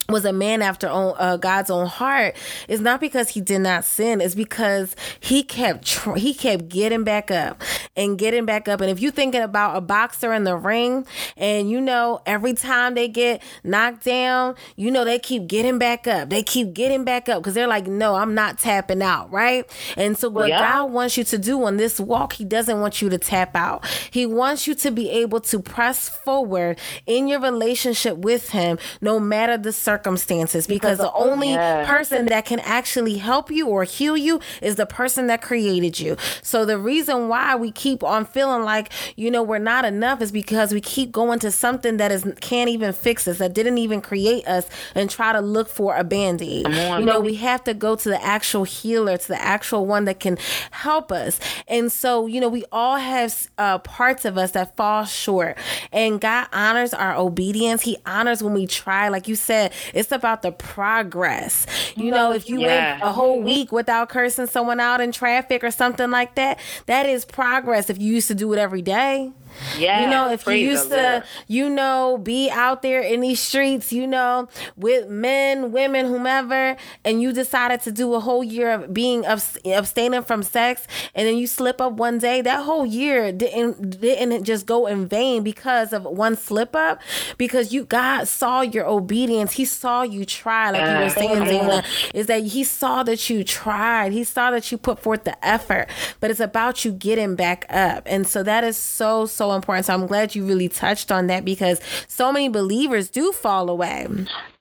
was 0.09 0.25
a 0.25 0.33
man 0.33 0.63
after 0.63 0.89
own, 0.89 1.15
uh, 1.19 1.37
God's 1.37 1.71
own 1.71 1.87
heart 1.87 2.37
is 2.69 2.81
not 2.81 3.01
because 3.01 3.31
he 3.31 3.41
did 3.41 3.61
not 3.61 3.85
sin. 3.85 4.21
It's 4.21 4.35
because 4.35 4.97
he 5.21 5.43
kept 5.43 5.87
tr- 5.87 6.15
he 6.15 6.35
kept 6.35 6.69
getting 6.69 7.05
back 7.05 7.31
up 7.31 7.63
and 7.97 8.19
getting 8.19 8.45
back 8.45 8.69
up. 8.69 8.81
And 8.81 8.91
if 8.91 9.01
you're 9.01 9.13
thinking 9.13 9.43
about 9.43 9.77
a 9.77 9.81
boxer 9.81 10.33
in 10.33 10.45
the 10.45 10.57
ring, 10.57 11.07
and 11.37 11.71
you 11.71 11.81
know 11.81 12.21
every 12.27 12.55
time 12.55 12.95
they 12.95 13.09
get 13.09 13.43
knocked 13.65 14.05
down, 14.05 14.55
you 14.77 14.91
know 14.91 15.05
they 15.05 15.19
keep 15.19 15.47
getting 15.47 15.79
back 15.79 16.07
up. 16.07 16.31
They 16.31 16.43
keep 16.43 16.75
getting 16.75 17.05
back 17.05 17.29
up 17.29 17.43
because 17.43 17.55
they're 17.55 17.67
like, 17.67 17.87
no, 17.87 18.15
I'm 18.15 18.35
not 18.35 18.59
tapping 18.59 19.03
out, 19.03 19.31
right? 19.33 19.69
And 19.97 20.19
so 20.19 20.29
what 20.29 20.49
yeah. 20.49 20.59
God 20.59 20.93
wants 20.93 21.17
you 21.17 21.25
to 21.25 21.39
do 21.39 21.63
on 21.65 21.77
this 21.77 22.01
walk, 22.01 22.35
He 22.35 22.45
doesn't 22.45 22.81
want 22.81 23.01
you 23.01 23.09
to 23.09 23.19
tap 23.19 23.55
out. 23.55 23.87
He 24.11 24.27
wants 24.27 24.67
you 24.67 24.75
to 24.77 24.91
be 24.91 25.11
able 25.11 25.41
to 25.41 25.61
press 25.61 26.09
forward 26.09 26.79
in 27.07 27.29
your 27.29 27.41
relationship 27.41 28.19
with 28.19 28.51
Him, 28.51 28.79
no 29.01 29.21
matter 29.21 29.57
the 29.57 29.73
circumstances 29.73 29.92
circumstances 29.93 30.67
because, 30.67 30.99
the 30.99 31.13
only 31.13 31.53
yeah. 31.53 31.87
person 31.87 32.27
that 32.27 32.45
can 32.45 32.61
actually 32.61 33.19
help 33.19 33.51
you 33.51 33.67
or 33.67 33.85
heal 33.85 34.17
you 34.17 34.41
is 34.61 34.77
the 34.77 34.87
person 34.87 35.27
that 35.27 35.43
created 35.43 35.99
you. 35.99 36.17
So 36.43 36.65
the 36.65 36.79
reason 36.79 37.29
why 37.29 37.57
we 37.57 37.71
keep 37.71 38.03
on 38.03 38.25
feeling 38.25 38.63
like, 38.63 38.91
you 39.17 39.31
know, 39.31 39.43
we're 39.43 39.59
not 39.59 39.85
enough 39.85 40.21
is 40.23 40.33
because 40.33 40.73
we 40.73 40.81
keep 40.81 41.13
going 41.13 41.39
to 41.41 41.51
something 41.51 41.97
that 41.99 42.11
is 42.11 42.25
can't 42.41 42.71
even 42.71 42.93
fix 42.93 43.27
us, 43.29 43.39
that 43.39 43.53
didn't 43.53 43.79
even 43.79 44.01
create 44.01 44.47
us 44.47 44.69
and 44.95 45.11
try 45.11 45.33
to 45.33 45.41
look 45.41 45.69
for 45.69 45.97
a 45.97 46.05
band-aid. 46.05 46.67
You 46.69 47.05
know, 47.05 47.21
we 47.21 47.35
have 47.37 47.65
to 47.65 47.75
go 47.75 47.97
to 47.97 48.09
the 48.09 48.23
actual 48.23 48.65
healer, 48.65 49.17
to 49.17 49.29
the 49.29 49.43
actual 49.43 49.87
one 49.87 50.05
that 50.07 50.21
can 50.21 50.39
help 50.71 51.13
us. 51.13 51.39
And 51.69 51.91
so, 51.93 52.27
you 52.27 52.41
know, 52.41 52.49
we 52.49 52.65
all 52.73 52.97
have 52.97 53.49
uh, 53.59 53.79
parts 53.79 54.25
of 54.25 54.39
us 54.39 54.53
that 54.53 54.77
fall 54.77 55.05
short. 55.05 55.59
And 55.93 56.21
God 56.21 56.47
honors 56.53 56.95
our 56.95 57.17
obedience. 57.17 57.83
He 57.83 57.97
honors 58.07 58.43
when 58.43 58.55
we 58.55 58.67
try. 58.67 59.09
Like 59.09 59.29
you 59.29 59.37
said, 59.37 59.73
it's 59.95 60.13
about 60.13 60.43
the 60.43 60.53
progress. 60.53 61.67
You 61.97 62.11
know, 62.11 62.33
if 62.33 62.49
you 62.49 62.61
yeah. 62.61 62.93
went 62.93 63.03
a 63.03 63.13
whole 63.13 63.41
week 63.41 63.73
without 63.73 64.09
cursing 64.09 64.47
someone 64.47 64.81
out 64.81 65.01
in 65.01 65.13
traffic 65.13 65.63
or 65.65 65.71
something 65.71 66.11
like 66.11 66.35
that, 66.37 66.59
that 66.87 67.07
is 67.07 67.25
progress 67.25 67.91
if 67.91 67.99
you 67.99 68.15
used 68.15 68.29
to 68.29 68.35
do 68.35 68.53
it 68.53 68.59
every 68.59 68.83
day. 68.83 69.33
Yeah. 69.79 70.05
You 70.05 70.11
know, 70.11 70.31
if 70.31 70.47
you 70.47 70.55
used 70.55 70.91
to, 70.91 71.25
you 71.49 71.69
know, 71.69 72.19
be 72.19 72.51
out 72.51 72.83
there 72.83 73.01
in 73.01 73.21
these 73.21 73.41
streets, 73.41 73.93
you 73.93 74.07
know, 74.07 74.49
with 74.77 75.09
men, 75.09 75.73
women, 75.73 76.07
whomever, 76.07 76.77
and 77.05 77.23
you 77.23 77.33
decided 77.33 77.81
to 77.83 77.93
do 77.93 78.15
a 78.15 78.21
whole 78.21 78.45
year 78.45 78.73
of 78.73 78.93
being 78.95 79.25
abstaining 79.25 80.23
from 80.23 80.43
sex, 80.43 80.87
and 81.15 81.27
then 81.27 81.37
you 81.37 81.47
slip 81.47 81.81
up 81.81 81.95
one 81.95 82.19
day, 82.19 82.41
that 82.43 82.65
whole 82.65 82.87
year 82.87 83.33
didn't 83.33 84.01
didn't 84.01 84.45
just 84.45 84.67
go 84.67 84.87
in 84.87 85.07
vain 85.07 85.43
because 85.43 85.93
of 85.93 86.05
one 86.05 86.37
slip 86.37 86.75
up, 86.75 87.01
because 87.39 87.73
you 87.73 87.85
God 87.85 88.29
saw 88.29 88.61
your 88.61 88.87
obedience. 88.87 89.53
He 89.53 89.65
saw 89.65 90.03
you 90.03 90.25
try, 90.25 90.71
like 90.71 90.83
you 90.83 91.05
were 91.05 91.11
saying, 91.11 91.45
Dana, 91.45 91.85
is 92.15 92.27
that 92.27 92.43
He 92.45 92.65
saw 92.65 93.03
that 93.03 93.29
you 93.31 93.45
tried. 93.45 94.13
He 94.13 94.25
saw 94.25 94.51
that 94.51 94.71
you 94.71 94.79
put 94.79 94.99
forth 94.99 95.25
the 95.25 95.45
effort, 95.45 95.89
but 96.21 96.31
it's 96.31 96.41
about 96.41 96.85
you 96.85 96.93
getting 96.93 97.35
back 97.37 97.67
up, 97.69 98.03
and 98.07 98.27
so 98.27 98.43
that 98.43 98.65
is 98.65 98.77
so 98.77 99.27
so 99.27 99.42
so 99.43 99.53
important. 99.53 99.87
So 99.87 99.95
I'm 99.95 100.07
glad 100.07 100.35
you 100.35 100.47
really 100.47 100.69
touched 100.69 101.11
on 101.11 101.27
that 101.27 101.45
because 101.45 101.81
so 102.07 102.33
many 102.33 102.49
believers 102.49 103.11
do 103.11 103.33
fall 103.33 103.69
away. 103.69 104.07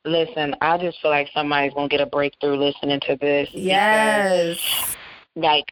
Listen, 0.06 0.56
I 0.62 0.78
just 0.80 1.00
feel 1.02 1.12
like 1.12 1.30
somebody's 1.34 1.74
gonna 1.74 1.88
get 1.88 2.02
a 2.02 2.08
breakthrough 2.08 2.56
listening 2.56 3.00
to 3.02 3.16
this. 3.18 3.50
Yes. 3.54 4.58
Like 5.36 5.72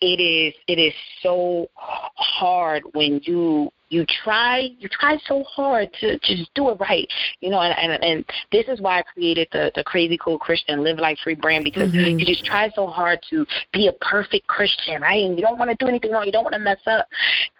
it 0.00 0.20
is 0.20 0.54
it 0.66 0.78
is 0.78 0.92
so 1.22 1.68
hard 1.76 2.82
when 2.94 3.20
you 3.24 3.70
you 3.90 4.04
try 4.22 4.68
you 4.78 4.88
try 4.88 5.16
so 5.26 5.42
hard 5.44 5.88
to, 6.00 6.18
to 6.18 6.36
just 6.36 6.52
do 6.54 6.68
it 6.68 6.74
right 6.78 7.08
you 7.40 7.50
know 7.50 7.60
and, 7.60 7.92
and 7.92 8.04
and 8.04 8.24
this 8.52 8.66
is 8.68 8.80
why 8.80 8.98
i 8.98 9.02
created 9.02 9.48
the 9.50 9.72
the 9.74 9.82
crazy 9.82 10.18
cool 10.22 10.38
christian 10.38 10.84
live 10.84 10.98
life 10.98 11.18
free 11.24 11.34
brand 11.34 11.64
because 11.64 11.90
mm-hmm. 11.90 12.18
you 12.18 12.24
just 12.24 12.44
try 12.44 12.70
so 12.74 12.86
hard 12.86 13.18
to 13.28 13.46
be 13.72 13.88
a 13.88 13.92
perfect 14.04 14.46
christian 14.46 15.00
right 15.02 15.24
and 15.24 15.36
you 15.36 15.42
don't 15.42 15.58
want 15.58 15.70
to 15.70 15.76
do 15.84 15.88
anything 15.88 16.12
wrong 16.12 16.24
you 16.26 16.32
don't 16.32 16.44
want 16.44 16.54
to 16.54 16.60
mess 16.60 16.80
up 16.86 17.06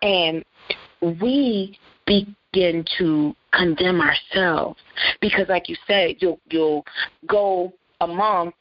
and 0.03 0.45
we 1.01 1.79
begin 2.07 2.85
to 2.99 3.35
condemn 3.53 4.01
ourselves. 4.01 4.79
Because 5.21 5.49
like 5.49 5.69
you 5.69 5.77
said 5.87 6.17
you'll 6.19 6.41
you'll 6.51 6.85
go 7.27 7.73
a 8.01 8.07
month 8.07 8.55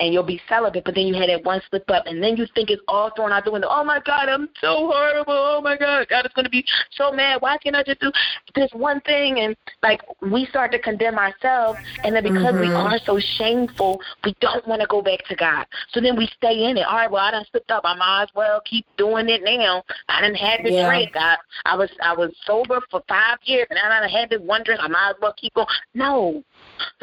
and 0.00 0.14
you'll 0.14 0.22
be 0.22 0.40
celibate, 0.48 0.84
but 0.84 0.94
then 0.94 1.06
you 1.06 1.14
had 1.14 1.28
that 1.28 1.44
one 1.44 1.60
slip 1.68 1.88
up, 1.90 2.06
and 2.06 2.22
then 2.22 2.36
you 2.36 2.46
think 2.54 2.70
it's 2.70 2.82
all 2.88 3.10
thrown 3.14 3.32
out 3.32 3.44
the 3.44 3.52
window. 3.52 3.68
Oh 3.70 3.84
my 3.84 4.00
God, 4.00 4.28
I'm 4.28 4.48
so 4.60 4.90
horrible. 4.90 5.34
Oh 5.34 5.60
my 5.62 5.76
God, 5.76 6.08
God 6.08 6.24
is 6.24 6.32
going 6.34 6.44
to 6.44 6.50
be 6.50 6.64
so 6.92 7.12
mad. 7.12 7.42
Why 7.42 7.58
can't 7.58 7.76
I 7.76 7.82
just 7.82 8.00
do 8.00 8.10
this 8.54 8.70
one 8.72 9.00
thing? 9.02 9.40
And 9.40 9.54
like 9.82 10.00
we 10.22 10.46
start 10.46 10.72
to 10.72 10.78
condemn 10.78 11.18
ourselves, 11.18 11.78
and 12.02 12.16
then 12.16 12.22
because 12.22 12.54
mm-hmm. 12.54 12.68
we 12.68 12.74
are 12.74 12.98
so 13.04 13.20
shameful, 13.36 14.00
we 14.24 14.34
don't 14.40 14.66
want 14.66 14.80
to 14.80 14.86
go 14.88 15.02
back 15.02 15.24
to 15.26 15.36
God. 15.36 15.66
So 15.90 16.00
then 16.00 16.16
we 16.16 16.28
stay 16.36 16.64
in 16.64 16.78
it. 16.78 16.86
All 16.86 16.96
right, 16.96 17.10
well 17.10 17.22
I 17.22 17.32
done 17.32 17.44
slipped 17.50 17.70
up. 17.70 17.82
I 17.84 17.94
might 17.94 18.22
as 18.22 18.28
well 18.34 18.62
keep 18.64 18.86
doing 18.96 19.28
it 19.28 19.42
now. 19.44 19.84
I 20.08 20.22
didn't 20.22 20.36
have 20.36 20.62
this 20.62 20.72
yeah. 20.72 20.88
drink. 20.88 21.10
I, 21.14 21.36
I 21.66 21.76
was 21.76 21.90
I 22.02 22.14
was 22.14 22.32
sober 22.46 22.80
for 22.90 23.02
five 23.06 23.38
years, 23.44 23.66
and 23.68 23.78
I 23.78 24.00
done 24.00 24.08
had 24.08 24.30
this 24.30 24.40
one 24.40 24.62
drink. 24.64 24.80
I 24.82 24.88
might 24.88 25.10
as 25.10 25.16
well 25.20 25.34
keep 25.36 25.52
going. 25.54 25.66
No, 25.94 26.42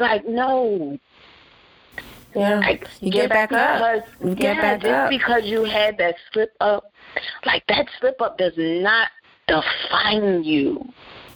like 0.00 0.26
no 0.26 0.98
yeah. 2.34 2.58
Like, 2.58 2.86
you 3.00 3.10
get, 3.10 3.30
back, 3.30 3.52
up. 3.52 4.04
You 4.22 4.34
get 4.34 4.56
yeah, 4.56 4.60
back 4.60 4.80
just 4.80 4.92
up. 4.92 5.10
because 5.10 5.42
you 5.44 5.64
had 5.64 5.98
that 5.98 6.14
slip 6.32 6.52
up, 6.60 6.92
like 7.46 7.64
that 7.68 7.86
slip 7.98 8.20
up 8.20 8.38
does 8.38 8.52
not 8.56 9.08
define 9.46 10.44
you. 10.44 10.84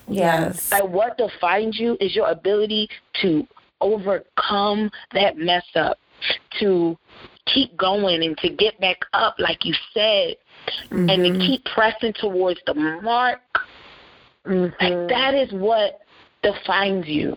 Yes. 0.09 0.71
Like 0.71 0.89
what 0.89 1.17
defines 1.19 1.79
you 1.79 1.97
is 2.01 2.15
your 2.15 2.29
ability 2.29 2.89
to 3.23 3.47
overcome 3.81 4.91
that 5.13 5.37
mess 5.37 5.65
up, 5.75 5.99
to 6.61 6.97
keep 7.47 7.77
going 7.77 8.23
and 8.23 8.37
to 8.39 8.51
get 8.51 8.79
back 8.81 8.99
up, 9.13 9.35
like 9.39 9.65
you 9.65 9.75
said, 9.93 10.37
mm-hmm. 10.91 11.09
and 11.09 11.25
to 11.25 11.31
mm-hmm. 11.31 11.41
keep 11.41 11.65
pressing 11.75 12.13
towards 12.15 12.61
the 12.67 12.75
mark. 12.75 13.41
Mm-hmm. 14.47 14.85
Like 14.85 15.09
that 15.09 15.35
is 15.35 15.53
what 15.53 16.01
defines 16.43 17.07
you. 17.07 17.37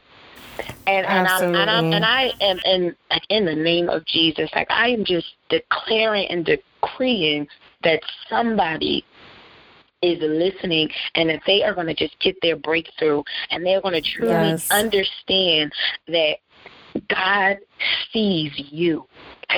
And 0.88 1.06
and 1.06 1.28
I'm, 1.28 1.56
and 1.56 1.70
I'm 1.70 1.94
and 1.94 2.06
I 2.06 2.32
am 2.42 2.60
and 2.66 2.96
like 3.10 3.24
in 3.30 3.46
the 3.46 3.56
name 3.56 3.90
of 3.90 4.06
Jesus, 4.06 4.50
like 4.56 4.70
I 4.70 4.90
am 4.90 5.04
just 5.04 5.28
declaring 5.50 6.28
and 6.30 6.46
decreeing 6.46 7.48
that 7.84 8.02
somebody 8.30 9.06
is 10.02 10.20
listening 10.22 10.90
and 11.16 11.30
that 11.30 11.42
they 11.48 11.64
are 11.64 11.74
going 11.74 11.88
to 11.88 11.96
just 11.96 12.18
get 12.20 12.36
their 12.42 12.56
breakthrough 12.56 13.24
and 13.50 13.66
they're 13.66 13.82
going 13.82 13.94
to 13.94 14.02
truly 14.02 14.32
yes. 14.32 14.70
understand 14.70 15.72
that 16.08 16.36
God 17.10 17.58
sees 18.12 18.52
you. 18.56 19.06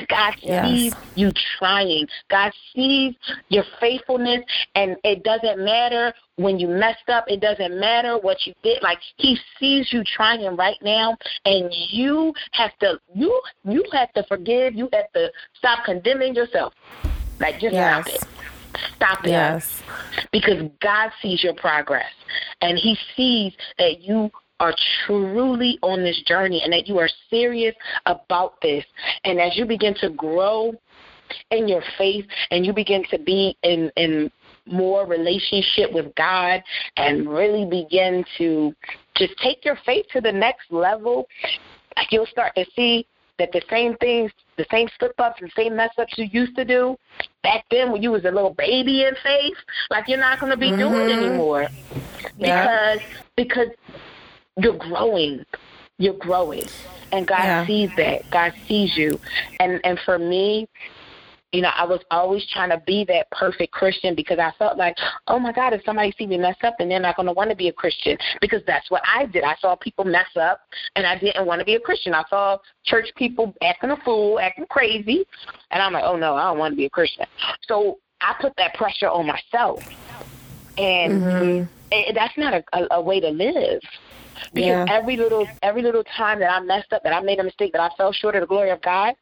God 0.08 0.34
yes. 0.40 0.66
sees 0.66 0.94
you 1.14 1.32
trying. 1.58 2.06
God 2.30 2.52
sees 2.74 3.14
your 3.48 3.64
faithfulness, 3.80 4.44
and 4.74 4.96
it 5.04 5.22
doesn't 5.24 5.64
matter 5.64 6.12
when 6.36 6.58
you 6.58 6.68
messed 6.68 7.08
up. 7.08 7.24
It 7.28 7.40
doesn't 7.40 7.78
matter 7.78 8.18
what 8.18 8.46
you 8.46 8.54
did. 8.62 8.82
Like 8.82 8.98
He 9.16 9.38
sees 9.58 9.92
you 9.92 10.02
trying 10.04 10.56
right 10.56 10.78
now, 10.82 11.16
and 11.44 11.72
you 11.90 12.32
have 12.52 12.76
to 12.80 12.98
you 13.14 13.40
you 13.64 13.84
have 13.92 14.12
to 14.14 14.24
forgive. 14.24 14.74
You 14.74 14.88
have 14.92 15.12
to 15.12 15.30
stop 15.54 15.84
condemning 15.84 16.34
yourself. 16.34 16.74
Like 17.40 17.60
just 17.60 17.74
yes. 17.74 18.06
stop 18.06 18.14
it. 18.14 18.28
Stop 18.96 19.24
it. 19.24 19.30
Yes. 19.30 19.82
Because 20.32 20.70
God 20.80 21.10
sees 21.22 21.42
your 21.42 21.54
progress, 21.54 22.10
and 22.60 22.78
He 22.78 22.96
sees 23.16 23.52
that 23.78 24.00
you 24.02 24.30
are 24.60 24.74
truly 25.06 25.78
on 25.82 26.02
this 26.02 26.20
journey 26.26 26.62
and 26.62 26.72
that 26.72 26.88
you 26.88 26.98
are 26.98 27.08
serious 27.30 27.74
about 28.06 28.60
this. 28.60 28.84
And 29.24 29.40
as 29.40 29.56
you 29.56 29.64
begin 29.64 29.94
to 30.00 30.10
grow 30.10 30.74
in 31.50 31.68
your 31.68 31.82
faith 31.96 32.26
and 32.50 32.64
you 32.64 32.72
begin 32.72 33.04
to 33.10 33.18
be 33.18 33.56
in, 33.62 33.90
in 33.96 34.30
more 34.66 35.06
relationship 35.06 35.92
with 35.92 36.14
God 36.14 36.62
and 36.96 37.28
really 37.28 37.64
begin 37.64 38.24
to 38.38 38.74
just 39.16 39.34
take 39.42 39.64
your 39.64 39.78
faith 39.84 40.06
to 40.12 40.20
the 40.20 40.32
next 40.32 40.70
level, 40.70 41.26
you'll 42.10 42.26
start 42.26 42.54
to 42.56 42.64
see 42.76 43.06
that 43.38 43.50
the 43.52 43.62
same 43.70 43.96
things, 43.98 44.32
the 44.56 44.66
same 44.70 44.88
slip 44.98 45.14
ups 45.18 45.40
and 45.40 45.50
same 45.56 45.76
mess 45.76 45.90
ups 45.98 46.14
you 46.16 46.26
used 46.32 46.56
to 46.56 46.64
do 46.64 46.96
back 47.42 47.64
then 47.70 47.92
when 47.92 48.02
you 48.02 48.10
was 48.10 48.24
a 48.24 48.30
little 48.30 48.54
baby 48.54 49.04
in 49.04 49.14
faith, 49.22 49.56
like 49.90 50.04
you're 50.08 50.18
not 50.18 50.40
going 50.40 50.50
to 50.50 50.58
be 50.58 50.70
mm-hmm. 50.70 50.92
doing 50.92 51.10
anymore. 51.12 51.68
Because 52.36 52.38
yeah. 52.38 52.96
because 53.36 53.68
you're 54.58 54.76
growing. 54.78 55.44
You're 55.98 56.14
growing. 56.14 56.64
And 57.12 57.26
God 57.26 57.44
yeah. 57.44 57.66
sees 57.66 57.90
that. 57.96 58.30
God 58.30 58.52
sees 58.66 58.96
you. 58.96 59.18
And 59.60 59.80
and 59.84 59.98
for 60.04 60.18
me, 60.18 60.68
you 61.52 61.62
know, 61.62 61.70
I 61.74 61.86
was 61.86 62.00
always 62.10 62.46
trying 62.52 62.68
to 62.70 62.82
be 62.86 63.04
that 63.06 63.30
perfect 63.30 63.72
Christian 63.72 64.14
because 64.14 64.38
I 64.38 64.52
felt 64.58 64.76
like, 64.76 64.94
oh 65.28 65.38
my 65.38 65.52
God, 65.52 65.72
if 65.72 65.82
somebody 65.84 66.12
see 66.18 66.26
me 66.26 66.36
mess 66.36 66.56
up, 66.62 66.74
then 66.78 66.90
they're 66.90 67.00
not 67.00 67.16
going 67.16 67.26
to 67.26 67.32
want 67.32 67.48
to 67.50 67.56
be 67.56 67.68
a 67.68 67.72
Christian 67.72 68.18
because 68.40 68.60
that's 68.66 68.90
what 68.90 69.02
I 69.06 69.24
did. 69.26 69.44
I 69.44 69.56
saw 69.60 69.74
people 69.74 70.04
mess 70.04 70.28
up, 70.38 70.60
and 70.94 71.06
I 71.06 71.18
didn't 71.18 71.46
want 71.46 71.60
to 71.60 71.64
be 71.64 71.74
a 71.74 71.80
Christian. 71.80 72.12
I 72.12 72.24
saw 72.28 72.58
church 72.84 73.08
people 73.16 73.54
acting 73.62 73.90
a 73.90 73.96
fool, 74.04 74.38
acting 74.38 74.66
crazy, 74.68 75.24
and 75.70 75.82
I'm 75.82 75.94
like, 75.94 76.04
oh 76.04 76.16
no, 76.16 76.34
I 76.34 76.44
don't 76.44 76.58
want 76.58 76.72
to 76.72 76.76
be 76.76 76.84
a 76.84 76.90
Christian. 76.90 77.24
So 77.66 77.98
I 78.20 78.34
put 78.40 78.52
that 78.58 78.74
pressure 78.74 79.08
on 79.08 79.26
myself, 79.26 79.82
and 80.76 81.22
mm-hmm. 81.22 81.77
It, 81.90 82.14
that's 82.14 82.36
not 82.36 82.54
a, 82.54 82.64
a, 82.72 82.86
a 82.96 83.00
way 83.00 83.20
to 83.20 83.28
live. 83.28 83.80
Because 84.54 84.68
Yeah. 84.68 84.86
every 84.90 85.16
little 85.16 85.46
every 85.62 85.82
little 85.82 86.04
time 86.16 86.38
that 86.40 86.50
I 86.50 86.60
messed 86.60 86.92
up, 86.92 87.02
that 87.02 87.12
I 87.12 87.20
made 87.20 87.40
a 87.40 87.44
mistake, 87.44 87.72
that 87.72 87.80
I 87.80 87.90
fell 87.96 88.12
short 88.12 88.34
of 88.36 88.42
the 88.42 88.46
glory 88.46 88.70
of 88.70 88.80
God, 88.82 89.14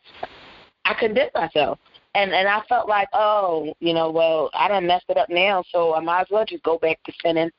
I 0.85 0.95
condemned 0.95 1.31
myself. 1.35 1.79
And 2.14 2.33
and 2.33 2.47
I 2.49 2.61
felt 2.69 2.89
like, 2.89 3.09
oh, 3.14 3.75
you 3.81 3.93
know, 3.95 4.11
well, 4.11 4.51
I 4.55 4.69
done 4.69 4.87
messed 4.87 5.07
it 5.09 5.17
up 5.17 5.29
now, 5.31 5.62
so 5.71 5.95
I 5.95 6.01
might 6.01 6.23
as 6.23 6.27
well 6.31 6.45
just 6.45 6.62
go 6.62 6.79
back 6.79 7.03
to 7.05 7.12
sinning. 7.23 7.51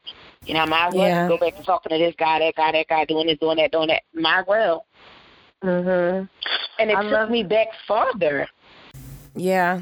You 0.46 0.54
know, 0.54 0.62
I 0.62 0.66
might 0.66 0.88
as 0.90 0.94
well 0.94 1.08
Yeah. 1.08 1.28
just 1.28 1.40
go 1.40 1.46
back 1.46 1.58
to 1.58 1.64
talking 1.64 1.90
to 1.92 1.98
this 1.98 2.16
guy, 2.18 2.40
that 2.40 2.56
guy, 2.56 2.72
that 2.72 2.88
guy, 2.88 3.06
doing 3.06 3.28
this, 3.28 3.38
doing 3.40 3.58
that, 3.58 3.72
doing 3.72 3.88
that. 3.90 4.04
Might 4.14 4.40
as 4.42 4.46
well. 4.48 4.86
Mhm. 5.64 6.30
And 6.80 6.92
it 6.92 6.98
I 6.98 7.02
took 7.04 7.12
love- 7.12 7.30
me 7.32 7.44
back 7.44 7.68
farther. 7.88 8.48
Yeah. 9.36 9.82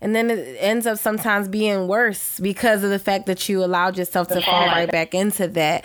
And 0.00 0.14
then 0.14 0.30
it 0.30 0.56
ends 0.58 0.86
up 0.86 0.98
sometimes 0.98 1.48
being 1.48 1.88
worse 1.88 2.38
because 2.40 2.84
of 2.84 2.90
the 2.90 2.98
fact 2.98 3.26
that 3.26 3.48
you 3.48 3.64
allowed 3.64 3.96
yourself 3.98 4.28
to 4.28 4.40
fall 4.42 4.66
right 4.66 4.90
back 4.90 5.14
into 5.14 5.48
that. 5.48 5.84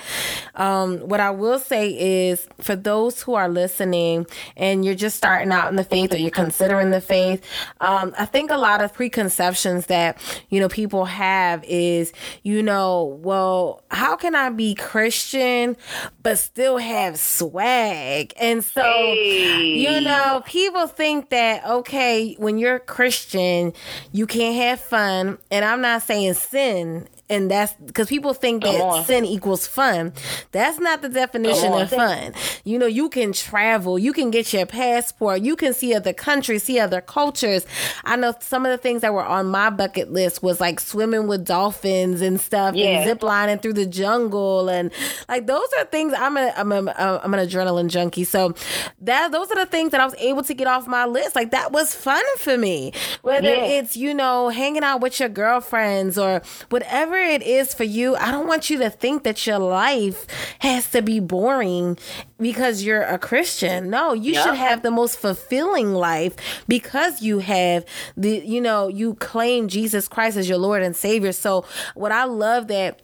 Um, 0.56 1.00
what 1.00 1.20
I 1.20 1.32
will 1.32 1.60
say 1.60 1.89
is 2.30 2.48
for 2.60 2.76
those 2.76 3.22
who 3.22 3.34
are 3.36 3.50
listening 3.50 4.26
and 4.58 4.84
you're 4.86 4.96
just 4.96 5.18
starting 5.18 5.52
out 5.52 5.70
in 5.70 5.76
the 5.76 5.84
faith 5.84 6.14
or 6.14 6.18
you're 6.18 6.32
considering 6.32 6.92
the 6.92 7.02
faith, 7.02 7.44
um, 7.80 8.14
I 8.18 8.26
think 8.26 8.52
a 8.52 8.58
lot 8.58 8.82
of 8.82 8.94
preconceptions 8.94 9.88
that, 9.88 10.18
you 10.50 10.60
know, 10.60 10.70
people 10.70 11.06
have 11.06 11.64
is, 11.66 12.12
you 12.44 12.62
know, 12.64 13.20
well, 13.24 13.84
how 13.92 14.16
can 14.16 14.36
I 14.36 14.50
be 14.50 14.76
Christian 14.76 15.78
but 16.24 16.38
still 16.38 16.78
have 16.78 17.18
swag? 17.18 18.34
And 18.39 18.64
so, 18.64 18.82
Hey. 18.82 19.78
you 19.78 20.02
know, 20.02 20.42
people 20.46 20.88
think 20.88 21.30
that 21.30 21.66
okay, 21.66 22.34
when 22.38 22.58
you're 22.58 22.80
Christian, 22.80 23.74
you 24.12 24.28
can't 24.28 24.56
have 24.56 24.80
fun, 24.80 25.38
and 25.50 25.66
I'm 25.66 25.82
not 25.82 26.04
saying 26.04 26.34
sin, 26.36 27.08
and 27.32 27.50
that's 27.50 27.74
because 27.86 28.08
people 28.10 28.34
think 28.34 28.64
that 28.64 29.06
sin 29.06 29.26
equals 29.26 29.66
fun. 29.66 30.14
That's 30.52 30.80
not 30.80 31.02
the 31.02 31.10
definition 31.10 31.72
of 31.74 31.90
fun. 31.90 32.34
You 32.64 32.78
know, 32.78 32.86
you 32.86 33.10
can 33.10 33.34
travel, 33.34 33.98
you 33.98 34.14
can 34.14 34.30
get 34.32 34.52
your 34.54 34.66
passport, 34.66 35.42
you 35.42 35.56
can 35.56 35.74
see 35.74 35.94
other 35.96 36.14
countries, 36.14 36.64
see 36.64 36.80
other 36.80 37.02
cultures. 37.02 37.66
I 38.04 38.16
know 38.18 38.34
some 38.40 38.66
of 38.66 38.72
the 38.72 38.78
things 38.78 39.02
that 39.02 39.14
were 39.14 39.24
on 39.26 39.48
my 39.48 39.70
bucket 39.70 40.12
list 40.12 40.44
was 40.44 40.60
like 40.60 40.80
swimming 40.80 41.28
with 41.28 41.46
dolphins 41.46 42.22
and 42.22 42.40
stuff, 42.40 42.76
Yeah. 42.76 42.88
and 43.00 43.06
zip 43.08 43.24
lining 43.24 43.58
through 43.60 43.74
the 43.74 43.86
jungle, 43.86 44.70
and 44.70 44.92
like 45.30 45.48
those 45.48 45.68
are 45.80 45.86
things. 45.86 46.14
I'm 46.18 46.38
a, 46.38 46.54
I'm 46.58 46.72
a, 46.72 47.22
I'm 47.24 47.34
an 47.34 47.48
adrenaline 47.48 47.88
junkie, 47.90 48.24
so 48.26 48.54
that 49.02 49.32
those 49.32 49.50
are 49.52 49.56
the 49.56 49.66
things 49.66 49.92
that 49.92 50.02
I 50.02 50.06
was 50.06 50.16
able 50.20 50.44
to 50.44 50.54
get 50.54 50.68
off 50.68 50.88
my 50.88 51.06
list. 51.06 51.36
Like 51.36 51.52
that 51.52 51.72
was 51.72 51.96
fun 51.96 52.24
for 52.38 52.58
me. 52.58 52.92
Whether 53.22 53.50
Yeah. 53.50 53.66
it's 53.80 53.96
you 53.96 54.14
know 54.14 54.50
hanging 54.50 54.84
out 54.84 55.02
with 55.02 55.20
your 55.20 55.30
girlfriends 55.30 56.18
or 56.18 56.42
whatever 56.70 57.16
it 57.24 57.41
is 57.43 57.74
for 57.74 57.84
you, 57.84 58.15
I 58.15 58.32
don't 58.32 58.47
want 58.47 58.69
you 58.69 58.78
to 58.80 58.89
think 58.89 59.24
that 59.24 59.45
your 59.47 59.59
life 59.59 60.26
has 60.59 60.89
to 60.91 61.01
be 61.01 61.19
boring 61.19 61.97
because 62.39 62.84
you're 62.84 63.03
a 63.03 63.17
Christian. 63.19 63.89
No, 63.89 64.13
you 64.13 64.34
Yeah. 64.34 64.43
should 64.45 64.55
have 64.55 64.82
the 64.84 64.91
most 64.91 65.17
fulfilling 65.17 65.93
life 65.93 66.36
because 66.67 67.22
you 67.22 67.39
have 67.39 67.86
the 68.17 68.41
you 68.45 68.61
know 68.61 68.88
you 68.88 69.15
claim 69.15 69.67
Jesus 69.67 70.07
Christ 70.07 70.38
as 70.38 70.47
your 70.49 70.57
Lord 70.57 70.82
and 70.84 70.95
Savior. 70.95 71.32
So 71.32 71.65
what 71.95 72.11
I 72.11 72.24
love 72.26 72.67
that 72.67 72.99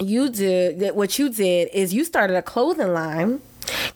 you 0.00 0.28
did 0.28 0.78
that 0.80 0.94
what 0.94 1.18
you 1.18 1.28
did 1.28 1.68
is 1.72 1.92
you 1.92 2.04
started 2.04 2.36
a 2.36 2.42
clothing 2.42 2.92
line 2.94 3.40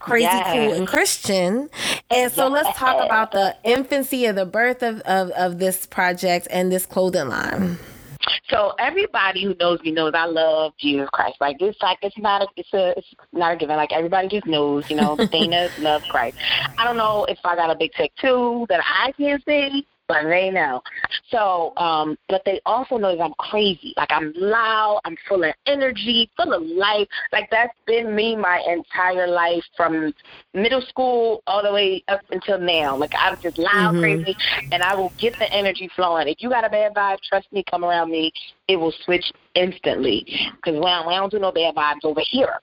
crazy 0.00 0.24
Yes. 0.24 0.52
cool 0.52 0.72
and 0.74 0.86
christian 0.86 1.70
and 2.10 2.30
so 2.32 2.48
let's 2.48 2.76
talk 2.76 3.02
about 3.02 3.30
the 3.30 3.56
infancy 3.64 4.26
of 4.26 4.34
the 4.36 4.44
birth 4.44 4.82
of, 4.82 5.00
of, 5.02 5.30
of 5.30 5.58
this 5.60 5.86
project 5.86 6.48
and 6.50 6.72
this 6.72 6.84
clothing 6.86 7.28
line 7.28 7.78
So 8.49 8.73
everybody 8.79 9.45
who 9.45 9.55
knows 9.55 9.81
me 9.81 9.93
knows 9.93 10.12
I 10.14 10.27
love 10.27 10.73
Jesus 10.79 11.09
Christ. 11.12 11.37
Like 11.41 11.57
it's 11.61 11.81
like 11.83 11.99
it's 12.03 12.16
not 12.18 12.43
a 12.43 12.47
it's 12.57 12.73
a 12.73 12.97
it's 12.97 13.07
not 13.33 13.55
a 13.55 13.57
given. 13.57 13.77
Like 13.77 13.93
everybody 13.93 14.29
just 14.29 14.47
knows, 14.47 14.85
you 14.89 14.97
know, 14.97 15.18
Dana 15.33 15.68
loves 15.79 16.05
Christ. 16.09 16.37
I 16.79 16.85
don't 16.85 16.97
know 16.97 17.25
if 17.29 17.39
I 17.45 17.57
got 17.57 17.70
a 17.70 17.77
big 17.77 17.93
tattoo 17.93 18.66
that 18.68 18.81
I 18.85 19.12
can't 19.12 19.43
see, 19.45 19.87
but 20.12 20.28
they 20.28 20.50
know. 20.50 20.82
So, 21.30 21.72
um, 21.76 22.16
but 22.28 22.42
they 22.44 22.60
also 22.66 22.96
know 22.98 23.16
that 23.16 23.22
I'm 23.22 23.34
crazy. 23.38 23.94
Like 23.96 24.10
I'm 24.10 24.32
loud, 24.36 25.00
I'm 25.04 25.16
full 25.28 25.42
of 25.44 25.54
energy, 25.66 26.30
full 26.36 26.52
of 26.52 26.62
life. 26.62 27.08
Like 27.32 27.48
that's 27.50 27.72
been 27.86 28.14
me 28.14 28.36
my 28.36 28.62
entire 28.68 29.26
life 29.26 29.64
from 29.76 30.12
middle 30.52 30.82
school 30.82 31.42
all 31.46 31.62
the 31.62 31.72
way 31.72 32.04
up 32.08 32.20
until 32.30 32.58
now. 32.58 32.96
Like 32.96 33.12
I'm 33.18 33.36
just 33.42 33.58
loud, 33.58 33.94
Mhm. 33.94 34.00
crazy, 34.00 34.36
and 34.70 34.82
I 34.82 34.94
will 34.94 35.12
get 35.18 35.38
the 35.38 35.50
energy 35.52 35.88
flowing. 35.96 36.28
If 36.28 36.42
you 36.42 36.50
got 36.50 36.64
a 36.64 36.70
bad 36.70 36.94
vibe, 36.94 37.20
trust 37.22 37.50
me, 37.52 37.64
come 37.70 37.84
around 37.84 38.10
me, 38.10 38.32
it 38.68 38.76
will 38.76 38.92
switch 39.04 39.32
instantly. 39.54 40.26
Because 40.56 40.74
we 40.74 40.80
don't, 40.80 41.08
don't 41.08 41.30
do 41.30 41.38
no 41.38 41.52
bad 41.52 41.74
vibes 41.74 42.04
over 42.04 42.20
here. 42.30 42.60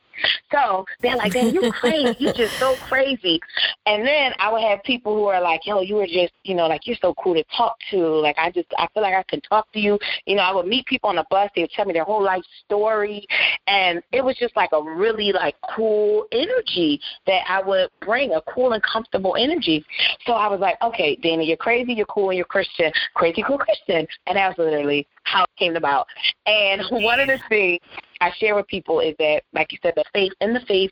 So 0.51 0.85
they're 1.01 1.15
like, 1.15 1.33
"Man, 1.33 1.53
you 1.53 1.71
crazy? 1.71 2.15
you 2.19 2.33
just 2.33 2.57
so 2.59 2.75
crazy." 2.87 3.39
And 3.85 4.05
then 4.05 4.33
I 4.39 4.51
would 4.51 4.61
have 4.61 4.83
people 4.83 5.15
who 5.15 5.25
are 5.25 5.41
like, 5.41 5.65
"Yo, 5.65 5.81
you 5.81 5.95
were 5.95 6.07
just, 6.07 6.33
you 6.43 6.55
know, 6.55 6.67
like 6.67 6.87
you're 6.87 6.97
so 7.01 7.13
cool 7.15 7.35
to 7.35 7.43
talk 7.55 7.77
to. 7.91 7.97
Like 7.97 8.37
I 8.37 8.51
just, 8.51 8.67
I 8.77 8.87
feel 8.93 9.03
like 9.03 9.13
I 9.13 9.23
can 9.23 9.41
talk 9.41 9.71
to 9.73 9.79
you." 9.79 9.99
You 10.25 10.35
know, 10.35 10.43
I 10.43 10.53
would 10.53 10.67
meet 10.67 10.85
people 10.85 11.09
on 11.09 11.15
the 11.15 11.25
bus. 11.29 11.49
They 11.55 11.61
would 11.61 11.71
tell 11.71 11.85
me 11.85 11.93
their 11.93 12.03
whole 12.03 12.23
life 12.23 12.43
story, 12.65 13.25
and 13.67 14.01
it 14.11 14.23
was 14.23 14.35
just 14.37 14.55
like 14.55 14.69
a 14.73 14.81
really 14.81 15.31
like 15.31 15.55
cool 15.75 16.25
energy 16.31 16.99
that 17.27 17.43
I 17.47 17.61
would 17.61 17.89
bring, 18.01 18.33
a 18.33 18.41
cool 18.53 18.73
and 18.73 18.83
comfortable 18.83 19.35
energy. 19.37 19.85
So 20.25 20.33
I 20.33 20.47
was 20.47 20.59
like, 20.59 20.81
"Okay, 20.81 21.15
Dana, 21.15 21.43
you're 21.43 21.57
crazy, 21.57 21.93
you're 21.93 22.05
cool, 22.07 22.29
and 22.29 22.37
you're 22.37 22.45
Christian. 22.45 22.91
Crazy, 23.13 23.43
cool 23.45 23.57
Christian." 23.57 24.07
And 24.27 24.37
that 24.37 24.49
was 24.49 24.57
literally 24.57 25.07
how 25.23 25.43
it 25.43 25.49
came 25.57 25.75
about. 25.75 26.07
And 26.45 26.81
one 26.91 27.19
of 27.19 27.27
the 27.27 27.39
things 27.49 27.79
I 28.21 28.31
share 28.37 28.55
with 28.55 28.67
people 28.67 28.99
is 28.99 29.15
that, 29.19 29.43
like 29.53 29.71
you 29.71 29.77
said, 29.81 29.93
the 29.95 30.03
faith 30.13 30.33
in 30.41 30.53
the 30.53 30.59
faith, 30.61 30.91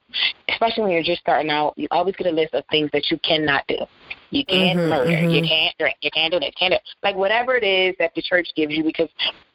especially 0.50 0.84
when 0.84 0.92
you're 0.92 1.04
just 1.04 1.22
starting 1.22 1.52
out, 1.52 1.74
you 1.76 1.88
always 1.92 2.16
get 2.16 2.28
a 2.28 2.32
list 2.32 2.54
of 2.54 2.64
things 2.72 2.90
that 2.94 3.12
you 3.12 3.20
cannot 3.20 3.66
do. 3.68 3.78
You 4.32 4.46
can't 4.46 4.80
Mhm, 4.80 4.90
murder. 4.90 5.22
You 5.30 5.42
mhm. 5.42 5.48
can't 5.48 5.78
drink. 5.78 5.98
You 6.02 6.12
can't 6.12 6.32
do 6.32 6.40
this. 6.40 6.54
Can't 6.58 6.74
do 6.74 6.80
like 7.04 7.16
whatever 7.16 7.56
it 7.56 7.64
is 7.64 7.96
that 8.00 8.14
the 8.16 8.22
church 8.22 8.48
gives 8.56 8.74
you. 8.74 8.84
Because 8.84 9.10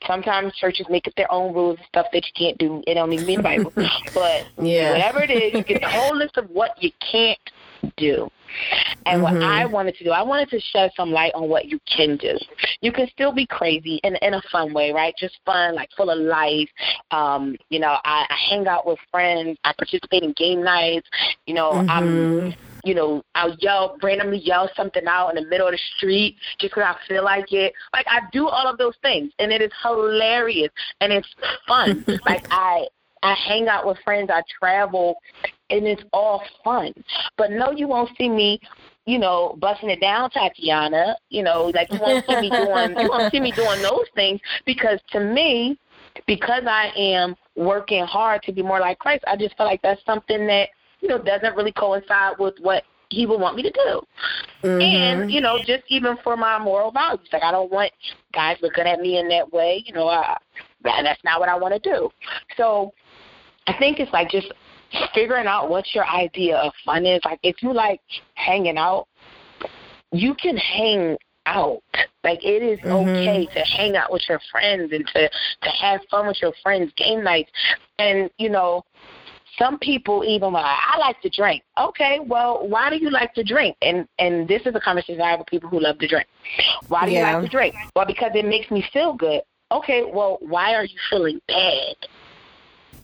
sometimes 0.06 0.54
churches 0.56 0.86
make 0.90 1.06
up 1.06 1.14
their 1.14 1.30
own 1.32 1.54
rules 1.54 1.78
and 1.78 1.86
stuff 1.88 2.06
that 2.12 2.26
you 2.26 2.32
can't 2.36 2.58
do. 2.58 2.82
It 2.86 2.94
don't 2.94 3.12
even 3.12 3.26
be 3.26 3.34
in 3.34 3.38
the 3.38 3.42
Bible. 3.42 3.72
but 4.14 4.46
Yeah. 4.62 4.90
whatever 4.90 5.22
it 5.22 5.30
is, 5.30 5.54
you 5.54 5.64
get 5.64 5.80
the 5.80 5.88
whole 5.88 6.14
list 6.16 6.36
of 6.36 6.50
what 6.50 6.72
you 6.82 6.90
can't 7.10 7.38
do. 7.96 8.30
And 9.06 9.22
what 9.22 9.34
Mhm. 9.34 9.42
I 9.42 9.64
wanted 9.66 9.96
to 9.96 10.04
do, 10.04 10.10
I 10.10 10.22
wanted 10.22 10.50
to 10.50 10.60
shed 10.60 10.92
some 10.96 11.10
light 11.10 11.32
on 11.34 11.48
what 11.48 11.66
you 11.66 11.80
can 11.86 12.16
do. 12.16 12.38
You 12.80 12.92
can 12.92 13.08
still 13.08 13.32
be 13.32 13.46
crazy 13.46 13.96
in 14.04 14.16
in 14.16 14.34
a 14.34 14.42
fun 14.42 14.72
way, 14.72 14.92
right? 14.92 15.14
Just 15.16 15.38
fun, 15.44 15.74
like 15.74 15.90
full 15.96 16.10
of 16.10 16.18
life. 16.18 16.68
Um, 17.10 17.56
you 17.70 17.78
know, 17.78 17.98
I, 18.04 18.26
I 18.28 18.36
hang 18.50 18.66
out 18.68 18.86
with 18.86 18.98
friends. 19.10 19.58
I 19.64 19.72
participate 19.72 20.22
in 20.22 20.32
game 20.32 20.62
nights. 20.62 21.08
You 21.46 21.54
know, 21.54 21.82
I'm 21.88 22.26
Mhm. 22.26 22.56
you 22.84 22.94
know, 22.94 23.22
I'll 23.36 23.54
yell, 23.60 23.96
randomly 24.02 24.38
yell 24.38 24.68
something 24.74 25.06
out 25.06 25.28
in 25.28 25.36
the 25.36 25.48
middle 25.48 25.68
of 25.68 25.72
the 25.72 25.78
street 25.96 26.36
just 26.58 26.74
because 26.74 26.96
I 26.96 27.06
feel 27.06 27.22
like 27.22 27.52
it. 27.52 27.72
Like, 27.92 28.06
I 28.08 28.22
do 28.32 28.48
all 28.48 28.66
of 28.66 28.76
those 28.76 28.96
things, 29.02 29.32
and 29.38 29.52
it 29.52 29.62
is 29.62 29.70
hilarious, 29.82 30.70
and 31.00 31.12
it's 31.12 31.28
fun. 31.68 32.04
like, 32.26 32.44
I 32.50 32.86
I 33.22 33.34
hang 33.34 33.68
out 33.68 33.86
with 33.86 33.98
friends, 34.04 34.30
I 34.32 34.42
travel, 34.58 35.16
and 35.70 35.86
it's 35.86 36.02
all 36.12 36.42
fun. 36.64 36.92
But 37.36 37.50
no, 37.52 37.70
you 37.70 37.86
won't 37.86 38.10
see 38.18 38.28
me, 38.28 38.60
you 39.06 39.18
know, 39.18 39.56
busting 39.58 39.90
it 39.90 40.00
down, 40.00 40.30
Tatiana. 40.30 41.16
You 41.30 41.42
know, 41.42 41.70
like 41.74 41.92
you 41.92 42.00
won't 42.00 42.24
see 42.26 42.40
me 42.40 42.50
doing 42.50 42.96
you 42.98 43.08
won't 43.08 43.32
see 43.32 43.40
me 43.40 43.52
doing 43.52 43.80
those 43.82 44.06
things 44.14 44.40
because 44.66 45.00
to 45.12 45.20
me, 45.20 45.78
because 46.26 46.64
I 46.66 46.90
am 46.96 47.36
working 47.56 48.04
hard 48.04 48.42
to 48.44 48.52
be 48.52 48.62
more 48.62 48.80
like 48.80 48.98
Christ, 48.98 49.24
I 49.26 49.36
just 49.36 49.56
feel 49.56 49.66
like 49.66 49.82
that's 49.82 50.04
something 50.04 50.46
that 50.46 50.70
you 51.00 51.08
know 51.08 51.18
doesn't 51.18 51.56
really 51.56 51.72
coincide 51.72 52.38
with 52.38 52.54
what 52.60 52.82
He 53.10 53.26
would 53.26 53.40
want 53.40 53.56
me 53.56 53.62
to 53.62 53.70
do. 53.70 54.02
Mhm. 54.62 54.82
And 54.82 55.32
you 55.32 55.40
know, 55.40 55.58
just 55.58 55.84
even 55.88 56.16
for 56.24 56.36
my 56.36 56.58
moral 56.58 56.90
values, 56.90 57.28
like 57.32 57.42
I 57.42 57.52
don't 57.52 57.70
want 57.70 57.92
guys 58.32 58.56
looking 58.62 58.86
at 58.86 59.00
me 59.00 59.18
in 59.18 59.28
that 59.28 59.52
way. 59.52 59.82
You 59.86 59.94
know, 59.94 60.08
I, 60.08 60.36
that's 60.82 61.22
not 61.24 61.38
what 61.38 61.48
I 61.48 61.56
want 61.56 61.74
to 61.74 61.80
do. 61.80 62.10
So 62.56 62.92
I 63.66 63.74
think 63.78 64.00
it's 64.00 64.12
like 64.12 64.30
just 64.30 64.52
figuring 65.14 65.46
out 65.46 65.70
what 65.70 65.94
your 65.94 66.06
idea 66.06 66.56
of 66.56 66.72
fun 66.84 67.06
is. 67.06 67.20
Like 67.24 67.40
if 67.42 67.62
you 67.62 67.72
like 67.72 68.00
hanging 68.34 68.76
out, 68.78 69.06
you 70.10 70.34
can 70.34 70.56
hang 70.56 71.16
out. 71.46 71.82
Like 72.24 72.44
it 72.44 72.62
is 72.62 72.78
Mhm. 72.80 73.08
okay 73.08 73.46
to 73.46 73.60
hang 73.60 73.96
out 73.96 74.12
with 74.12 74.28
your 74.28 74.40
friends 74.50 74.92
and 74.92 75.06
to 75.08 75.28
to 75.28 75.70
have 75.70 76.00
fun 76.10 76.26
with 76.26 76.40
your 76.40 76.52
friends 76.62 76.92
game 76.96 77.22
nights. 77.22 77.50
And 77.98 78.30
you 78.38 78.48
know, 78.48 78.84
some 79.58 79.78
people 79.78 80.24
even 80.24 80.52
like 80.52 80.64
I 80.64 80.98
like 80.98 81.20
to 81.22 81.30
drink. 81.30 81.62
Okay, 81.78 82.20
well, 82.20 82.66
why 82.66 82.90
do 82.90 82.96
you 82.96 83.10
like 83.10 83.34
to 83.34 83.44
drink? 83.44 83.76
And 83.82 84.06
and 84.18 84.46
this 84.46 84.62
is 84.66 84.74
a 84.74 84.80
conversation 84.80 85.20
I 85.20 85.30
have 85.30 85.40
with 85.40 85.48
people 85.48 85.68
who 85.68 85.80
love 85.80 85.98
to 85.98 86.08
drink. 86.08 86.26
Why 86.88 87.06
do 87.06 87.12
Yeah. 87.12 87.18
you 87.18 87.24
like 87.24 87.42
to 87.42 87.48
drink? 87.48 87.74
Well, 87.96 88.06
because 88.06 88.32
it 88.34 88.44
makes 88.44 88.70
me 88.70 88.82
feel 88.92 89.14
good. 89.14 89.42
Okay, 89.70 90.04
well, 90.04 90.38
why 90.40 90.74
are 90.74 90.84
you 90.84 90.98
feeling 91.08 91.40
bad? 91.48 91.96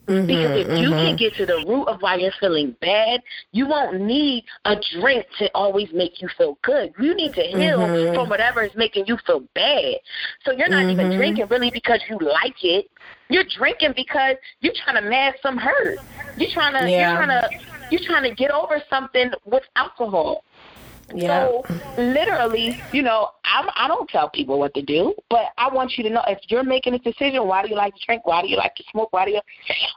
Mm-hmm, 0.08 0.26
because 0.26 0.56
if 0.56 0.66
mm-hmm. 0.68 0.82
you 0.82 0.90
can 0.90 1.16
get 1.16 1.34
to 1.34 1.44
the 1.44 1.64
root 1.66 1.84
of 1.84 2.00
why 2.00 2.16
you're 2.16 2.32
feeling 2.40 2.74
bad, 2.80 3.20
you 3.52 3.68
won't 3.68 4.00
need 4.00 4.44
a 4.64 4.74
drink 4.98 5.26
to 5.38 5.50
always 5.54 5.88
make 5.92 6.22
you 6.22 6.28
feel 6.38 6.56
good. 6.62 6.94
You 6.98 7.14
need 7.14 7.34
to 7.34 7.42
heal 7.42 7.78
mm-hmm. 7.78 8.14
from 8.14 8.30
whatever 8.30 8.62
is 8.62 8.74
making 8.74 9.04
you 9.06 9.18
feel 9.26 9.40
bad. 9.54 9.96
So 10.44 10.52
you're 10.52 10.68
not 10.68 10.84
even 10.84 11.08
mm-hmm. 11.08 11.18
drinking 11.18 11.46
really 11.48 11.70
because 11.70 12.00
you 12.08 12.18
like 12.20 12.56
it. 12.62 12.90
You're 13.28 13.44
drinking 13.44 13.92
because 13.96 14.36
you're 14.60 14.72
trying 14.84 15.02
to 15.02 15.08
mask 15.08 15.36
some 15.42 15.58
hurt. 15.58 15.98
You're 16.38 16.50
trying 16.52 16.80
to 16.80 16.90
yeah. 16.90 17.10
you're 17.10 17.26
trying 17.26 17.42
to 17.42 17.48
you're 17.90 18.06
trying 18.06 18.22
to 18.28 18.34
get 18.34 18.50
over 18.50 18.82
something 18.88 19.30
with 19.44 19.62
alcohol. 19.76 20.44
Yeah. 21.14 21.46
So 21.46 21.64
literally, 21.96 22.78
you 22.92 23.02
know, 23.02 23.30
I'm, 23.44 23.68
I 23.76 23.88
don't 23.88 24.08
tell 24.08 24.28
people 24.28 24.58
what 24.58 24.74
to 24.74 24.82
do, 24.82 25.14
but 25.30 25.46
I 25.56 25.72
want 25.72 25.96
you 25.96 26.04
to 26.04 26.10
know 26.10 26.22
if 26.26 26.38
you're 26.48 26.64
making 26.64 26.94
a 26.94 26.98
decision, 26.98 27.46
why 27.46 27.62
do 27.62 27.70
you 27.70 27.76
like 27.76 27.94
to 27.94 28.00
drink? 28.04 28.26
Why 28.26 28.42
do 28.42 28.48
you 28.48 28.56
like 28.56 28.74
to 28.76 28.84
smoke? 28.90 29.12
Why 29.12 29.24
do 29.24 29.30
you? 29.32 29.40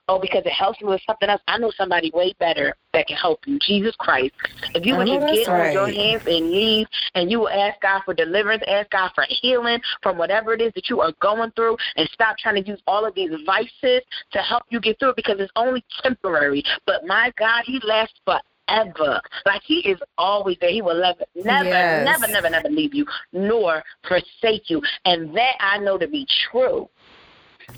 Oh, 0.07 0.20
because 0.20 0.43
it 0.45 0.51
helps 0.51 0.82
me 0.82 0.88
with 0.88 1.01
something 1.05 1.30
else. 1.30 1.41
I 1.47 1.57
know 1.57 1.72
somebody 1.76 2.12
way 2.14 2.34
better 2.39 2.76
that 2.93 3.07
can 3.07 3.18
help 3.18 3.39
you. 3.45 3.59
Jesus 3.59 3.95
Christ. 3.97 4.34
If 4.74 4.86
you 4.86 4.95
would 4.95 5.07
just 5.07 5.34
get 5.34 5.51
right. 5.51 5.68
on 5.68 5.74
your 5.74 5.91
hands 5.91 6.24
and 6.26 6.49
knees 6.49 6.88
and 7.16 7.30
you 7.30 7.39
will 7.39 7.49
ask 7.49 7.82
God 7.82 8.01
for 8.05 8.14
deliverance, 8.14 8.64
ask 8.68 8.89
God 8.89 9.12
for 9.14 9.26
healing 9.28 9.80
from 10.01 10.18
whatever 10.18 10.53
it 10.53 10.62
is 10.62 10.72
that 10.76 10.89
you 10.89 11.01
are 11.01 11.14
going 11.22 11.51
through, 11.51 11.78
and 11.97 12.09
stop 12.14 12.38
trying 12.38 12.64
to 12.64 12.70
use 12.70 12.82
all 12.88 13.05
of 13.05 13.16
these 13.16 13.32
vices 13.45 14.01
to 14.32 14.39
help 14.39 14.64
you 14.70 14.80
get 14.80 14.97
through 14.99 15.09
it 15.09 15.16
because 15.16 15.39
it's 15.39 15.51
only 15.55 15.84
temporary. 16.03 16.64
But 16.86 17.05
my 17.05 17.34
God, 17.38 17.64
He 17.66 17.80
lasts 17.84 18.20
forever 18.26 18.41
ever. 18.72 19.22
Like 19.45 19.61
he 19.63 19.80
is 19.80 19.99
always 20.17 20.57
there. 20.61 20.72
He 20.72 20.82
will 20.82 20.99
never, 20.99 21.24
never, 21.36 21.69
yes. 21.69 22.05
never, 22.05 22.32
never, 22.32 22.49
never 22.49 22.69
leave 22.69 22.93
you 22.93 23.05
nor 23.34 23.84
forsake 24.07 24.69
you. 24.69 24.82
And 25.05 25.36
that 25.36 25.55
I 25.59 25.78
know 25.80 25.97
to 25.97 26.07
be 26.07 26.26
true. 26.49 26.89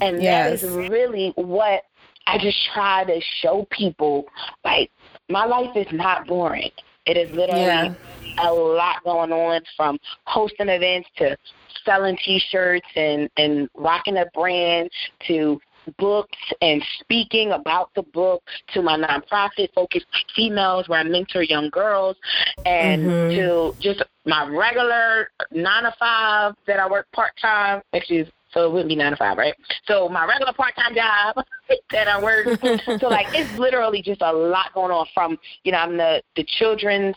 And 0.02 0.22
yes. 0.22 0.62
that 0.62 0.68
is 0.68 0.90
really 0.90 1.34
what 1.36 1.84
I 2.28 2.38
just 2.38 2.58
try 2.74 3.04
to 3.04 3.20
show 3.42 3.68
people. 3.72 4.26
Like 4.64 4.92
my 5.30 5.46
life 5.46 5.76
is 5.76 5.88
not 5.92 6.28
boring. 6.28 6.72
It 7.06 7.18
is 7.18 7.30
literally 7.36 7.62
yeah. 7.62 7.94
a 8.40 8.52
lot 8.54 9.04
going 9.04 9.32
on 9.32 9.62
from 9.76 10.00
hosting 10.26 10.70
events 10.70 11.10
to 11.18 11.36
selling 11.84 12.18
t-shirts 12.24 12.88
and 12.96 13.30
and 13.36 13.68
rocking 13.76 14.18
a 14.18 14.26
brand 14.34 14.90
to 15.28 15.60
books 15.98 16.38
and 16.62 16.84
speaking 17.00 17.52
about 17.52 17.90
the 17.96 18.04
book 18.04 18.44
to 18.74 18.82
my 18.82 18.98
nonprofit 18.98 19.74
focused 19.74 20.06
females 20.36 20.88
where 20.88 21.00
I 21.00 21.04
mentor 21.04 21.44
young 21.44 21.70
girls 21.70 22.18
and 22.66 23.06
mm-hmm. 23.06 23.36
to 23.36 23.76
just 23.80 24.04
my 24.26 24.48
regular 24.48 25.30
nine 25.52 25.84
to 25.84 25.94
five 26.00 26.56
that 26.68 26.80
I 26.80 26.90
work 26.90 27.08
part 27.12 27.34
time, 27.42 27.82
actually 27.94 28.32
so 28.54 28.66
it 28.68 28.72
wouldn't 28.72 28.90
be 28.90 28.96
nine 28.96 29.12
to 29.12 29.18
five, 29.18 29.38
right? 29.38 29.56
So 29.88 30.08
my 30.08 30.26
regular 30.26 30.54
part 30.54 30.76
time 30.76 30.94
job 30.94 31.44
that 31.92 32.08
I 32.08 32.22
work. 32.22 32.46
so 33.00 33.08
like 33.08 33.28
it's 33.32 33.58
literally 33.58 34.02
just 34.02 34.22
a 34.22 34.32
lot 34.32 34.74
going 34.74 34.92
on 34.92 35.08
from, 35.14 35.38
you 35.64 35.72
know, 35.72 35.80
I'm 35.80 35.98
the 35.98 36.22
the 36.36 36.44
children's 36.44 37.16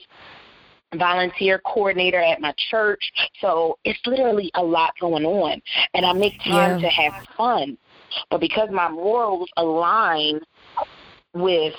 volunteer 0.94 1.60
coordinator 1.66 2.20
at 2.20 2.40
my 2.40 2.54
church. 2.70 3.12
So 3.40 3.78
it's 3.84 3.98
literally 4.06 4.50
a 4.54 4.62
lot 4.62 4.94
going 5.00 5.24
on. 5.24 5.60
And 5.94 6.06
I 6.06 6.12
make 6.12 6.38
time 6.42 6.80
yeah. 6.80 6.88
to 6.88 6.88
have 6.88 7.26
fun. 7.36 7.76
But 8.30 8.40
because 8.40 8.68
my 8.70 8.88
morals 8.88 9.48
align 9.56 10.40
with 11.34 11.74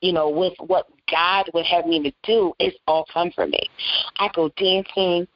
you 0.00 0.12
know, 0.12 0.28
with 0.28 0.54
what 0.58 0.86
God 1.10 1.46
would 1.54 1.66
have 1.66 1.86
me 1.86 2.02
to 2.02 2.12
do, 2.22 2.52
it's 2.58 2.76
all 2.86 3.06
fun 3.12 3.32
for 3.34 3.46
me. 3.46 3.60
I 4.18 4.28
go 4.34 4.48
dancing. 4.56 5.26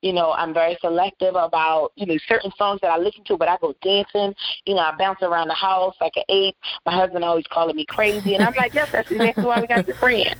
You 0.00 0.12
know, 0.12 0.32
I'm 0.32 0.54
very 0.54 0.78
selective 0.80 1.34
about, 1.34 1.90
you 1.96 2.06
know, 2.06 2.16
certain 2.28 2.52
songs 2.56 2.78
that 2.82 2.88
I 2.88 2.98
listen 2.98 3.24
to, 3.24 3.36
but 3.36 3.48
I 3.48 3.56
go 3.60 3.74
dancing. 3.82 4.32
You 4.64 4.74
know, 4.74 4.80
I 4.80 4.94
bounce 4.96 5.22
around 5.22 5.48
the 5.48 5.54
house 5.54 5.96
like 6.00 6.12
an 6.16 6.22
ape. 6.28 6.56
My 6.86 6.94
husband 6.94 7.24
always 7.24 7.46
calling 7.52 7.74
me 7.74 7.84
crazy. 7.88 8.34
And 8.34 8.44
I'm 8.44 8.54
like, 8.54 8.72
yes, 8.74 8.88
that's 8.92 9.10
exactly 9.10 9.48
why 9.48 9.60
we 9.60 9.66
got 9.66 9.84
the 9.86 9.94
friends. 9.94 10.36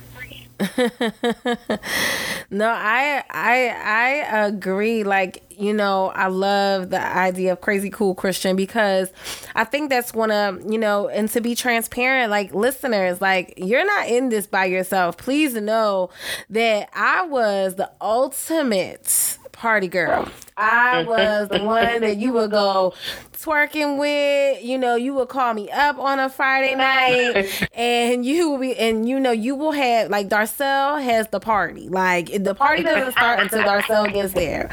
no, 2.51 2.67
I 2.67 3.23
I 3.29 3.67
I 3.67 4.45
agree. 4.47 5.03
Like 5.03 5.43
you 5.51 5.73
know, 5.73 6.07
I 6.09 6.27
love 6.27 6.89
the 6.89 6.99
idea 6.99 7.51
of 7.51 7.61
crazy 7.61 7.89
cool 7.89 8.15
Christian 8.15 8.55
because 8.55 9.11
I 9.55 9.65
think 9.65 9.89
that's 9.89 10.13
one 10.13 10.31
of 10.31 10.61
you 10.71 10.77
know, 10.79 11.07
and 11.09 11.29
to 11.29 11.41
be 11.41 11.53
transparent, 11.53 12.31
like 12.31 12.53
listeners, 12.53 13.21
like 13.21 13.53
you're 13.57 13.85
not 13.85 14.07
in 14.07 14.29
this 14.29 14.47
by 14.47 14.65
yourself. 14.65 15.17
Please 15.17 15.53
know 15.53 16.09
that 16.49 16.89
I 16.93 17.23
was 17.25 17.75
the 17.75 17.91
ultimate 18.01 19.37
party 19.51 19.87
girl. 19.87 20.27
I 20.59 21.03
was 21.07 21.47
the 21.49 21.63
one 21.63 22.01
that 22.01 22.17
you 22.17 22.33
would 22.33 22.51
go 22.51 22.93
twerking 23.33 23.97
with. 23.97 24.63
You 24.63 24.77
know, 24.77 24.95
you 24.95 25.13
would 25.13 25.29
call 25.29 25.53
me 25.53 25.69
up 25.71 25.97
on 25.97 26.19
a 26.19 26.29
Friday 26.29 26.75
night, 26.75 27.69
and 27.73 28.25
you 28.25 28.51
will 28.51 28.57
be, 28.57 28.77
and 28.77 29.07
you 29.07 29.19
know, 29.19 29.31
you 29.31 29.55
will 29.55 29.71
have 29.71 30.09
like 30.09 30.27
Darcel 30.27 31.01
has 31.01 31.27
the 31.29 31.39
party. 31.39 31.87
Like 31.87 32.43
the 32.43 32.53
party 32.53 32.83
doesn't 32.83 33.13
start 33.13 33.39
until 33.39 33.63
Darcel 33.63 34.11
gets 34.11 34.33
there. 34.33 34.69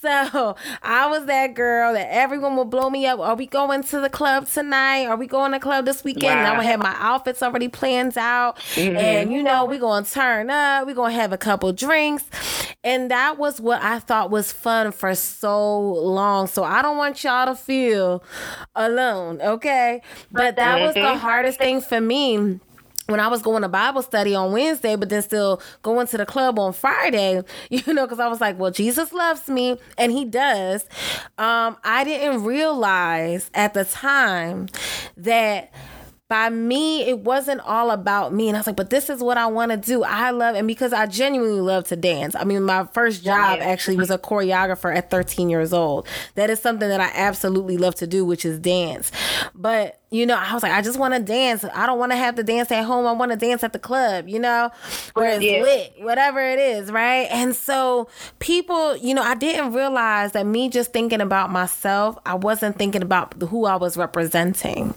So 0.00 0.56
I 0.82 1.06
was 1.06 1.26
that 1.26 1.54
girl 1.54 1.94
that 1.94 2.08
everyone 2.12 2.56
would 2.56 2.70
blow 2.70 2.90
me 2.90 3.06
up. 3.06 3.20
Are 3.20 3.34
we 3.34 3.46
going 3.46 3.82
to 3.84 4.00
the 4.00 4.10
club 4.10 4.46
tonight? 4.46 5.06
Are 5.06 5.16
we 5.16 5.26
going 5.26 5.52
to 5.52 5.58
the 5.58 5.62
club 5.62 5.84
this 5.86 6.04
weekend? 6.04 6.34
Wow. 6.34 6.38
And 6.38 6.46
I 6.46 6.56
would 6.56 6.66
have 6.66 6.80
my 6.80 6.96
outfits 6.98 7.42
already 7.42 7.68
planned 7.68 8.16
out, 8.18 8.58
mm-hmm. 8.74 8.96
and 8.96 9.32
you 9.32 9.42
know, 9.42 9.64
we're 9.64 9.80
gonna 9.80 10.04
turn 10.04 10.50
up. 10.50 10.86
We're 10.86 10.94
gonna 10.94 11.14
have 11.14 11.32
a 11.32 11.38
couple 11.38 11.72
drinks, 11.72 12.24
and 12.84 13.10
that 13.10 13.38
was 13.38 13.60
what 13.60 13.82
I 13.82 13.98
thought 13.98 14.30
was 14.30 14.52
fun 14.52 14.92
for 14.92 15.14
so 15.14 15.29
long. 15.78 16.46
So 16.46 16.64
I 16.64 16.82
don't 16.82 16.96
want 16.96 17.22
y'all 17.24 17.46
to 17.46 17.54
feel 17.54 18.22
alone, 18.74 19.40
okay? 19.40 20.02
But 20.30 20.56
that 20.56 20.80
was 20.80 20.94
the 20.94 21.16
hardest 21.16 21.58
thing 21.58 21.80
for 21.80 22.00
me 22.00 22.60
when 23.10 23.20
I 23.20 23.28
was 23.28 23.42
going 23.42 23.62
to 23.62 23.68
Bible 23.68 24.02
study 24.02 24.34
on 24.34 24.52
Wednesday, 24.52 24.96
but 24.96 25.08
then 25.08 25.22
still 25.22 25.60
going 25.82 26.06
to 26.08 26.16
the 26.16 26.24
club 26.24 26.58
on 26.58 26.72
Friday, 26.72 27.42
you 27.70 27.92
know, 27.92 28.06
because 28.06 28.20
I 28.20 28.28
was 28.28 28.40
like, 28.40 28.58
well, 28.58 28.70
Jesus 28.70 29.12
loves 29.12 29.48
me, 29.48 29.78
and 29.98 30.12
He 30.12 30.24
does. 30.24 30.84
Um, 31.36 31.76
I 31.84 32.04
didn't 32.04 32.44
realize 32.44 33.50
at 33.54 33.74
the 33.74 33.84
time 33.84 34.68
that 35.16 35.72
by 36.30 36.48
me, 36.48 37.02
it 37.02 37.18
wasn't 37.18 37.60
all 37.62 37.90
about 37.90 38.32
me. 38.32 38.46
And 38.46 38.56
I 38.56 38.60
was 38.60 38.68
like, 38.68 38.76
but 38.76 38.88
this 38.88 39.10
is 39.10 39.20
what 39.20 39.36
I 39.36 39.48
want 39.48 39.72
to 39.72 39.76
do. 39.76 40.04
I 40.04 40.30
love, 40.30 40.54
and 40.54 40.68
because 40.68 40.92
I 40.92 41.06
genuinely 41.06 41.60
love 41.60 41.88
to 41.88 41.96
dance. 41.96 42.36
I 42.36 42.44
mean, 42.44 42.62
my 42.62 42.86
first 42.94 43.24
job 43.24 43.58
actually 43.60 43.96
was 43.96 44.12
a 44.12 44.16
choreographer 44.16 44.96
at 44.96 45.10
13 45.10 45.50
years 45.50 45.72
old. 45.72 46.06
That 46.36 46.48
is 46.48 46.62
something 46.62 46.88
that 46.88 47.00
I 47.00 47.10
absolutely 47.14 47.76
love 47.78 47.96
to 47.96 48.06
do, 48.06 48.24
which 48.24 48.44
is 48.44 48.60
dance. 48.60 49.10
But 49.56 49.99
you 50.12 50.26
know, 50.26 50.34
I 50.36 50.52
was 50.54 50.64
like, 50.64 50.72
I 50.72 50.82
just 50.82 50.98
want 50.98 51.14
to 51.14 51.20
dance. 51.20 51.64
I 51.64 51.86
don't 51.86 51.98
want 51.98 52.10
to 52.10 52.16
have 52.16 52.34
to 52.34 52.42
dance 52.42 52.72
at 52.72 52.84
home. 52.84 53.06
I 53.06 53.12
want 53.12 53.30
to 53.30 53.36
dance 53.36 53.62
at 53.62 53.72
the 53.72 53.78
club, 53.78 54.28
you 54.28 54.40
know, 54.40 54.70
where 55.14 55.36
it's 55.36 55.44
yeah. 55.44 55.62
lit, 55.62 55.94
whatever 55.98 56.40
it 56.40 56.58
is, 56.58 56.90
right? 56.90 57.28
And 57.30 57.54
so 57.54 58.08
people, 58.40 58.96
you 58.96 59.14
know, 59.14 59.22
I 59.22 59.36
didn't 59.36 59.72
realize 59.72 60.32
that 60.32 60.46
me 60.46 60.68
just 60.68 60.92
thinking 60.92 61.20
about 61.20 61.52
myself, 61.52 62.18
I 62.26 62.34
wasn't 62.34 62.76
thinking 62.76 63.02
about 63.02 63.40
who 63.40 63.66
I 63.66 63.76
was 63.76 63.96
representing. 63.96 64.94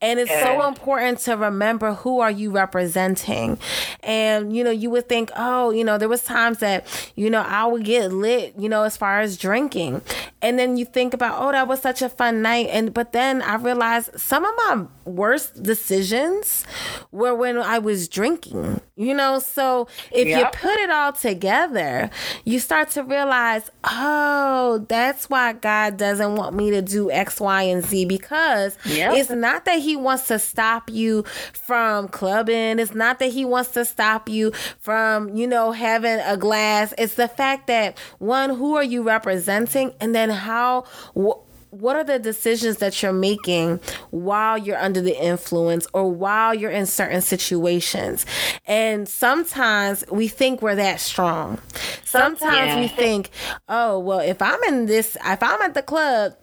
And 0.00 0.20
it's 0.20 0.30
yeah. 0.30 0.44
so 0.44 0.68
important 0.68 1.18
to 1.20 1.36
remember 1.36 1.94
who 1.94 2.20
are 2.20 2.30
you 2.30 2.52
representing. 2.52 3.58
And, 4.04 4.54
you 4.54 4.62
know, 4.62 4.70
you 4.70 4.88
would 4.90 5.08
think, 5.08 5.32
oh, 5.34 5.70
you 5.70 5.82
know, 5.82 5.98
there 5.98 6.08
was 6.08 6.22
times 6.22 6.58
that, 6.58 6.86
you 7.16 7.28
know, 7.28 7.40
I 7.40 7.66
would 7.66 7.84
get 7.84 8.12
lit, 8.12 8.54
you 8.56 8.68
know, 8.68 8.84
as 8.84 8.96
far 8.96 9.20
as 9.20 9.36
drinking. 9.36 10.02
And 10.40 10.58
then 10.60 10.76
you 10.76 10.84
think 10.84 11.12
about, 11.12 11.42
oh, 11.42 11.50
that 11.50 11.66
was 11.66 11.80
such 11.80 12.02
a 12.02 12.08
fun 12.08 12.40
night. 12.40 12.68
And, 12.70 12.94
but 12.94 13.10
then 13.12 13.42
I 13.42 13.56
realized 13.56 14.20
some 14.20 14.43
some 14.44 14.58
of 14.58 14.78
my 14.78 15.10
worst 15.10 15.62
decisions 15.62 16.64
were 17.12 17.34
when 17.34 17.58
I 17.58 17.78
was 17.78 18.08
drinking, 18.08 18.80
you 18.96 19.14
know? 19.14 19.38
So 19.38 19.88
if 20.10 20.28
yep. 20.28 20.38
you 20.38 20.60
put 20.60 20.78
it 20.80 20.90
all 20.90 21.12
together, 21.12 22.10
you 22.44 22.58
start 22.58 22.90
to 22.90 23.02
realize, 23.02 23.70
oh, 23.84 24.84
that's 24.88 25.30
why 25.30 25.54
God 25.54 25.96
doesn't 25.96 26.36
want 26.36 26.54
me 26.54 26.70
to 26.70 26.82
do 26.82 27.10
X, 27.10 27.40
Y, 27.40 27.62
and 27.62 27.84
Z 27.84 28.04
because 28.06 28.76
yep. 28.84 29.14
it's 29.14 29.30
not 29.30 29.64
that 29.64 29.78
He 29.80 29.96
wants 29.96 30.26
to 30.28 30.38
stop 30.38 30.90
you 30.90 31.22
from 31.52 32.08
clubbing. 32.08 32.78
It's 32.78 32.94
not 32.94 33.18
that 33.20 33.32
He 33.32 33.44
wants 33.44 33.70
to 33.72 33.84
stop 33.84 34.28
you 34.28 34.52
from, 34.78 35.34
you 35.34 35.46
know, 35.46 35.72
having 35.72 36.20
a 36.20 36.36
glass. 36.36 36.92
It's 36.98 37.14
the 37.14 37.28
fact 37.28 37.66
that 37.68 37.98
one, 38.18 38.50
who 38.50 38.76
are 38.76 38.84
you 38.84 39.02
representing? 39.02 39.94
And 40.00 40.14
then 40.14 40.30
how, 40.30 40.84
wh- 41.16 41.40
what 41.80 41.96
are 41.96 42.04
the 42.04 42.18
decisions 42.18 42.78
that 42.78 43.02
you're 43.02 43.12
making 43.12 43.80
while 44.10 44.56
you're 44.56 44.78
under 44.78 45.00
the 45.00 45.20
influence 45.20 45.86
or 45.92 46.10
while 46.10 46.54
you're 46.54 46.70
in 46.70 46.86
certain 46.86 47.20
situations? 47.20 48.24
And 48.66 49.08
sometimes 49.08 50.04
we 50.10 50.28
think 50.28 50.62
we're 50.62 50.76
that 50.76 51.00
strong. 51.00 51.58
Sometimes 52.04 52.68
yeah. 52.68 52.80
we 52.80 52.88
think, 52.88 53.30
oh, 53.68 53.98
well, 53.98 54.20
if 54.20 54.40
I'm 54.40 54.62
in 54.64 54.86
this, 54.86 55.16
if 55.24 55.42
I'm 55.42 55.60
at 55.62 55.74
the 55.74 55.82
club, 55.82 56.34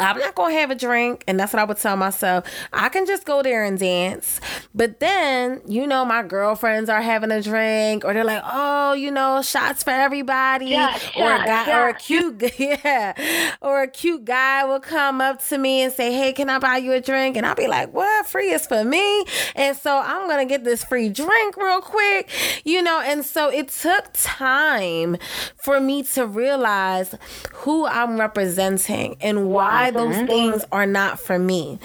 I'm 0.00 0.18
not 0.18 0.34
going 0.34 0.54
to 0.54 0.60
have 0.60 0.70
a 0.70 0.74
drink. 0.74 1.24
And 1.26 1.38
that's 1.38 1.52
what 1.52 1.60
I 1.60 1.64
would 1.64 1.78
tell 1.78 1.96
myself. 1.96 2.44
I 2.72 2.88
can 2.88 3.06
just 3.06 3.24
go 3.24 3.42
there 3.42 3.64
and 3.64 3.78
dance. 3.78 4.40
But 4.74 5.00
then, 5.00 5.62
you 5.66 5.86
know, 5.86 6.04
my 6.04 6.22
girlfriends 6.22 6.90
are 6.90 7.02
having 7.02 7.30
a 7.30 7.42
drink 7.42 8.04
or 8.04 8.12
they're 8.14 8.24
like, 8.24 8.42
oh, 8.44 8.92
you 8.92 9.10
know, 9.10 9.42
shots 9.42 9.82
for 9.82 9.90
everybody. 9.90 10.66
Yeah, 10.66 10.98
or 11.16 11.34
a 11.34 11.44
guy 11.44 11.78
or 11.78 11.88
a 11.88 11.94
cute 11.94 12.42
yeah. 12.58 13.54
Or 13.60 13.82
a 13.82 13.88
cute 13.88 14.24
guy 14.24 14.64
will 14.64 14.80
come 14.80 15.20
up 15.20 15.44
to 15.48 15.58
me 15.58 15.82
and 15.82 15.92
say, 15.92 16.12
Hey, 16.12 16.32
can 16.32 16.50
I 16.50 16.58
buy 16.58 16.76
you 16.78 16.92
a 16.92 17.00
drink? 17.00 17.36
And 17.36 17.46
I'll 17.46 17.54
be 17.54 17.68
like, 17.68 17.92
What? 17.92 18.26
Free 18.26 18.50
is 18.50 18.66
for 18.66 18.84
me. 18.84 19.24
And 19.54 19.76
so 19.76 19.98
I'm 19.98 20.28
gonna 20.28 20.46
get 20.46 20.64
this 20.64 20.84
free 20.84 21.08
drink 21.08 21.56
real 21.56 21.80
quick. 21.80 22.30
You 22.64 22.82
know, 22.82 23.00
and 23.00 23.24
so 23.24 23.48
it 23.48 23.68
took 23.68 24.10
time 24.12 25.16
for 25.56 25.80
me 25.80 26.02
to 26.02 26.26
realize 26.26 27.14
who 27.52 27.86
I'm 27.86 28.18
representing 28.18 29.16
and 29.20 29.48
why 29.50 29.85
those 29.90 30.14
mm-hmm. 30.14 30.26
things 30.26 30.64
are 30.72 30.86
not 30.86 31.18
for 31.18 31.38
me. 31.38 31.78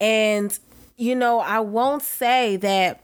And 0.00 0.56
you 0.96 1.14
know, 1.14 1.40
I 1.40 1.60
won't 1.60 2.02
say 2.02 2.56
that 2.56 3.00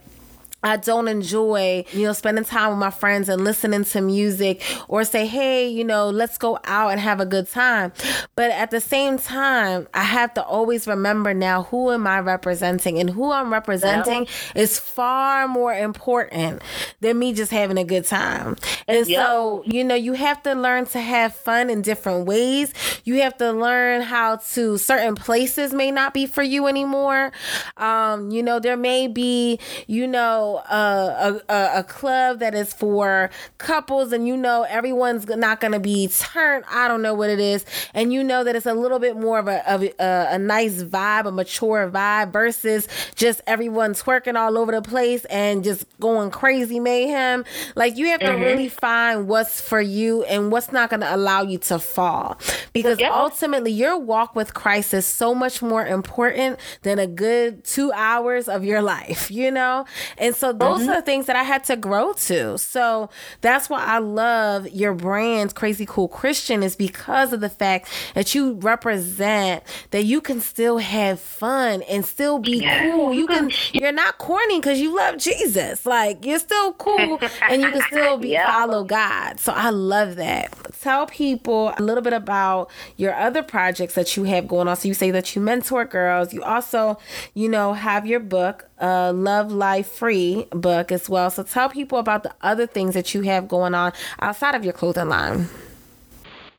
I 0.62 0.76
don't 0.76 1.08
enjoy, 1.08 1.84
you 1.92 2.06
know, 2.06 2.12
spending 2.12 2.44
time 2.44 2.70
with 2.70 2.78
my 2.78 2.90
friends 2.90 3.28
and 3.28 3.42
listening 3.44 3.84
to 3.84 4.00
music 4.00 4.62
or 4.88 5.04
say, 5.04 5.26
hey, 5.26 5.68
you 5.68 5.84
know, 5.84 6.10
let's 6.10 6.38
go 6.38 6.58
out 6.64 6.90
and 6.92 7.00
have 7.00 7.20
a 7.20 7.26
good 7.26 7.48
time. 7.48 7.92
But 8.36 8.50
at 8.50 8.70
the 8.70 8.80
same 8.80 9.18
time, 9.18 9.88
I 9.94 10.02
have 10.02 10.34
to 10.34 10.42
always 10.44 10.86
remember 10.86 11.34
now 11.34 11.64
who 11.64 11.90
am 11.90 12.06
I 12.06 12.20
representing 12.20 12.98
and 12.98 13.10
who 13.10 13.30
I'm 13.32 13.52
representing 13.52 14.26
is 14.54 14.78
far 14.78 15.48
more 15.48 15.74
important 15.74 16.62
than 17.00 17.18
me 17.18 17.32
just 17.32 17.50
having 17.50 17.78
a 17.78 17.84
good 17.84 18.04
time. 18.06 18.56
And 18.86 19.06
Yep. 19.06 19.26
so, 19.26 19.62
you 19.66 19.82
know, 19.84 19.94
you 19.94 20.12
have 20.14 20.42
to 20.44 20.54
learn 20.54 20.86
to 20.86 21.00
have 21.00 21.34
fun 21.34 21.70
in 21.70 21.82
different 21.82 22.26
ways. 22.26 22.72
You 23.04 23.20
have 23.22 23.36
to 23.38 23.52
learn 23.52 24.02
how 24.02 24.36
to, 24.54 24.78
certain 24.78 25.14
places 25.16 25.72
may 25.72 25.90
not 25.90 26.14
be 26.14 26.26
for 26.26 26.42
you 26.42 26.66
anymore. 26.66 27.32
Um, 27.76 28.30
you 28.30 28.42
know, 28.42 28.58
there 28.60 28.76
may 28.76 29.08
be, 29.08 29.58
you 29.86 30.06
know, 30.06 30.51
a, 30.58 31.40
a, 31.48 31.70
a 31.78 31.84
club 31.84 32.40
that 32.40 32.54
is 32.54 32.72
for 32.72 33.30
couples 33.58 34.12
and 34.12 34.26
you 34.26 34.36
know 34.36 34.62
everyone's 34.68 35.26
not 35.28 35.60
going 35.60 35.72
to 35.72 35.80
be 35.80 36.08
turned. 36.08 36.64
I 36.70 36.88
don't 36.88 37.02
know 37.02 37.14
what 37.14 37.30
it 37.30 37.40
is. 37.40 37.64
And 37.94 38.12
you 38.12 38.24
know 38.24 38.44
that 38.44 38.56
it's 38.56 38.66
a 38.66 38.74
little 38.74 38.98
bit 38.98 39.16
more 39.16 39.38
of 39.38 39.48
a, 39.48 39.72
of 39.72 39.82
a, 39.82 39.92
a 39.98 40.38
nice 40.38 40.82
vibe, 40.82 41.26
a 41.26 41.30
mature 41.30 41.90
vibe 41.90 42.32
versus 42.32 42.88
just 43.14 43.40
everyone 43.46 43.94
twerking 43.94 44.36
all 44.36 44.58
over 44.58 44.72
the 44.72 44.82
place 44.82 45.24
and 45.26 45.62
just 45.62 45.86
going 46.00 46.30
crazy 46.30 46.80
mayhem. 46.80 47.44
Like 47.76 47.96
you 47.96 48.06
have 48.08 48.20
to 48.20 48.26
mm-hmm. 48.26 48.42
really 48.42 48.68
find 48.68 49.28
what's 49.28 49.60
for 49.60 49.80
you 49.80 50.24
and 50.24 50.50
what's 50.50 50.72
not 50.72 50.90
going 50.90 51.00
to 51.00 51.14
allow 51.14 51.42
you 51.42 51.58
to 51.58 51.78
fall. 51.78 52.38
Because 52.72 52.98
Yeah. 52.98 53.12
ultimately, 53.12 53.70
your 53.72 53.98
walk 53.98 54.34
with 54.34 54.54
Christ 54.54 54.94
is 54.94 55.06
so 55.06 55.34
much 55.34 55.62
more 55.62 55.86
important 55.86 56.58
than 56.82 56.98
a 56.98 57.06
good 57.06 57.64
two 57.64 57.92
hours 57.92 58.48
of 58.48 58.64
your 58.64 58.82
life, 58.94 59.30
you 59.30 59.50
know? 59.50 59.84
And 60.18 60.34
so 60.34 60.41
those 60.50 60.80
mm-hmm. 60.80 60.90
are 60.90 60.96
the 60.96 61.02
things 61.02 61.26
that 61.26 61.36
I 61.36 61.42
had 61.42 61.62
to 61.64 61.76
grow 61.76 62.14
to. 62.14 62.56
So 62.58 63.10
that's 63.42 63.68
why 63.68 63.84
I 63.84 63.98
love 63.98 64.68
your 64.70 64.94
brand, 64.94 65.54
Crazy 65.54 65.84
Cool 65.86 66.08
Christian, 66.08 66.62
is 66.62 66.74
because 66.74 67.32
of 67.32 67.40
the 67.40 67.48
fact 67.50 67.88
that 68.14 68.34
you 68.34 68.54
represent 68.54 69.62
that 69.90 70.04
you 70.04 70.20
can 70.20 70.40
still 70.40 70.78
have 70.78 71.20
fun 71.20 71.82
and 71.82 72.04
still 72.04 72.38
be 72.38 72.60
Yeah. 72.62 72.80
cool. 72.80 73.12
You 73.12 73.26
can, 73.28 73.52
you're 73.72 73.92
not 73.92 74.18
corny 74.18 74.58
because 74.58 74.80
you 74.80 74.96
love 74.96 75.18
Jesus. 75.18 75.84
Like 75.86 76.24
you're 76.24 76.38
still 76.38 76.72
cool 76.72 77.20
and 77.48 77.62
you 77.62 77.70
can 77.70 77.82
still 77.82 78.16
be 78.18 78.30
Yeah. 78.30 78.46
follow 78.46 78.84
God. 78.84 79.38
So 79.38 79.52
I 79.52 79.70
love 79.70 80.16
that. 80.16 80.71
Tell 80.82 81.06
people 81.06 81.72
a 81.78 81.80
little 81.80 82.02
bit 82.02 82.12
about 82.12 82.68
your 82.96 83.14
other 83.14 83.40
projects 83.40 83.94
that 83.94 84.16
you 84.16 84.24
have 84.24 84.48
going 84.48 84.66
on. 84.66 84.74
So 84.74 84.88
you 84.88 84.94
say 84.94 85.12
that 85.12 85.36
you 85.36 85.40
mentor 85.40 85.84
girls. 85.84 86.34
You 86.34 86.42
also, 86.42 86.98
you 87.34 87.48
know, 87.48 87.72
have 87.72 88.04
your 88.04 88.18
book, 88.18 88.68
uh, 88.80 89.12
Love 89.12 89.52
Life 89.52 89.86
Free 89.86 90.48
book 90.50 90.90
as 90.90 91.08
well. 91.08 91.30
So 91.30 91.44
tell 91.44 91.68
people 91.68 91.98
about 91.98 92.24
the 92.24 92.34
other 92.42 92.66
things 92.66 92.94
that 92.94 93.14
you 93.14 93.22
have 93.22 93.46
going 93.46 93.76
on 93.76 93.92
outside 94.20 94.56
of 94.56 94.64
your 94.64 94.72
clothing 94.72 95.08
line. 95.08 95.48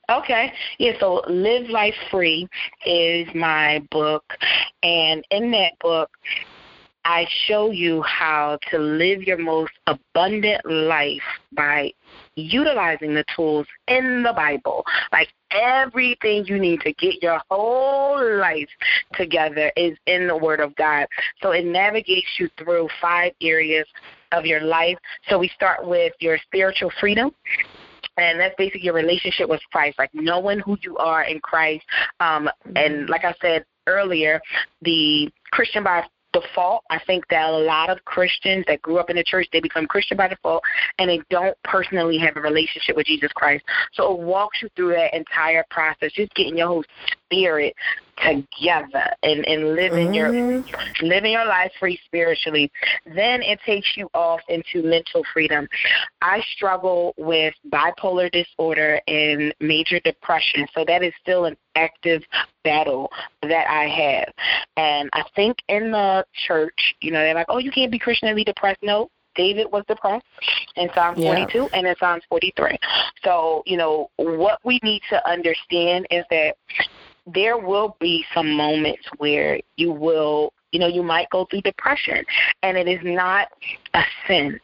Okay. 0.10 0.54
Yeah, 0.78 0.94
so 1.02 1.22
Live 1.28 1.70
Life 1.70 1.96
Free 2.10 2.48
is 2.86 3.28
my 3.36 3.80
book. 3.92 4.38
And 4.84 5.26
in 5.32 5.52
that 5.52 5.78
book, 5.80 6.10
I 7.04 7.28
show 7.46 7.72
you 7.72 8.02
how 8.04 8.58
to 8.72 8.80
live 8.80 9.24
your 9.24 9.38
most 9.38 9.74
abundant 9.86 10.66
life 10.66 11.24
by 11.52 11.92
utilizing 12.36 13.14
the 13.14 13.24
tools 13.36 13.68
in 13.88 14.24
the 14.24 14.34
Bible. 14.34 14.86
Like 15.12 15.30
everything 15.52 16.46
you 16.46 16.60
need 16.60 16.82
to 16.82 16.94
get 16.94 17.22
your 17.22 17.42
whole 17.50 18.38
life 18.38 18.70
together 19.14 19.72
is 19.76 19.98
in 20.08 20.28
the 20.28 20.38
Word 20.38 20.60
of 20.60 20.76
God. 20.76 21.08
So 21.42 21.52
it 21.52 21.66
navigates 21.66 22.28
you 22.40 22.50
through 22.58 22.90
five 23.02 23.34
areas 23.42 23.88
of 24.32 24.46
your 24.46 24.62
life. 24.62 24.98
So 25.30 25.38
we 25.38 25.50
start 25.50 25.88
with 25.88 26.14
your 26.20 26.38
spiritual 26.48 26.92
freedom 27.00 27.32
and 28.18 28.40
that's 28.40 28.56
basically 28.58 28.84
your 28.84 28.94
relationship 28.94 29.50
with 29.50 29.62
Christ, 29.72 29.98
like 29.98 30.12
knowing 30.14 30.60
who 30.60 30.78
you 30.82 30.98
are 30.98 31.24
in 31.24 31.40
Christ. 31.40 31.84
Um, 32.20 32.50
and 32.76 33.10
like 33.10 33.26
I 33.26 33.34
said 33.42 33.66
earlier, 33.88 34.40
the 34.82 35.32
Christian 35.52 35.84
by 35.84 36.04
default, 36.34 36.84
I 36.90 37.00
think 37.06 37.28
that 37.30 37.50
a 37.50 37.58
lot 37.58 37.90
of 37.90 38.04
Christians 38.06 38.66
that 38.68 38.82
grew 38.82 38.98
up 38.98 39.10
in 39.10 39.16
the 39.16 39.24
church, 39.24 39.48
they 39.54 39.62
become 39.62 39.86
Christian 39.86 40.18
by 40.18 40.28
default, 40.28 40.64
and 41.00 41.10
they 41.10 41.22
don't 41.30 41.56
personally 41.64 42.18
have 42.18 42.36
a 42.36 42.42
relationship 42.42 42.96
with 42.96 43.06
Jesus 43.06 43.32
Christ. 43.34 43.64
So 43.94 44.14
it 44.14 44.20
walks 44.20 44.62
you 44.62 44.70
through 44.76 44.90
that 44.90 45.14
entire 45.16 45.64
process, 45.70 46.12
just 46.12 46.34
getting 46.36 46.58
your 46.58 46.68
whole 46.68 46.84
spirit 47.34 47.76
together 48.18 49.12
and, 49.24 49.46
and 49.48 49.76
living 49.76 50.14
your 50.14 50.30
mm-hmm. 50.30 51.06
living 51.06 51.32
your 51.32 51.46
life 51.46 51.72
free 51.80 52.00
spiritually. 52.06 52.72
Then 53.06 53.42
it 53.42 53.60
takes 53.66 53.88
you 53.96 54.10
off 54.14 54.42
into 54.50 54.84
mental 54.84 55.24
freedom. 55.34 55.68
I 56.22 56.42
struggle 56.56 57.14
with 57.18 57.54
bipolar 57.72 58.32
disorder 58.32 59.00
and 59.08 59.54
major 59.60 60.00
depression, 60.00 60.68
so 60.74 60.86
that 60.86 61.04
is 61.04 61.14
still 61.22 61.46
an 61.46 61.58
active 61.76 62.24
battle 62.64 63.12
that 63.42 63.68
I 63.68 63.88
have. 63.88 64.34
And 64.78 65.10
I 65.14 65.24
think 65.36 65.58
in 65.68 65.92
the 65.92 66.26
church, 66.48 66.96
you 67.02 67.12
know, 67.12 67.20
they're 67.20 67.34
like, 67.34 67.48
oh, 67.50 67.58
you 67.58 67.72
can't 67.72 67.92
be 67.92 68.00
Christian 68.00 68.28
and 68.28 68.36
be 68.36 68.44
depressed. 68.44 68.80
No, 68.84 69.10
David 69.36 69.68
was 69.72 69.84
depressed 69.88 70.26
in 70.76 70.90
Psalm 70.94 71.16
Yeah. 71.18 71.34
42 71.34 71.70
and 71.74 71.88
in 71.88 71.96
Psalms 71.98 72.24
43. 72.30 72.78
So, 73.24 73.64
you 73.66 73.78
know, 73.78 74.10
what 74.18 74.60
we 74.64 74.80
need 74.84 75.02
to 75.10 75.28
understand 75.28 76.08
is 76.12 76.24
that 76.30 76.56
there 77.26 77.58
will 77.58 77.96
be 78.00 78.26
some 78.34 78.52
moments 78.52 79.08
where 79.18 79.60
you 79.78 79.92
will, 79.92 80.54
you 80.72 80.80
know, 80.80 80.88
you 80.88 81.04
might 81.04 81.30
go 81.30 81.46
through 81.46 81.62
depression, 81.62 82.24
and 82.64 82.78
it 82.78 82.88
is 82.88 83.00
not 83.04 83.48
a 83.94 84.04
sin. 84.28 84.60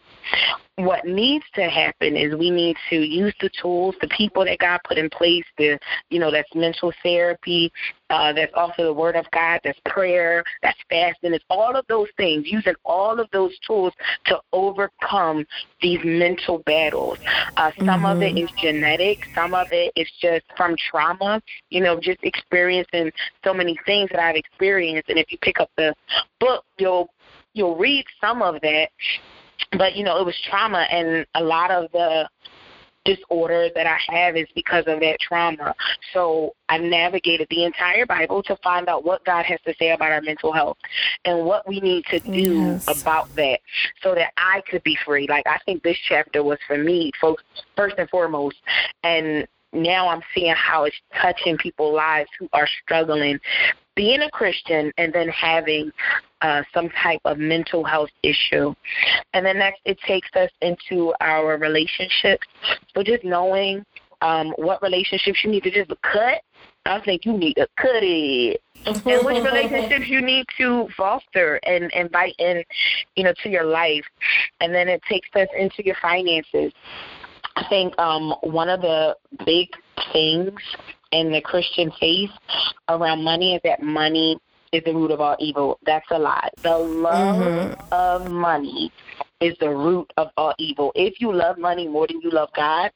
What 0.76 1.06
needs 1.06 1.44
to 1.56 1.64
happen 1.64 2.16
is 2.16 2.36
we 2.36 2.50
need 2.50 2.78
to 2.90 2.96
use 2.96 3.34
the 3.42 3.50
tools, 3.62 3.96
the 4.00 4.08
people 4.08 4.46
that 4.46 4.60
God 4.60 4.80
put 4.88 4.98
in 4.98 5.10
place, 5.10 5.44
the, 5.58 5.78
you 6.10 6.20
know, 6.20 6.32
that's 6.32 6.50
mental 6.56 6.94
therapy, 7.04 7.70
uh, 8.10 8.32
that's 8.32 8.54
also 8.56 8.86
the 8.86 8.94
Word 8.94 9.18
of 9.18 9.30
God, 9.32 9.60
that's 9.64 9.80
prayer, 9.86 10.42
that's 10.62 10.80
fasting, 10.90 11.34
it's 11.34 11.44
all 11.50 11.76
of 11.76 11.86
those 11.88 12.08
things, 12.16 12.46
using 12.48 12.76
all 12.86 13.20
of 13.20 13.28
those 13.34 13.52
tools 13.68 13.92
to 14.28 14.40
overcome 14.54 15.46
these 15.82 16.00
mental 16.06 16.60
battles. 16.60 17.18
Uh, 17.58 17.72
some 17.86 18.06
of 18.06 18.22
it 18.22 18.38
is 18.38 18.50
genetic, 18.62 19.20
some 19.36 19.54
of 19.54 19.68
it 19.72 19.92
is 19.98 20.10
just 20.22 20.46
from 20.56 20.78
trauma, 20.90 21.42
you 21.70 21.82
know, 21.82 22.00
just 22.00 22.20
experiencing 22.24 23.12
so 23.44 23.54
many 23.54 23.78
things 23.86 24.10
that 24.12 24.22
I've 24.22 24.38
experienced. 24.38 25.10
And 25.10 25.20
if 25.20 25.30
you 25.30 25.38
pick 25.42 25.60
up 25.60 25.70
the 25.76 25.94
book, 26.40 26.64
you'll 26.78 27.10
you'll 27.54 27.76
read 27.76 28.06
some 28.22 28.42
of 28.42 28.62
that. 28.62 28.90
But 29.78 29.96
you 29.96 30.04
know, 30.04 30.20
it 30.20 30.26
was 30.26 30.36
trauma, 30.50 30.88
and 30.92 31.26
a 31.36 31.44
lot 31.44 31.72
of 31.72 31.92
the 31.92 32.28
disorder 33.06 33.70
that 33.76 33.88
I 33.88 33.98
have 34.14 34.36
is 34.36 34.48
because 34.56 34.84
of 34.88 35.00
that 35.00 35.18
trauma. 35.20 35.74
So 36.14 36.54
I 36.68 36.78
navigated 36.78 37.48
the 37.50 37.64
entire 37.64 38.06
Bible 38.06 38.44
to 38.44 38.58
find 38.64 38.88
out 38.88 39.04
what 39.04 39.24
God 39.26 39.46
has 39.46 39.60
to 39.66 39.74
say 39.80 39.92
about 39.92 40.12
our 40.12 40.22
mental 40.22 40.52
health 40.52 40.78
and 41.26 41.46
what 41.46 41.68
we 41.68 41.80
need 41.80 42.06
to 42.06 42.20
do 42.20 42.40
Yes. 42.40 42.88
about 42.88 43.34
that 43.36 43.60
so 44.02 44.16
that 44.16 44.32
I 44.38 44.62
could 44.70 44.84
be 44.84 44.98
free. 45.06 45.28
Like 45.28 45.48
I 45.48 45.60
think 45.66 45.84
this 45.84 45.98
chapter 46.08 46.44
was 46.44 46.58
for 46.68 46.78
me, 46.78 47.12
folks, 47.20 47.44
first 47.76 47.96
and 47.98 48.10
foremost. 48.10 48.58
And 49.04 49.48
now 49.74 50.08
I'm 50.10 50.22
seeing 50.34 50.54
how 50.56 50.86
it's 50.86 50.96
touching 51.22 51.58
people's 51.58 51.96
lives 51.96 52.30
who 52.40 52.50
are 52.54 52.68
struggling 52.84 53.40
being 53.96 54.22
a 54.22 54.32
Christian 54.32 54.92
and 54.98 55.12
then 55.12 55.28
having 55.30 55.92
uh, 56.42 56.64
some 56.74 56.90
type 56.90 57.22
of 57.26 57.38
mental 57.38 57.84
health 57.84 58.10
issue. 58.24 58.74
And 59.34 59.46
then 59.46 59.60
next, 59.60 59.82
it 59.86 60.00
takes 60.02 60.30
us 60.36 60.50
into 60.62 61.14
our 61.22 61.58
relationships. 61.58 62.48
So 62.96 63.04
just 63.04 63.24
knowing 63.24 63.86
um, 64.22 64.54
what 64.58 64.82
relationships 64.82 65.40
you 65.44 65.52
need 65.52 65.64
to 65.64 65.72
just 65.72 65.92
cut. 66.02 66.42
I 66.86 67.00
think 67.02 67.26
you 67.26 67.38
need 67.38 67.56
to 67.56 67.68
cut 67.78 68.04
it. 68.04 68.62
and 68.86 69.26
which 69.26 69.44
relationships 69.44 70.08
you 70.08 70.22
need 70.22 70.46
to 70.58 70.88
foster 70.96 71.60
and 71.64 71.92
invite 71.94 72.36
in, 72.40 72.64
you 73.16 73.24
know, 73.24 73.34
to 73.44 73.50
your 73.50 73.66
life. 73.66 74.06
And 74.62 74.74
then 74.74 74.88
it 74.88 75.02
takes 75.08 75.30
us 75.36 75.48
into 75.58 75.86
your 75.86 75.96
finances. 76.02 76.72
I 77.56 77.66
think 77.68 77.98
um, 78.00 78.34
one 78.42 78.70
of 78.70 78.82
the 78.82 79.16
big 79.46 79.68
things 80.14 80.54
in 81.12 81.32
the 81.32 81.42
Christian 81.42 81.92
faith 82.00 82.30
around 82.88 83.24
money 83.24 83.56
is 83.56 83.62
that 83.64 83.82
money 83.82 84.40
is 84.72 84.84
the 84.84 84.94
root 84.94 85.12
of 85.12 85.22
all 85.22 85.36
evil. 85.40 85.80
That's 85.86 86.06
a 86.12 86.20
lie. 86.20 86.50
The 86.62 86.78
love 86.78 87.36
mm-hmm. 87.38 87.94
of 87.94 88.32
money 88.32 88.92
is 89.42 89.56
the 89.60 89.70
root 89.70 90.12
of 90.18 90.30
all 90.38 90.54
evil. 90.58 90.92
If 90.96 91.22
you 91.22 91.34
love 91.34 91.58
money 91.58 91.88
more 91.88 92.08
than 92.08 92.22
you 92.22 92.32
love 92.32 92.50
God, 92.56 92.92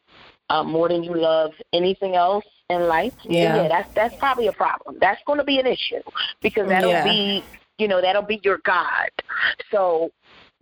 uh, 0.50 0.64
more 0.64 0.90
than 0.90 1.04
you 1.04 1.16
love 1.16 1.52
anything 1.72 2.16
else 2.16 2.46
in 2.70 2.88
life, 2.88 3.14
yeah, 3.24 3.56
yeah 3.56 3.68
that's 3.68 3.94
that's 3.94 4.16
probably 4.16 4.48
a 4.48 4.54
problem. 4.54 4.98
That's 5.00 5.22
going 5.26 5.40
to 5.40 5.46
be 5.46 5.60
an 5.60 5.68
issue 5.68 6.02
because 6.42 6.68
that'll 6.68 6.90
yeah. 6.90 7.04
be 7.04 7.44
you 7.78 7.88
know 7.88 8.02
that'll 8.02 8.22
be 8.22 8.40
your 8.44 8.60
God. 8.64 9.10
So 9.72 10.12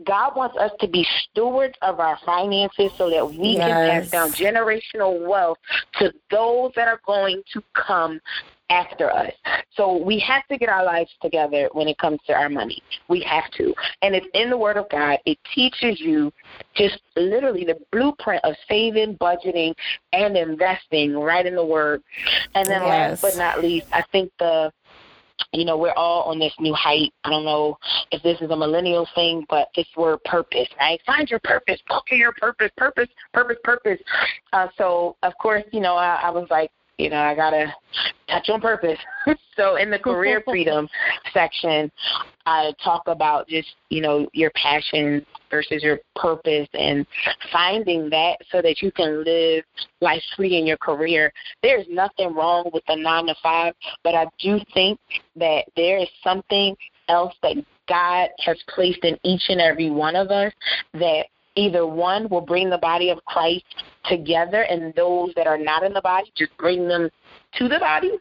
God 0.05 0.35
wants 0.35 0.57
us 0.57 0.71
to 0.79 0.87
be 0.87 1.05
stewards 1.23 1.77
of 1.81 1.99
our 1.99 2.17
finances 2.25 2.91
so 2.97 3.09
that 3.09 3.29
we 3.29 3.57
yes. 3.57 3.67
can 3.67 4.01
pass 4.01 4.09
down 4.09 4.29
generational 4.31 5.27
wealth 5.27 5.57
to 5.99 6.13
those 6.29 6.71
that 6.75 6.87
are 6.87 7.01
going 7.05 7.43
to 7.53 7.63
come 7.73 8.19
after 8.71 9.11
us. 9.11 9.33
So 9.75 9.97
we 9.97 10.17
have 10.19 10.47
to 10.47 10.57
get 10.57 10.69
our 10.69 10.83
lives 10.83 11.11
together 11.21 11.69
when 11.73 11.87
it 11.87 11.97
comes 11.97 12.19
to 12.27 12.33
our 12.33 12.49
money. 12.49 12.81
We 13.09 13.21
have 13.21 13.51
to. 13.57 13.75
And 14.01 14.15
it's 14.15 14.27
in 14.33 14.49
the 14.49 14.57
Word 14.57 14.77
of 14.77 14.89
God. 14.89 15.19
It 15.25 15.37
teaches 15.53 15.99
you 15.99 16.31
just 16.73 16.99
literally 17.15 17.65
the 17.65 17.77
blueprint 17.91 18.43
of 18.45 18.55
saving, 18.67 19.17
budgeting, 19.17 19.73
and 20.13 20.37
investing 20.37 21.17
right 21.17 21.45
in 21.45 21.55
the 21.55 21.65
Word. 21.65 22.01
And 22.55 22.65
then 22.65 22.81
yes. 22.81 23.21
last 23.21 23.21
but 23.21 23.37
not 23.37 23.61
least, 23.61 23.87
I 23.91 24.03
think 24.11 24.31
the 24.39 24.71
you 25.53 25.65
know, 25.65 25.77
we're 25.77 25.93
all 25.93 26.23
on 26.29 26.39
this 26.39 26.53
new 26.59 26.73
height. 26.73 27.11
I 27.23 27.29
don't 27.29 27.43
know 27.43 27.77
if 28.11 28.21
this 28.23 28.39
is 28.41 28.51
a 28.51 28.55
millennial 28.55 29.07
thing, 29.15 29.45
but 29.49 29.67
this 29.75 29.87
word 29.97 30.23
purpose, 30.23 30.67
right? 30.79 31.01
Find 31.05 31.29
your 31.29 31.39
purpose, 31.39 31.79
look 31.89 32.05
at 32.11 32.17
your 32.17 32.31
purpose, 32.33 32.69
purpose, 32.77 33.09
purpose, 33.33 33.57
purpose. 33.63 33.99
Uh, 34.53 34.67
so, 34.77 35.17
of 35.23 35.33
course, 35.41 35.63
you 35.71 35.81
know, 35.81 35.95
I, 35.95 36.21
I 36.23 36.29
was 36.29 36.47
like, 36.49 36.71
you 36.97 37.09
know, 37.09 37.17
I 37.17 37.35
gotta 37.35 37.73
touch 38.27 38.49
on 38.49 38.61
purpose. 38.61 38.99
so 39.55 39.75
in 39.75 39.89
the 39.89 39.99
career 39.99 40.41
freedom 40.45 40.87
section, 41.33 41.91
I 42.45 42.73
talk 42.83 43.03
about 43.07 43.47
just 43.47 43.69
you 43.89 44.01
know 44.01 44.27
your 44.33 44.51
passion 44.55 45.25
versus 45.49 45.83
your 45.83 45.99
purpose 46.15 46.67
and 46.73 47.05
finding 47.51 48.09
that 48.09 48.37
so 48.51 48.61
that 48.61 48.81
you 48.81 48.91
can 48.91 49.23
live 49.23 49.63
life 49.99 50.23
free 50.35 50.57
in 50.57 50.65
your 50.65 50.77
career. 50.77 51.31
There's 51.61 51.85
nothing 51.89 52.33
wrong 52.33 52.69
with 52.73 52.83
the 52.87 52.95
nine 52.95 53.27
to 53.27 53.35
five, 53.41 53.73
but 54.03 54.15
I 54.15 54.27
do 54.39 54.59
think 54.73 54.99
that 55.35 55.65
there 55.75 55.97
is 55.97 56.07
something 56.23 56.75
else 57.09 57.33
that 57.43 57.57
God 57.87 58.29
has 58.39 58.57
placed 58.73 59.03
in 59.03 59.17
each 59.23 59.43
and 59.49 59.59
every 59.59 59.89
one 59.89 60.15
of 60.15 60.29
us 60.29 60.53
that 60.93 61.25
either 61.55 61.85
one 61.85 62.29
will 62.29 62.41
bring 62.41 62.69
the 62.69 62.77
body 62.77 63.09
of 63.09 63.23
Christ 63.25 63.65
together 64.05 64.63
and 64.63 64.93
those 64.95 65.31
that 65.35 65.47
are 65.47 65.57
not 65.57 65.83
in 65.83 65.93
the 65.93 66.01
body 66.01 66.31
just 66.35 66.55
bring 66.57 66.87
them 66.87 67.09
to 67.57 67.67
the 67.67 67.79
body 67.79 68.11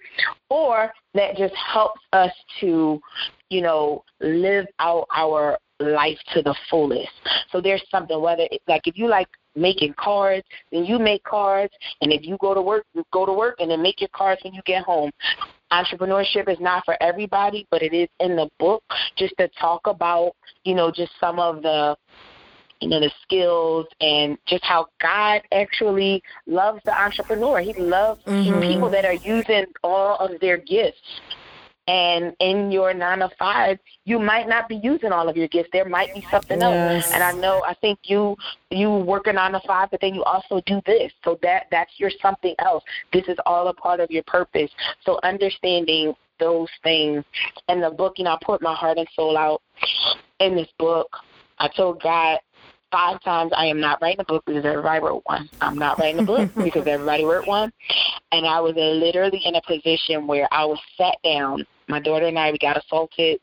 or 0.48 0.92
that 1.14 1.36
just 1.36 1.54
helps 1.54 2.00
us 2.12 2.32
to 2.60 3.00
you 3.48 3.60
know 3.60 4.04
live 4.20 4.66
out 4.78 5.06
our 5.14 5.58
life 5.80 6.18
to 6.34 6.42
the 6.42 6.54
fullest. 6.68 7.08
So 7.50 7.60
there's 7.60 7.82
something 7.90 8.20
whether 8.20 8.46
it's 8.50 8.64
like 8.68 8.86
if 8.86 8.96
you 8.96 9.08
like 9.08 9.28
making 9.56 9.94
cards 9.98 10.44
then 10.70 10.84
you 10.84 10.98
make 10.98 11.22
cards 11.24 11.72
and 12.02 12.12
if 12.12 12.24
you 12.24 12.36
go 12.40 12.54
to 12.54 12.62
work 12.62 12.84
you 12.94 13.04
go 13.12 13.26
to 13.26 13.32
work 13.32 13.56
and 13.58 13.70
then 13.70 13.82
make 13.82 14.00
your 14.00 14.10
cards 14.14 14.40
when 14.44 14.54
you 14.54 14.62
get 14.66 14.84
home. 14.84 15.10
Entrepreneurship 15.72 16.48
is 16.48 16.58
not 16.60 16.84
for 16.84 16.96
everybody 17.00 17.66
but 17.70 17.82
it 17.82 17.94
is 17.94 18.08
in 18.20 18.36
the 18.36 18.48
book 18.58 18.82
just 19.16 19.34
to 19.38 19.48
talk 19.60 19.80
about 19.86 20.32
you 20.64 20.74
know 20.74 20.90
just 20.90 21.12
some 21.18 21.38
of 21.38 21.62
the 21.62 21.96
you 22.80 22.88
know, 22.88 23.00
the 23.00 23.10
skills 23.22 23.86
and 24.00 24.38
just 24.46 24.64
how 24.64 24.88
God 25.00 25.42
actually 25.52 26.22
loves 26.46 26.80
the 26.84 26.98
entrepreneur. 26.98 27.60
He 27.60 27.74
loves 27.74 28.22
mm-hmm. 28.24 28.60
people 28.60 28.90
that 28.90 29.04
are 29.04 29.14
using 29.14 29.66
all 29.82 30.16
of 30.16 30.40
their 30.40 30.56
gifts. 30.56 31.20
And 31.86 32.36
in 32.38 32.70
your 32.70 32.94
nine 32.94 33.18
to 33.18 33.30
five, 33.36 33.78
you 34.04 34.20
might 34.20 34.48
not 34.48 34.68
be 34.68 34.76
using 34.76 35.10
all 35.10 35.28
of 35.28 35.36
your 35.36 35.48
gifts. 35.48 35.70
There 35.72 35.88
might 35.88 36.14
be 36.14 36.24
something 36.30 36.60
yes. 36.60 37.04
else. 37.04 37.12
And 37.12 37.22
I 37.22 37.32
know, 37.32 37.64
I 37.66 37.74
think 37.74 37.98
you 38.04 38.36
you 38.70 38.90
work 38.90 39.26
a 39.26 39.32
nine 39.32 39.52
to 39.52 39.60
five, 39.66 39.90
but 39.90 40.00
then 40.00 40.14
you 40.14 40.22
also 40.22 40.60
do 40.66 40.80
this. 40.86 41.10
So 41.24 41.38
that 41.42 41.66
that's 41.72 41.90
your 41.98 42.10
something 42.22 42.54
else. 42.60 42.84
This 43.12 43.26
is 43.26 43.36
all 43.44 43.66
a 43.68 43.74
part 43.74 43.98
of 43.98 44.10
your 44.10 44.22
purpose. 44.22 44.70
So 45.04 45.18
understanding 45.24 46.14
those 46.38 46.68
things. 46.84 47.24
And 47.68 47.82
the 47.82 47.90
book, 47.90 48.14
you 48.18 48.24
know, 48.24 48.34
I 48.34 48.38
put 48.40 48.62
my 48.62 48.74
heart 48.74 48.98
and 48.98 49.08
soul 49.16 49.36
out 49.36 49.60
in 50.38 50.54
this 50.54 50.68
book. 50.78 51.08
I 51.58 51.68
told 51.68 52.00
God 52.02 52.38
five 52.90 53.22
times 53.22 53.52
I 53.56 53.66
am 53.66 53.80
not 53.80 54.00
writing 54.02 54.20
a 54.20 54.24
book 54.24 54.44
because 54.46 54.64
everybody 54.64 55.00
wrote 55.00 55.22
one. 55.26 55.48
I'm 55.60 55.78
not 55.78 55.98
writing 55.98 56.20
a 56.20 56.24
book 56.24 56.50
because 56.64 56.86
everybody 56.86 57.24
wrote 57.24 57.46
one. 57.46 57.72
And 58.32 58.46
I 58.46 58.60
was 58.60 58.74
literally 58.76 59.42
in 59.44 59.56
a 59.56 59.62
position 59.62 60.26
where 60.26 60.48
I 60.52 60.64
was 60.64 60.78
sat 60.96 61.16
down. 61.24 61.66
My 61.88 62.00
daughter 62.00 62.26
and 62.26 62.38
I, 62.38 62.52
we 62.52 62.58
got 62.58 62.76
assaulted. 62.76 63.40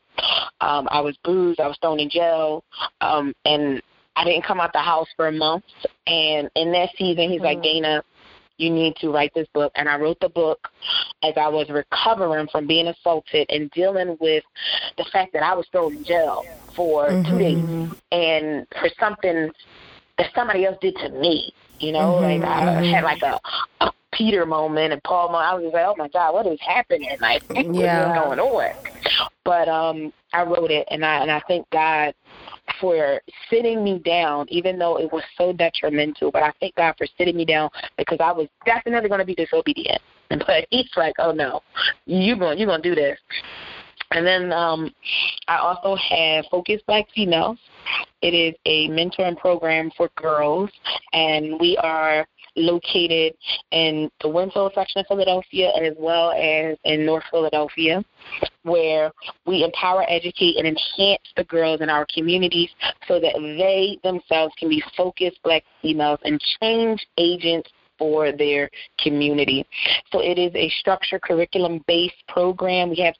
Um, 0.60 0.88
I 0.90 1.00
was 1.00 1.16
bruised. 1.22 1.60
I 1.60 1.68
was 1.68 1.76
thrown 1.80 2.00
in 2.00 2.08
jail. 2.08 2.64
Um, 3.00 3.34
and 3.44 3.82
I 4.16 4.24
didn't 4.24 4.44
come 4.44 4.60
out 4.60 4.72
the 4.72 4.78
house 4.78 5.08
for 5.16 5.28
a 5.28 5.32
month. 5.32 5.64
And 6.06 6.50
in 6.56 6.72
that 6.72 6.90
season, 6.96 7.30
he's 7.30 7.40
mm-hmm. 7.40 7.44
like, 7.44 7.62
Dana, 7.62 8.02
you 8.58 8.70
need 8.70 8.96
to 8.96 9.10
write 9.10 9.32
this 9.34 9.48
book. 9.54 9.72
And 9.76 9.88
I 9.88 9.96
wrote 9.96 10.18
the 10.20 10.28
book 10.28 10.68
as 11.22 11.34
I 11.36 11.48
was 11.48 11.68
recovering 11.70 12.48
from 12.48 12.66
being 12.66 12.88
assaulted 12.88 13.46
and 13.48 13.70
dealing 13.70 14.16
with 14.20 14.44
the 14.96 15.06
fact 15.12 15.32
that 15.32 15.42
I 15.42 15.54
was 15.54 15.66
still 15.66 15.88
in 15.88 16.04
jail 16.04 16.44
for 16.74 17.08
mm-hmm. 17.08 17.30
two 17.30 17.38
days 17.38 18.00
and 18.12 18.66
for 18.80 18.88
something 19.00 19.50
that 20.18 20.30
somebody 20.34 20.66
else 20.66 20.76
did 20.80 20.96
to 20.96 21.08
me. 21.10 21.52
You 21.78 21.92
know, 21.92 22.20
mm-hmm. 22.20 22.42
like 22.42 22.50
I 22.50 22.84
had 22.84 23.04
like 23.04 23.22
a, 23.22 23.38
a 23.80 23.92
Peter 24.12 24.44
moment 24.44 24.92
and 24.92 25.02
Paul 25.04 25.28
moment. 25.28 25.44
I 25.44 25.54
was 25.54 25.62
just 25.64 25.74
like, 25.74 25.86
oh 25.86 25.94
my 25.96 26.08
God, 26.08 26.34
what 26.34 26.46
is 26.46 26.58
happening? 26.60 27.16
Like, 27.20 27.42
yeah. 27.50 28.08
what's 28.08 28.26
going 28.26 28.40
on? 28.40 28.74
But 29.44 29.68
um, 29.68 30.12
I 30.32 30.42
wrote 30.42 30.70
it, 30.70 30.86
and 30.90 31.04
I 31.04 31.22
and 31.22 31.30
I 31.30 31.40
thank 31.46 31.70
God 31.70 32.14
for 32.80 33.20
sitting 33.50 33.82
me 33.84 33.98
down, 33.98 34.46
even 34.48 34.78
though 34.78 34.98
it 34.98 35.12
was 35.12 35.22
so 35.36 35.52
detrimental. 35.52 36.30
But 36.30 36.42
I 36.42 36.52
thank 36.60 36.74
God 36.76 36.94
for 36.96 37.06
sitting 37.16 37.36
me 37.36 37.44
down 37.44 37.70
because 37.96 38.18
I 38.20 38.32
was 38.32 38.48
definitely 38.64 39.08
going 39.08 39.20
to 39.20 39.26
be 39.26 39.34
disobedient. 39.34 40.00
But 40.46 40.66
He's 40.70 40.90
like, 40.94 41.14
oh 41.18 41.32
no, 41.32 41.62
you 42.04 42.36
going 42.36 42.58
you're 42.58 42.66
gonna 42.66 42.82
do 42.82 42.94
this. 42.94 43.18
And 44.10 44.26
then 44.26 44.52
um, 44.52 44.94
I 45.48 45.56
also 45.58 45.96
have 45.96 46.46
Focused 46.50 46.86
Black 46.86 47.06
Females. 47.14 47.58
It 48.22 48.34
is 48.34 48.54
a 48.66 48.88
mentoring 48.88 49.36
program 49.36 49.90
for 49.96 50.10
girls, 50.16 50.70
and 51.12 51.58
we 51.60 51.76
are 51.78 52.26
located 52.58 53.34
in 53.70 54.10
the 54.20 54.28
Winslow 54.28 54.70
section 54.74 55.00
of 55.00 55.06
Philadelphia 55.06 55.70
as 55.80 55.94
well 55.98 56.32
as 56.32 56.76
in 56.84 57.06
North 57.06 57.24
Philadelphia, 57.30 58.04
where 58.62 59.10
we 59.46 59.64
empower, 59.64 60.04
educate, 60.08 60.56
and 60.56 60.66
enhance 60.66 61.22
the 61.36 61.44
girls 61.44 61.80
in 61.80 61.88
our 61.88 62.06
communities 62.12 62.70
so 63.06 63.20
that 63.20 63.34
they 63.34 63.98
themselves 64.02 64.54
can 64.58 64.68
be 64.68 64.82
focused 64.96 65.38
black 65.42 65.62
females 65.82 66.18
and 66.24 66.40
change 66.60 67.06
agents 67.16 67.68
for 67.98 68.30
their 68.32 68.70
community. 69.00 69.66
So 70.12 70.20
it 70.20 70.38
is 70.38 70.52
a 70.54 70.70
structured 70.78 71.22
curriculum 71.22 71.84
based 71.86 72.14
program. 72.28 72.90
We 72.90 73.00
have 73.00 73.14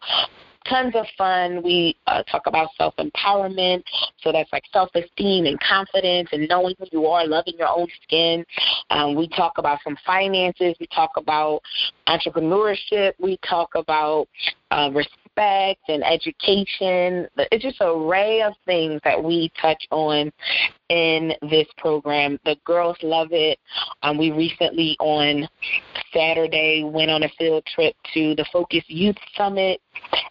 tons 0.68 0.94
of 0.94 1.06
fun. 1.16 1.62
We 1.62 1.96
uh, 2.06 2.22
talk 2.24 2.42
about 2.46 2.68
self 2.76 2.94
empowerment. 2.96 3.82
So 4.20 4.32
that's 4.32 4.52
like 4.52 4.64
self 4.72 4.90
esteem 4.94 5.46
and 5.46 5.58
confidence 5.60 6.28
and 6.32 6.48
knowing 6.48 6.74
who 6.78 6.86
you 6.92 7.06
are, 7.06 7.26
loving 7.26 7.54
your 7.58 7.68
own 7.68 7.88
skin. 8.02 8.44
Um, 8.90 9.14
we 9.14 9.28
talk 9.28 9.58
about 9.58 9.78
some 9.84 9.96
finances. 10.06 10.76
We 10.80 10.86
talk 10.94 11.10
about 11.16 11.60
entrepreneurship. 12.06 13.12
We 13.18 13.38
talk 13.48 13.70
about 13.74 14.28
uh, 14.70 14.90
and 15.38 16.04
education. 16.04 17.28
It's 17.36 17.62
just 17.62 17.80
an 17.80 17.88
array 17.88 18.42
of 18.42 18.54
things 18.66 19.00
that 19.04 19.22
we 19.22 19.50
touch 19.60 19.82
on 19.90 20.32
in 20.88 21.32
this 21.42 21.66
program. 21.76 22.38
The 22.44 22.56
girls 22.64 22.96
love 23.02 23.28
it. 23.30 23.58
Um, 24.02 24.18
we 24.18 24.30
recently 24.30 24.96
on 25.00 25.48
Saturday 26.12 26.82
went 26.84 27.10
on 27.10 27.22
a 27.22 27.28
field 27.38 27.64
trip 27.66 27.94
to 28.14 28.34
the 28.34 28.46
Focus 28.52 28.84
Youth 28.88 29.16
Summit 29.36 29.80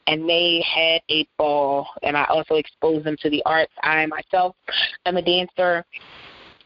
and 0.08 0.28
they 0.28 0.64
had 0.64 1.02
a 1.10 1.28
ball 1.38 1.88
and 2.04 2.18
I 2.18 2.26
also 2.26 2.56
exposed 2.56 3.06
them 3.06 3.18
to 3.22 3.30
the 3.30 3.44
arts. 3.46 3.74
I 3.84 4.06
myself 4.08 4.56
am 5.06 5.18
a 5.18 5.22
dancer. 5.22 5.86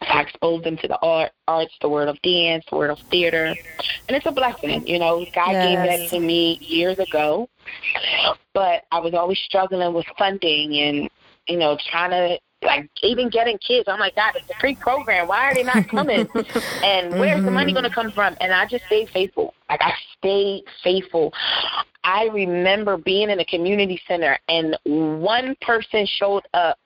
I 0.02 0.22
exposed 0.22 0.64
them 0.64 0.78
to 0.78 0.88
the 0.88 0.98
art, 1.02 1.32
arts, 1.48 1.74
the 1.82 1.90
world 1.90 2.10
of 2.10 2.22
dance, 2.22 2.66
the 2.70 2.78
word 2.78 2.90
of 2.90 3.00
theater, 3.12 3.46
and 3.46 4.18
it's 4.18 4.26
a 4.26 4.32
blessing. 4.32 4.86
You 4.88 5.00
know, 5.00 5.26
God 5.34 5.52
yes. 5.52 5.68
gave 5.68 5.78
that 5.78 6.10
to 6.10 6.20
me 6.20 6.58
years 6.62 6.98
ago, 6.98 7.48
but 8.54 8.84
I 8.92 9.00
was 9.00 9.14
always 9.14 9.38
struggling 9.40 9.94
with 9.94 10.06
funding 10.18 10.76
and 10.78 11.10
you 11.48 11.58
know 11.58 11.78
trying 11.90 12.12
to 12.12 12.40
like 12.66 12.90
even 13.04 13.30
getting 13.30 13.58
kids. 13.60 13.88
I'm 13.88 14.00
like, 14.00 14.16
God, 14.16 14.34
it's 14.36 14.50
a 14.50 14.60
free 14.60 14.76
program. 14.76 15.28
Why 15.28 15.50
are 15.50 15.54
they 15.54 15.64
not 15.64 15.88
coming? 15.88 16.28
and 16.84 17.12
where's 17.20 17.38
mm-hmm. 17.38 17.46
the 17.46 17.52
money 17.52 17.74
going 17.74 17.86
to 17.86 17.90
come 17.90 18.12
from? 18.12 18.36
And 18.40 18.52
I 18.52 18.66
just 18.68 18.86
stayed 18.86 19.10
faithful. 19.10 19.54
Like 19.70 19.82
I 19.82 19.94
stayed 20.18 20.64
faithful. 20.84 21.34
I 22.04 22.26
remember 22.26 22.98
being 22.98 23.30
in 23.30 23.40
a 23.40 23.46
community 23.46 24.02
center 24.08 24.38
and 24.48 24.78
one 24.84 25.56
person 25.62 26.08
showed 26.08 26.44
up, 26.54 26.78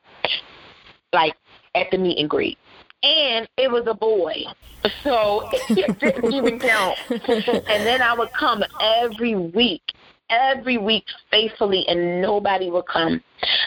like 1.13 1.33
at 1.75 1.91
the 1.91 1.97
meet 1.97 2.19
and 2.19 2.29
greet 2.29 2.57
and 3.05 3.47
it 3.57 3.71
was 3.71 3.83
a 3.87 3.93
boy. 3.93 4.43
So 5.03 5.47
it 5.69 5.99
didn't 5.99 6.33
even 6.33 6.59
count. 6.59 6.97
And 7.09 7.85
then 7.85 8.01
I 8.01 8.13
would 8.17 8.31
come 8.33 8.63
every 8.81 9.35
week, 9.35 9.83
every 10.29 10.77
week 10.77 11.05
faithfully, 11.31 11.85
and 11.87 12.21
nobody 12.21 12.69
would 12.71 12.87
come. 12.87 13.21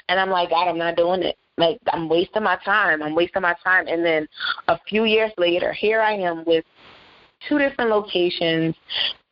And 0.08 0.20
I'm 0.20 0.30
like, 0.30 0.50
God, 0.50 0.68
I'm 0.68 0.78
not 0.78 0.96
doing 0.96 1.22
it. 1.22 1.36
Like, 1.56 1.78
I'm 1.92 2.08
wasting 2.08 2.42
my 2.42 2.56
time. 2.64 3.02
I'm 3.02 3.14
wasting 3.14 3.42
my 3.42 3.54
time. 3.64 3.86
And 3.88 4.04
then 4.04 4.28
a 4.68 4.78
few 4.88 5.04
years 5.04 5.32
later, 5.38 5.72
here 5.72 6.00
I 6.00 6.12
am 6.12 6.44
with 6.44 6.64
two 7.48 7.58
different 7.58 7.90
locations 7.90 8.74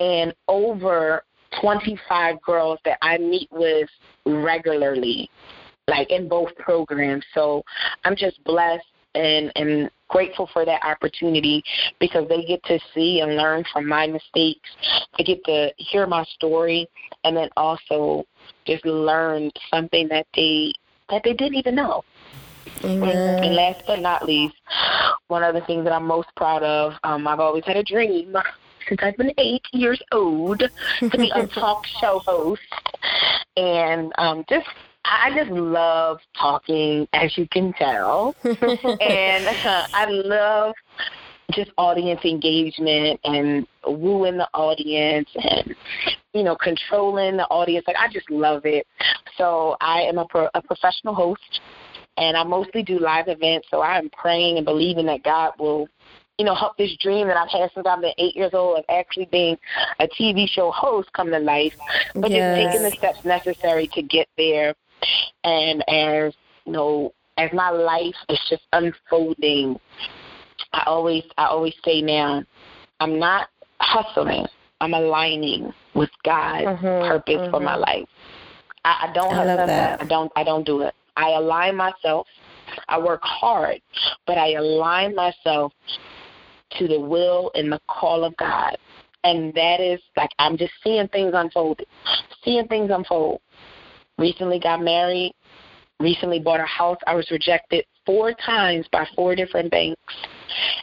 and 0.00 0.34
over 0.48 1.22
25 1.60 2.40
girls 2.42 2.78
that 2.84 2.98
I 3.02 3.18
meet 3.18 3.48
with 3.50 3.88
regularly, 4.24 5.30
like 5.88 6.10
in 6.10 6.28
both 6.28 6.54
programs. 6.56 7.24
So 7.34 7.62
I'm 8.04 8.16
just 8.16 8.42
blessed 8.44 8.84
and 9.16 9.50
and 9.56 9.90
grateful 10.08 10.48
for 10.52 10.64
that 10.64 10.82
opportunity 10.84 11.62
because 12.00 12.28
they 12.28 12.44
get 12.44 12.62
to 12.64 12.78
see 12.94 13.20
and 13.20 13.36
learn 13.36 13.64
from 13.72 13.86
my 13.86 14.06
mistakes. 14.06 14.68
They 15.16 15.24
get 15.24 15.44
to 15.44 15.72
hear 15.78 16.06
my 16.06 16.24
story 16.34 16.88
and 17.24 17.36
then 17.36 17.48
also 17.56 18.24
just 18.66 18.84
learn 18.84 19.50
something 19.70 20.08
that 20.08 20.26
they 20.34 20.72
that 21.08 21.22
they 21.24 21.34
didn't 21.34 21.54
even 21.54 21.76
know. 21.76 22.02
Amen. 22.84 23.44
And 23.44 23.54
last 23.54 23.82
but 23.86 24.00
not 24.00 24.24
least, 24.24 24.56
one 25.28 25.42
of 25.42 25.54
the 25.54 25.60
things 25.62 25.84
that 25.84 25.92
I'm 25.92 26.04
most 26.06 26.28
proud 26.36 26.62
of, 26.62 26.94
um, 27.04 27.26
I've 27.26 27.40
always 27.40 27.64
had 27.64 27.76
a 27.76 27.82
dream 27.82 28.36
since 28.88 29.00
I've 29.02 29.16
been 29.16 29.32
eight 29.38 29.64
years 29.72 30.00
old 30.12 30.58
to 30.58 31.18
be 31.18 31.30
a 31.34 31.46
talk 31.54 31.84
show 32.00 32.20
host. 32.24 32.62
And 33.56 34.12
um, 34.18 34.44
just 34.48 34.66
I 35.08 35.32
just 35.36 35.50
love 35.50 36.18
talking, 36.38 37.06
as 37.12 37.36
you 37.38 37.46
can 37.50 37.72
tell, 37.74 38.34
and 38.44 39.46
uh, 39.46 39.86
I 39.92 40.06
love 40.08 40.74
just 41.52 41.70
audience 41.78 42.20
engagement 42.24 43.20
and 43.22 43.66
wooing 43.86 44.36
the 44.36 44.48
audience 44.52 45.28
and 45.36 45.76
you 46.34 46.42
know 46.42 46.56
controlling 46.56 47.36
the 47.36 47.44
audience. 47.44 47.84
Like 47.86 47.96
I 47.96 48.12
just 48.12 48.30
love 48.30 48.62
it. 48.64 48.86
So 49.36 49.76
I 49.80 50.00
am 50.02 50.18
a, 50.18 50.26
pro- 50.26 50.50
a 50.54 50.62
professional 50.62 51.14
host, 51.14 51.60
and 52.16 52.36
I 52.36 52.42
mostly 52.42 52.82
do 52.82 52.98
live 52.98 53.28
events. 53.28 53.68
So 53.70 53.80
I 53.80 53.98
am 53.98 54.10
praying 54.10 54.56
and 54.56 54.64
believing 54.64 55.06
that 55.06 55.22
God 55.22 55.52
will 55.58 55.88
you 56.38 56.44
know, 56.44 56.54
help 56.54 56.76
this 56.76 56.94
dream 57.00 57.28
that 57.28 57.36
I've 57.38 57.48
had 57.48 57.70
since 57.74 57.86
I've 57.88 58.02
been 58.02 58.12
eight 58.18 58.36
years 58.36 58.50
old 58.52 58.78
of 58.78 58.84
actually 58.90 59.26
being 59.32 59.56
a 60.00 60.06
TV 60.06 60.46
show 60.46 60.70
host 60.70 61.10
come 61.14 61.30
to 61.30 61.38
life, 61.38 61.72
but 62.14 62.30
yes. 62.30 62.58
just 62.58 62.72
taking 62.72 62.82
the 62.82 62.94
steps 62.98 63.24
necessary 63.24 63.88
to 63.94 64.02
get 64.02 64.28
there. 64.36 64.74
And 65.44 65.82
as 65.88 66.34
you 66.64 66.72
know, 66.72 67.14
as 67.38 67.50
my 67.52 67.70
life 67.70 68.14
is 68.28 68.40
just 68.48 68.62
unfolding, 68.72 69.78
I 70.72 70.84
always 70.86 71.24
I 71.36 71.46
always 71.46 71.74
say 71.84 72.02
now, 72.02 72.44
I'm 73.00 73.18
not 73.18 73.48
hustling. 73.80 74.46
I'm 74.80 74.94
aligning 74.94 75.72
with 75.94 76.10
God's 76.24 76.66
mm-hmm, 76.66 77.08
purpose 77.08 77.34
mm-hmm. 77.36 77.50
for 77.50 77.60
my 77.60 77.72
mm-hmm. 77.72 77.80
life. 77.80 78.08
I, 78.84 79.08
I 79.08 79.12
don't 79.12 79.32
I 79.32 79.36
hustle. 79.36 79.66
That. 79.66 80.02
I 80.02 80.04
don't 80.04 80.32
I 80.36 80.44
don't 80.44 80.66
do 80.66 80.82
it. 80.82 80.94
I 81.16 81.30
align 81.30 81.76
myself. 81.76 82.26
I 82.88 82.98
work 82.98 83.20
hard, 83.22 83.80
but 84.26 84.38
I 84.38 84.54
align 84.54 85.14
myself 85.14 85.72
to 86.78 86.88
the 86.88 87.00
will 87.00 87.50
and 87.54 87.72
the 87.72 87.80
call 87.88 88.24
of 88.24 88.36
God. 88.36 88.76
And 89.24 89.52
that 89.54 89.80
is 89.80 90.00
like 90.16 90.30
I'm 90.38 90.56
just 90.56 90.72
seeing 90.84 91.08
things 91.08 91.32
unfold, 91.34 91.80
seeing 92.44 92.68
things 92.68 92.90
unfold. 92.92 93.40
Recently 94.18 94.58
got 94.58 94.80
married, 94.80 95.34
recently 96.00 96.38
bought 96.38 96.60
a 96.60 96.66
house. 96.66 96.98
I 97.06 97.14
was 97.14 97.30
rejected 97.30 97.84
four 98.04 98.32
times 98.32 98.86
by 98.92 99.06
four 99.14 99.34
different 99.34 99.70
banks. 99.70 100.00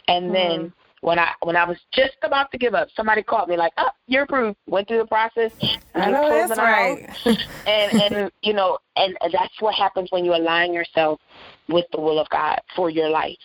And 0.08 0.30
mm. 0.30 0.32
then 0.32 0.72
when 1.00 1.18
I 1.18 1.32
when 1.42 1.56
I 1.56 1.64
was 1.64 1.78
just 1.92 2.16
about 2.22 2.50
to 2.52 2.58
give 2.58 2.74
up, 2.74 2.88
somebody 2.96 3.22
called 3.22 3.48
me 3.48 3.56
like, 3.56 3.72
"Oh, 3.76 3.90
you're 4.06 4.22
approved." 4.22 4.56
Went 4.66 4.88
through 4.88 4.98
the 4.98 5.06
process. 5.06 5.52
I 5.94 6.10
know 6.10 6.28
that's 6.30 6.58
right. 6.58 7.08
and 7.66 8.02
and 8.02 8.32
you 8.42 8.52
know, 8.52 8.78
and 8.96 9.16
that's 9.20 9.60
what 9.60 9.74
happens 9.74 10.10
when 10.10 10.24
you 10.24 10.34
align 10.34 10.72
yourself 10.72 11.20
with 11.68 11.86
the 11.92 12.00
will 12.00 12.18
of 12.18 12.28
God 12.30 12.60
for 12.74 12.88
your 12.88 13.10
life. 13.10 13.36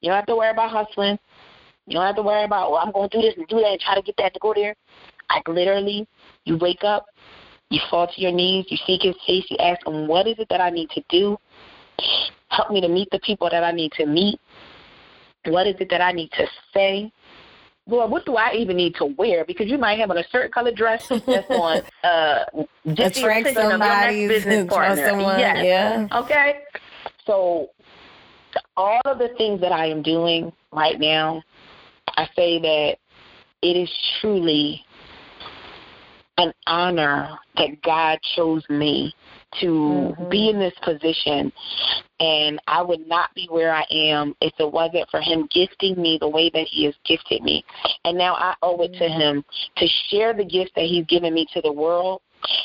You 0.00 0.10
don't 0.10 0.16
have 0.16 0.26
to 0.26 0.36
worry 0.36 0.50
about 0.50 0.70
hustling. 0.70 1.18
You 1.86 1.94
don't 1.94 2.06
have 2.06 2.16
to 2.16 2.22
worry 2.22 2.44
about, 2.44 2.70
well, 2.70 2.80
I'm 2.84 2.92
going 2.92 3.08
to 3.08 3.16
do 3.16 3.22
this 3.22 3.34
and 3.36 3.48
do 3.48 3.56
that 3.60 3.72
and 3.72 3.80
try 3.80 3.94
to 3.94 4.02
get 4.02 4.14
that 4.18 4.34
to 4.34 4.40
go 4.40 4.52
there. 4.54 4.76
Like 5.30 5.48
literally, 5.48 6.06
you 6.44 6.58
wake 6.58 6.84
up, 6.84 7.06
you 7.70 7.80
fall 7.90 8.06
to 8.06 8.20
your 8.20 8.32
knees, 8.32 8.66
you 8.68 8.78
seek 8.86 9.02
His 9.02 9.14
face, 9.26 9.44
you 9.50 9.56
ask 9.58 9.86
Him, 9.86 10.06
what 10.06 10.26
is 10.26 10.36
it 10.38 10.48
that 10.50 10.60
I 10.60 10.70
need 10.70 10.90
to 10.90 11.02
do? 11.08 11.36
Help 12.50 12.70
me 12.70 12.80
to 12.80 12.88
meet 12.88 13.08
the 13.10 13.20
people 13.20 13.48
that 13.50 13.64
I 13.64 13.72
need 13.72 13.92
to 13.92 14.06
meet. 14.06 14.40
What 15.46 15.66
is 15.66 15.76
it 15.80 15.88
that 15.90 16.00
I 16.00 16.12
need 16.12 16.30
to 16.32 16.46
say? 16.74 17.12
Lord, 17.86 18.10
what 18.10 18.26
do 18.26 18.36
I 18.36 18.52
even 18.52 18.76
need 18.76 18.94
to 18.96 19.06
wear? 19.06 19.44
Because 19.46 19.66
you 19.68 19.78
might 19.78 19.98
have 19.98 20.10
on 20.10 20.18
a 20.18 20.24
certain 20.30 20.52
color 20.52 20.72
dress 20.72 21.02
that's 21.08 21.48
on 21.50 21.80
uh 22.04 22.44
just 22.94 23.16
Attract 23.16 23.54
somebody 23.54 24.28
business 24.28 24.66
partner. 24.68 25.06
Someone, 25.06 25.38
yes. 25.38 25.64
Yeah. 25.64 26.08
Okay. 26.12 26.60
So 27.24 27.70
all 28.76 29.00
of 29.06 29.18
the 29.18 29.28
things 29.38 29.60
that 29.60 29.72
I 29.72 29.86
am 29.86 30.02
doing 30.02 30.52
right 30.72 31.00
now 31.00 31.42
I 32.18 32.28
say 32.34 32.58
that 32.58 32.96
it 33.62 33.76
is 33.76 33.90
truly 34.20 34.84
an 36.38 36.52
honor 36.66 37.38
that 37.56 37.82
God 37.82 38.18
chose 38.36 38.64
me 38.70 39.14
to 39.60 39.66
mm-hmm. 39.66 40.28
be 40.28 40.50
in 40.50 40.58
this 40.58 40.74
position 40.82 41.52
and 42.20 42.60
I 42.66 42.82
would 42.82 43.06
not 43.06 43.34
be 43.34 43.46
where 43.50 43.72
I 43.72 43.84
am 43.90 44.34
if 44.40 44.52
it 44.58 44.72
wasn't 44.72 45.08
for 45.10 45.20
him 45.20 45.48
gifting 45.52 46.00
me 46.00 46.18
the 46.20 46.28
way 46.28 46.50
that 46.50 46.66
he 46.68 46.84
has 46.84 46.94
gifted 47.04 47.42
me. 47.42 47.64
And 48.04 48.16
now 48.18 48.34
I 48.34 48.54
owe 48.62 48.80
it 48.82 48.92
to 48.94 49.00
mm-hmm. 49.00 49.20
him 49.20 49.44
to 49.76 49.86
share 50.08 50.34
the 50.34 50.44
gift 50.44 50.72
that 50.74 50.84
he's 50.84 51.06
given 51.06 51.34
me 51.34 51.46
to 51.54 51.60
the 51.60 51.72
world 51.72 52.22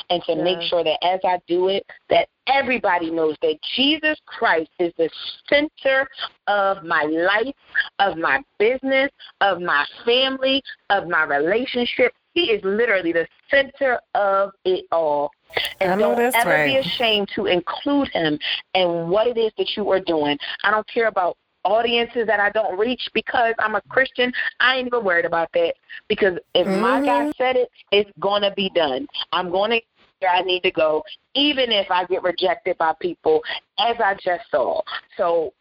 and 0.10 0.22
to 0.24 0.34
yeah. 0.34 0.44
make 0.44 0.62
sure 0.62 0.84
that 0.84 1.04
as 1.04 1.20
I 1.24 1.40
do 1.48 1.70
it, 1.70 1.86
that 2.10 2.28
everybody 2.48 3.12
knows 3.12 3.36
that 3.42 3.58
Jesus 3.76 4.20
Christ 4.26 4.70
is 4.80 4.94
the 4.98 5.10
center 5.50 6.08
of 6.48 6.84
my 6.84 7.04
life, 7.04 7.56
of 8.00 8.18
my 8.18 8.42
business, 8.60 9.10
of 9.42 9.62
my 9.62 9.86
family, 10.06 10.62
of 10.90 11.08
my 11.08 11.24
relationship. 11.24 12.14
He 12.34 12.46
is 12.46 12.64
literally 12.64 13.14
the 13.14 13.28
center 13.50 14.00
of 14.16 14.52
it 14.66 14.86
all. 14.92 15.32
And 15.80 16.00
don't 16.00 16.20
ever 16.20 16.50
right. 16.50 16.66
be 16.66 16.78
ashamed 16.78 17.30
to 17.36 17.46
include 17.46 18.10
him 18.10 18.40
in 18.74 19.10
what 19.10 19.28
it 19.28 19.38
is 19.38 19.52
that 19.58 19.70
you 19.78 19.90
are 19.92 20.00
doing. 20.00 20.38
I 20.64 20.72
don't 20.72 20.88
care 20.88 21.08
about 21.08 21.38
audiences 21.64 22.28
that 22.28 22.40
I 22.40 22.50
don't 22.50 22.78
reach 22.78 23.10
because 23.14 23.54
I'm 23.60 23.76
a 23.76 23.82
Christian, 23.82 24.34
I 24.60 24.78
ain't 24.78 24.88
even 24.88 25.04
worried 25.04 25.26
about 25.26 25.50
that. 25.54 25.76
Because 26.08 26.38
if 26.54 26.68
mm-hmm. 26.68 26.82
my 26.82 27.06
God 27.06 27.34
said 27.38 27.56
it, 27.56 27.70
it's 27.92 28.10
gonna 28.20 28.54
be 28.56 28.70
done. 28.74 29.08
I'm 29.32 29.52
gonna 29.52 29.80
where 30.20 30.32
I 30.32 30.42
need 30.42 30.64
to 30.64 30.72
go, 30.72 31.04
even 31.36 31.72
if 31.72 31.92
I 31.92 32.06
get 32.06 32.24
rejected 32.24 32.78
by 32.78 32.94
people, 33.00 33.42
as 33.78 33.98
I 34.00 34.16
just 34.16 34.50
saw. 34.50 34.82
So 35.18 35.54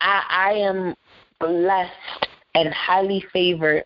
I 0.00 0.22
I 0.28 0.52
am 0.52 0.94
blessed 1.40 2.28
and 2.54 2.72
highly 2.74 3.24
favored, 3.32 3.84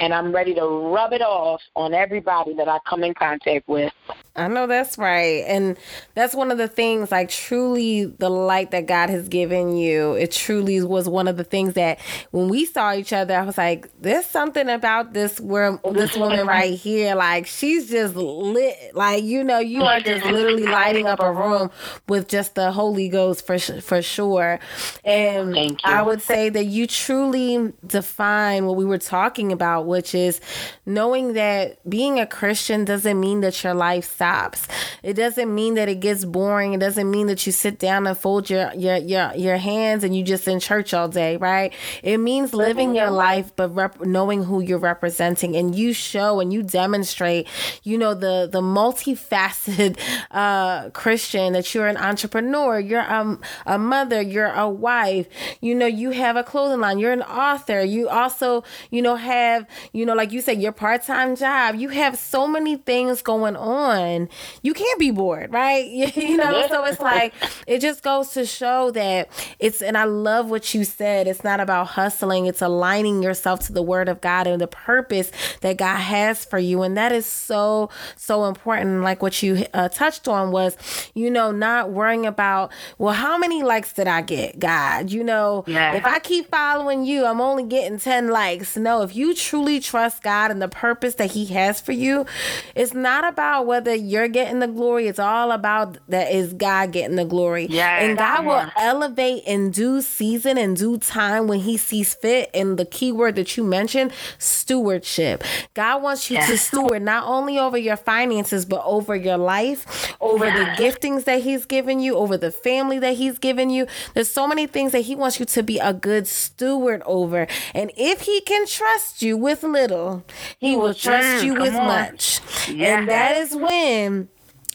and 0.00 0.12
I'm 0.12 0.32
ready 0.32 0.54
to 0.54 0.66
rub 0.66 1.12
it 1.12 1.22
off 1.22 1.62
on 1.76 1.94
everybody 1.94 2.52
that 2.54 2.68
I 2.68 2.78
come 2.84 3.04
in 3.04 3.14
contact 3.14 3.68
with. 3.68 3.92
I 4.34 4.48
know 4.48 4.66
that's 4.66 4.98
right. 4.98 5.44
And 5.46 5.76
that's 6.14 6.34
one 6.34 6.50
of 6.50 6.58
the 6.58 6.68
things, 6.68 7.10
like, 7.10 7.28
truly 7.28 8.06
the 8.06 8.28
light 8.28 8.70
that 8.70 8.86
God 8.86 9.10
has 9.10 9.28
given 9.28 9.76
you. 9.76 10.14
It 10.14 10.32
truly 10.32 10.82
was 10.82 11.08
one 11.08 11.28
of 11.28 11.36
the 11.36 11.44
things 11.44 11.74
that 11.74 11.98
when 12.30 12.48
we 12.48 12.64
saw 12.64 12.94
each 12.94 13.12
other, 13.12 13.36
I 13.36 13.42
was 13.42 13.58
like, 13.58 13.88
there's 14.00 14.26
something 14.26 14.68
about 14.68 15.12
this 15.12 15.40
where 15.40 15.78
this 15.92 16.16
woman 16.16 16.46
right 16.46 16.74
here, 16.74 17.14
like, 17.14 17.46
she's 17.46 17.90
just 17.90 18.16
lit. 18.16 18.94
Like, 18.94 19.24
you 19.24 19.44
know, 19.44 19.58
you 19.58 19.82
are 19.82 20.00
just 20.00 20.24
literally 20.24 20.66
lighting 20.66 21.06
up 21.06 21.20
a 21.20 21.32
room 21.32 21.70
with 22.08 22.28
just 22.28 22.54
the 22.54 22.72
Holy 22.72 23.08
Ghost 23.08 23.46
for, 23.46 23.58
for 23.58 24.02
sure. 24.02 24.58
And 25.04 25.80
I 25.84 26.02
would 26.02 26.22
say 26.22 26.48
that 26.48 26.64
you 26.64 26.88
truly 26.88 27.72
define 27.86 28.07
what 28.16 28.76
we 28.76 28.84
were 28.84 28.98
talking 28.98 29.52
about, 29.52 29.86
which 29.86 30.14
is 30.14 30.40
knowing 30.86 31.34
that 31.34 31.78
being 31.88 32.18
a 32.18 32.26
Christian 32.26 32.84
doesn't 32.84 33.18
mean 33.18 33.40
that 33.40 33.62
your 33.62 33.74
life 33.74 34.12
stops. 34.12 34.66
It 35.02 35.14
doesn't 35.14 35.54
mean 35.54 35.74
that 35.74 35.88
it 35.88 36.00
gets 36.00 36.24
boring. 36.24 36.74
It 36.74 36.80
doesn't 36.80 37.10
mean 37.10 37.26
that 37.28 37.46
you 37.46 37.52
sit 37.52 37.78
down 37.78 38.06
and 38.06 38.16
fold 38.16 38.50
your 38.50 38.72
your 38.74 38.96
your, 38.96 39.32
your 39.34 39.56
hands 39.56 40.04
and 40.04 40.16
you 40.16 40.22
just 40.24 40.46
in 40.48 40.60
church 40.60 40.94
all 40.94 41.08
day, 41.08 41.36
right? 41.36 41.72
It 42.02 42.18
means 42.18 42.54
living 42.54 42.94
your 42.94 43.10
life 43.10 43.52
but 43.56 43.68
rep- 43.74 44.00
knowing 44.00 44.44
who 44.44 44.60
you're 44.60 44.78
representing 44.78 45.56
and 45.56 45.74
you 45.74 45.92
show 45.92 46.40
and 46.40 46.52
you 46.52 46.62
demonstrate, 46.62 47.46
you 47.82 47.98
know, 47.98 48.14
the 48.14 48.48
the 48.50 48.60
multifaceted 48.60 49.98
uh 50.30 50.90
Christian 50.90 51.52
that 51.52 51.74
you're 51.74 51.86
an 51.86 51.96
entrepreneur, 51.96 52.78
you're 52.78 53.10
um, 53.12 53.40
a 53.66 53.78
mother, 53.78 54.20
you're 54.20 54.52
a 54.52 54.68
wife, 54.68 55.26
you 55.60 55.74
know, 55.74 55.86
you 55.86 56.10
have 56.10 56.36
a 56.36 56.44
clothing 56.44 56.80
line, 56.80 56.98
you're 56.98 57.12
an 57.12 57.22
author, 57.22 57.82
You 57.82 57.97
also, 58.06 58.62
you 58.90 59.00
know, 59.00 59.16
have, 59.16 59.66
you 59.94 60.04
know, 60.04 60.14
like 60.14 60.30
you 60.30 60.42
said, 60.42 60.60
your 60.60 60.72
part 60.72 61.04
time 61.04 61.36
job. 61.36 61.76
You 61.76 61.88
have 61.88 62.18
so 62.18 62.46
many 62.46 62.76
things 62.76 63.22
going 63.22 63.56
on. 63.56 64.28
You 64.62 64.74
can't 64.74 65.00
be 65.00 65.10
bored, 65.10 65.50
right? 65.52 65.86
you 66.16 66.36
know, 66.36 66.66
so 66.68 66.84
it's 66.84 67.00
like, 67.00 67.32
it 67.66 67.80
just 67.80 68.02
goes 68.02 68.32
to 68.32 68.44
show 68.44 68.90
that 68.90 69.30
it's, 69.58 69.80
and 69.80 69.96
I 69.96 70.04
love 70.04 70.50
what 70.50 70.74
you 70.74 70.84
said. 70.84 71.26
It's 71.26 71.44
not 71.44 71.60
about 71.60 71.88
hustling, 71.88 72.44
it's 72.44 72.60
aligning 72.60 73.22
yourself 73.22 73.60
to 73.66 73.72
the 73.72 73.82
word 73.82 74.08
of 74.08 74.20
God 74.20 74.46
and 74.46 74.60
the 74.60 74.66
purpose 74.66 75.32
that 75.62 75.78
God 75.78 75.96
has 75.96 76.44
for 76.44 76.58
you. 76.58 76.82
And 76.82 76.96
that 76.98 77.12
is 77.12 77.24
so, 77.24 77.88
so 78.16 78.44
important. 78.44 79.02
Like 79.02 79.22
what 79.22 79.42
you 79.42 79.64
uh, 79.72 79.88
touched 79.88 80.28
on 80.28 80.50
was, 80.50 80.76
you 81.14 81.30
know, 81.30 81.50
not 81.50 81.90
worrying 81.90 82.26
about, 82.26 82.72
well, 82.98 83.14
how 83.14 83.38
many 83.38 83.62
likes 83.62 83.92
did 83.92 84.06
I 84.08 84.20
get, 84.20 84.58
God? 84.58 85.10
You 85.10 85.24
know, 85.24 85.64
yeah. 85.66 85.94
if 85.94 86.04
I 86.04 86.18
keep 86.18 86.50
following 86.50 87.04
you, 87.04 87.24
I'm 87.24 87.40
only 87.40 87.64
getting 87.64 87.87
10 87.96 88.28
likes. 88.28 88.76
No, 88.76 89.00
if 89.00 89.16
you 89.16 89.34
truly 89.34 89.80
trust 89.80 90.22
God 90.22 90.50
and 90.50 90.60
the 90.60 90.68
purpose 90.68 91.14
that 91.14 91.30
He 91.30 91.46
has 91.46 91.80
for 91.80 91.92
you, 91.92 92.26
it's 92.74 92.92
not 92.92 93.26
about 93.26 93.66
whether 93.66 93.94
you're 93.94 94.28
getting 94.28 94.58
the 94.58 94.66
glory. 94.66 95.06
It's 95.06 95.18
all 95.18 95.52
about 95.52 95.96
that 96.08 96.30
is 96.30 96.52
God 96.52 96.92
getting 96.92 97.16
the 97.16 97.24
glory. 97.24 97.66
Yeah. 97.70 98.00
And 98.00 98.18
God 98.18 98.44
will 98.44 98.70
elevate 98.76 99.44
in 99.46 99.70
due 99.70 100.02
season 100.02 100.58
and 100.58 100.76
due 100.76 100.98
time 100.98 101.46
when 101.46 101.60
He 101.60 101.76
sees 101.76 102.14
fit. 102.14 102.50
And 102.52 102.78
the 102.78 102.84
key 102.84 103.12
word 103.12 103.36
that 103.36 103.56
you 103.56 103.64
mentioned, 103.64 104.12
stewardship. 104.38 105.44
God 105.74 106.02
wants 106.02 106.30
you 106.30 106.36
yes. 106.36 106.50
to 106.50 106.58
steward 106.58 107.02
not 107.02 107.24
only 107.24 107.58
over 107.58 107.78
your 107.78 107.96
finances, 107.96 108.66
but 108.66 108.82
over 108.84 109.14
your 109.14 109.38
life, 109.38 110.14
over 110.20 110.44
the 110.44 110.64
giftings 110.76 111.24
that 111.24 111.42
He's 111.42 111.64
given 111.64 112.00
you, 112.00 112.16
over 112.16 112.36
the 112.36 112.50
family 112.50 112.98
that 112.98 113.16
He's 113.16 113.38
given 113.38 113.70
you. 113.70 113.86
There's 114.14 114.30
so 114.30 114.46
many 114.46 114.66
things 114.66 114.92
that 114.92 115.02
He 115.02 115.14
wants 115.14 115.38
you 115.38 115.46
to 115.46 115.62
be 115.62 115.78
a 115.78 115.92
good 115.92 116.26
steward 116.26 117.02
over. 117.06 117.46
And 117.78 117.92
if 117.96 118.22
He 118.22 118.40
can 118.40 118.66
trust 118.66 119.22
you 119.22 119.36
with 119.36 119.62
little, 119.62 120.24
He 120.58 120.74
will 120.74 120.94
trust 120.94 121.44
you 121.44 121.54
with 121.54 121.76
on. 121.76 121.86
much. 121.86 122.40
Yeah. 122.68 122.98
And 122.98 123.08
that 123.08 123.36
is 123.36 123.54
when 123.54 124.28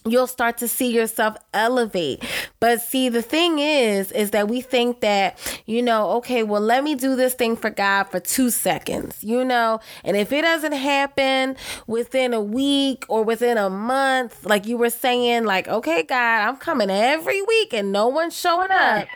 you'll 0.06 0.28
start 0.28 0.58
to 0.58 0.68
see 0.68 0.94
yourself 0.94 1.38
elevate. 1.54 2.24
But 2.60 2.82
see, 2.82 3.10
the 3.10 3.22
thing 3.22 3.60
is, 3.60 4.12
is 4.12 4.32
that 4.32 4.48
we 4.48 4.62
think 4.62 5.02
that, 5.02 5.38
you 5.66 5.82
know, 5.82 6.12
okay, 6.12 6.44
well, 6.44 6.62
let 6.62 6.84
me 6.84 6.96
do 6.96 7.16
this 7.16 7.34
thing 7.34 7.56
for 7.56 7.70
God 7.70 8.06
for 8.06 8.20
two 8.20 8.50
seconds, 8.50 9.24
you 9.24 9.44
know, 9.46 9.80
and 10.04 10.18
if 10.18 10.32
it 10.32 10.42
doesn't 10.42 10.74
happen 10.74 11.56
within 11.88 12.34
a 12.34 12.42
week 12.42 13.06
or 13.08 13.24
within 13.24 13.58
a 13.58 13.70
month, 13.70 14.46
like 14.46 14.66
you 14.66 14.78
were 14.78 14.90
saying, 14.90 15.46
like, 15.46 15.68
okay, 15.68 16.04
God, 16.04 16.48
I'm 16.48 16.58
coming 16.58 16.90
every 16.90 17.42
week 17.42 17.74
and 17.74 17.92
no 17.92 18.08
one's 18.08 18.38
showing 18.38 18.72
up. 18.72 19.08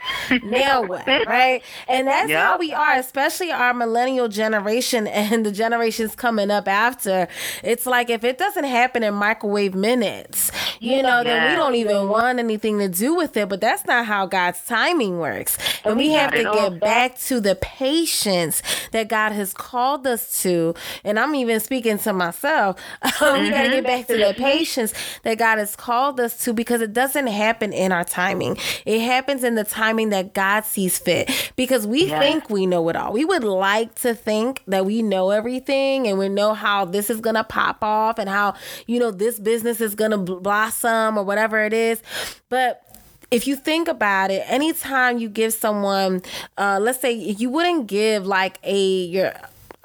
now 0.44 0.82
what? 0.86 1.06
Right? 1.06 1.62
And 1.88 2.06
that's 2.06 2.30
yep. 2.30 2.42
how 2.42 2.58
we 2.58 2.72
are, 2.72 2.96
especially 2.96 3.52
our 3.52 3.74
millennial 3.74 4.28
generation 4.28 5.06
and 5.06 5.44
the 5.44 5.52
generations 5.52 6.14
coming 6.14 6.50
up 6.50 6.68
after. 6.68 7.28
It's 7.62 7.86
like 7.86 8.10
if 8.10 8.24
it 8.24 8.38
doesn't 8.38 8.64
happen 8.64 9.02
in 9.02 9.14
microwave 9.14 9.74
minutes, 9.74 10.50
you 10.80 11.02
know, 11.02 11.24
then 11.24 11.50
we 11.50 11.56
don't 11.56 11.74
even 11.74 12.08
want 12.08 12.38
anything 12.38 12.78
to 12.78 12.88
do 12.88 13.14
with 13.14 13.36
it. 13.36 13.48
But 13.48 13.60
that's 13.60 13.84
not 13.86 14.06
how 14.06 14.26
God's 14.26 14.64
timing 14.64 15.18
works. 15.18 15.58
And 15.84 15.96
we 15.96 16.10
have 16.10 16.32
to 16.32 16.42
get 16.42 16.80
back 16.80 17.18
to 17.20 17.40
the 17.40 17.54
patience 17.56 18.62
that 18.92 19.08
God 19.08 19.32
has 19.32 19.52
called 19.52 20.06
us 20.06 20.42
to. 20.42 20.74
And 21.04 21.18
I'm 21.18 21.34
even 21.34 21.60
speaking 21.60 21.98
to 21.98 22.12
myself. 22.12 22.76
we 23.02 23.10
got 23.50 23.62
to 23.64 23.70
get 23.70 23.84
back 23.84 24.06
to 24.06 24.16
the 24.16 24.34
patience 24.36 24.92
that 25.22 25.38
God 25.38 25.58
has 25.58 25.74
called 25.76 26.20
us 26.20 26.42
to 26.44 26.52
because 26.52 26.80
it 26.80 26.92
doesn't 26.92 27.26
happen 27.26 27.72
in 27.72 27.92
our 27.92 28.04
timing. 28.04 28.56
It 28.86 29.00
happens 29.00 29.44
in 29.44 29.54
the 29.54 29.64
timing 29.64 30.10
that 30.10 30.34
God 30.34 30.64
sees 30.64 30.98
fit 30.98 31.52
because 31.56 31.86
we 31.86 32.06
yeah. 32.06 32.20
think 32.20 32.50
we 32.50 32.66
know 32.66 32.88
it 32.88 32.96
all. 32.96 33.12
We 33.12 33.24
would 33.24 33.44
like 33.44 33.94
to 33.96 34.14
think 34.14 34.62
that 34.66 34.86
we 34.86 35.02
know 35.02 35.30
everything 35.30 36.06
and 36.06 36.18
we 36.18 36.28
know 36.28 36.54
how 36.54 36.84
this 36.84 37.10
is 37.10 37.20
going 37.20 37.36
to 37.36 37.44
pop 37.44 37.82
off 37.82 38.18
and 38.18 38.28
how, 38.28 38.54
you 38.86 38.98
know, 38.98 39.10
this 39.10 39.38
business 39.38 39.80
is 39.80 39.94
going 39.94 40.12
to 40.12 40.18
blossom 40.18 40.67
awesome 40.68 41.18
or 41.18 41.24
whatever 41.24 41.64
it 41.64 41.72
is. 41.72 42.02
But 42.48 42.82
if 43.30 43.46
you 43.46 43.56
think 43.56 43.88
about 43.88 44.30
it, 44.30 44.42
anytime 44.46 45.18
you 45.18 45.28
give 45.28 45.52
someone, 45.52 46.22
uh, 46.56 46.78
let's 46.80 47.00
say 47.00 47.12
you 47.12 47.50
wouldn't 47.50 47.86
give 47.86 48.26
like 48.26 48.58
a 48.62 48.78
your 48.78 49.32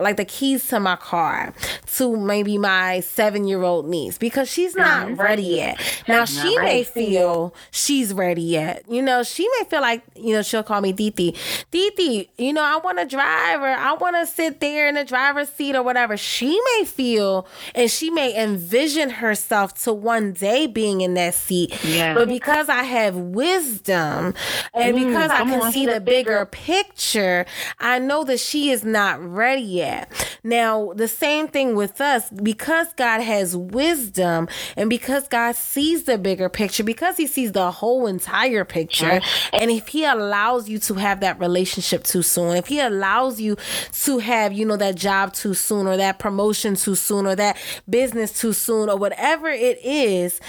like 0.04 0.18
the 0.18 0.26
keys 0.26 0.68
to 0.70 0.80
my 0.80 0.95
car 0.95 1.54
to 1.95 2.18
maybe 2.18 2.58
my 2.58 2.99
seven 3.01 3.47
year 3.47 3.64
old 3.64 3.88
niece 3.88 4.18
because 4.18 4.49
she's 4.49 4.76
not 4.76 5.08
mm-hmm. 5.08 5.22
ready 5.22 5.43
yet. 5.43 6.04
Now 6.08 6.26
she 6.26 6.58
may 6.60 6.84
feel 6.84 7.54
she's 7.72 8.14
ready 8.14 8.41
yet. 8.41 8.84
You 8.89 9.01
know, 9.01 9.24
she 9.24 9.47
may 9.60 9.70
feel 9.70 9.82
like, 9.82 10.04
you 10.16 10.34
know, 10.34 10.41
she'll 10.41 10.64
call 10.64 10.82
me 10.82 10.91
Diti. 10.91 11.36
Diti, 11.72 12.30
you 12.38 12.54
know, 12.54 12.64
I 12.64 12.78
want 12.78 12.99
to 12.99 13.06
drive 13.06 13.62
or 13.62 13.68
I 13.68 13.93
want 13.93 14.16
to 14.16 14.26
sit 14.26 14.60
there 14.60 14.88
in 14.88 14.95
the 14.95 15.06
driver's 15.06 15.49
seat 15.49 15.76
or 15.76 15.84
whatever. 15.84 16.18
She 16.18 16.60
may 16.78 16.86
feel 16.86 17.47
and 17.76 17.89
she 17.89 18.10
may 18.10 18.36
envision 18.41 19.10
herself 19.10 19.74
to 19.84 19.93
one 19.93 20.34
day 20.34 20.68
being 20.68 21.01
in 21.01 21.14
that 21.14 21.36
seat. 21.36 21.74
Yeah. 21.84 22.14
But 22.14 22.28
because 22.28 22.70
I 22.70 22.84
have 22.84 23.16
wisdom 23.16 24.34
and 24.74 24.95
mm, 24.95 25.08
because 25.08 25.32
I 25.32 25.43
can 25.43 25.72
see 25.72 25.86
the 25.86 26.01
bigger 26.01 26.45
picture, 26.45 27.45
I 27.80 27.99
know 27.99 28.24
that 28.24 28.39
she 28.39 28.72
is 28.72 28.84
not 28.84 29.24
ready 29.24 29.62
yet 29.62 29.93
at. 29.94 30.12
Now, 30.44 30.91
the 30.96 31.08
same 31.08 31.48
thing 31.48 31.76
with 31.76 32.02
us, 32.02 32.30
because 32.30 32.88
God 32.98 33.22
has 33.22 33.56
wisdom 33.56 34.50
and 34.76 34.89
because 34.89 35.28
God 35.30 35.56
sees 35.56 36.04
the 36.04 36.18
bigger 36.18 36.50
picture, 36.50 36.84
because 36.84 37.16
He 37.16 37.28
sees 37.28 37.54
the 37.54 37.72
whole 37.72 38.08
entire 38.08 38.66
picture, 38.66 39.22
and 39.54 39.72
if 39.72 39.88
He 39.88 40.04
allows 40.04 40.68
you 40.68 40.80
to 40.80 40.96
have 40.96 41.22
that 41.22 41.39
relationship 41.39 42.04
too 42.04 42.24
soon, 42.24 42.58
if 42.58 42.68
He 42.68 42.80
allows 42.80 43.39
you 43.39 43.56
to 44.04 44.18
have, 44.20 44.52
you 44.52 44.66
know, 44.66 44.78
that 44.78 44.96
job 44.96 45.34
too 45.34 45.54
soon, 45.54 45.88
or 45.88 45.96
that 45.96 46.20
promotion 46.20 46.76
too 46.76 46.96
soon, 46.96 47.26
or 47.26 47.36
that 47.36 47.58
business 47.89 48.38
too 48.38 48.54
soon, 48.54 48.89
or 48.89 48.98
whatever 48.98 49.50
it 49.50 49.80
is, 49.84 50.41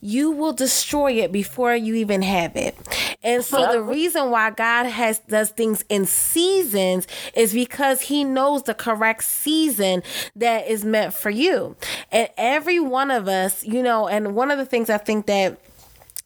you 0.00 0.30
will 0.30 0.52
destroy 0.52 1.12
it 1.12 1.32
before 1.32 1.74
you 1.74 1.94
even 1.94 2.22
have 2.22 2.56
it. 2.56 2.76
And 3.22 3.44
so 3.44 3.70
the 3.72 3.82
reason 3.82 4.30
why 4.30 4.50
God 4.50 4.86
has 4.86 5.18
does 5.20 5.50
things 5.50 5.84
in 5.88 6.06
seasons 6.06 7.06
is 7.34 7.52
because 7.52 8.00
he 8.02 8.24
knows 8.24 8.62
the 8.62 8.74
correct 8.74 9.24
season 9.24 10.02
that 10.36 10.66
is 10.66 10.84
meant 10.84 11.12
for 11.12 11.30
you. 11.30 11.76
And 12.10 12.28
every 12.36 12.80
one 12.80 13.10
of 13.10 13.28
us, 13.28 13.64
you 13.64 13.82
know, 13.82 14.08
and 14.08 14.34
one 14.34 14.50
of 14.50 14.58
the 14.58 14.66
things 14.66 14.88
I 14.88 14.98
think 14.98 15.26
that 15.26 15.60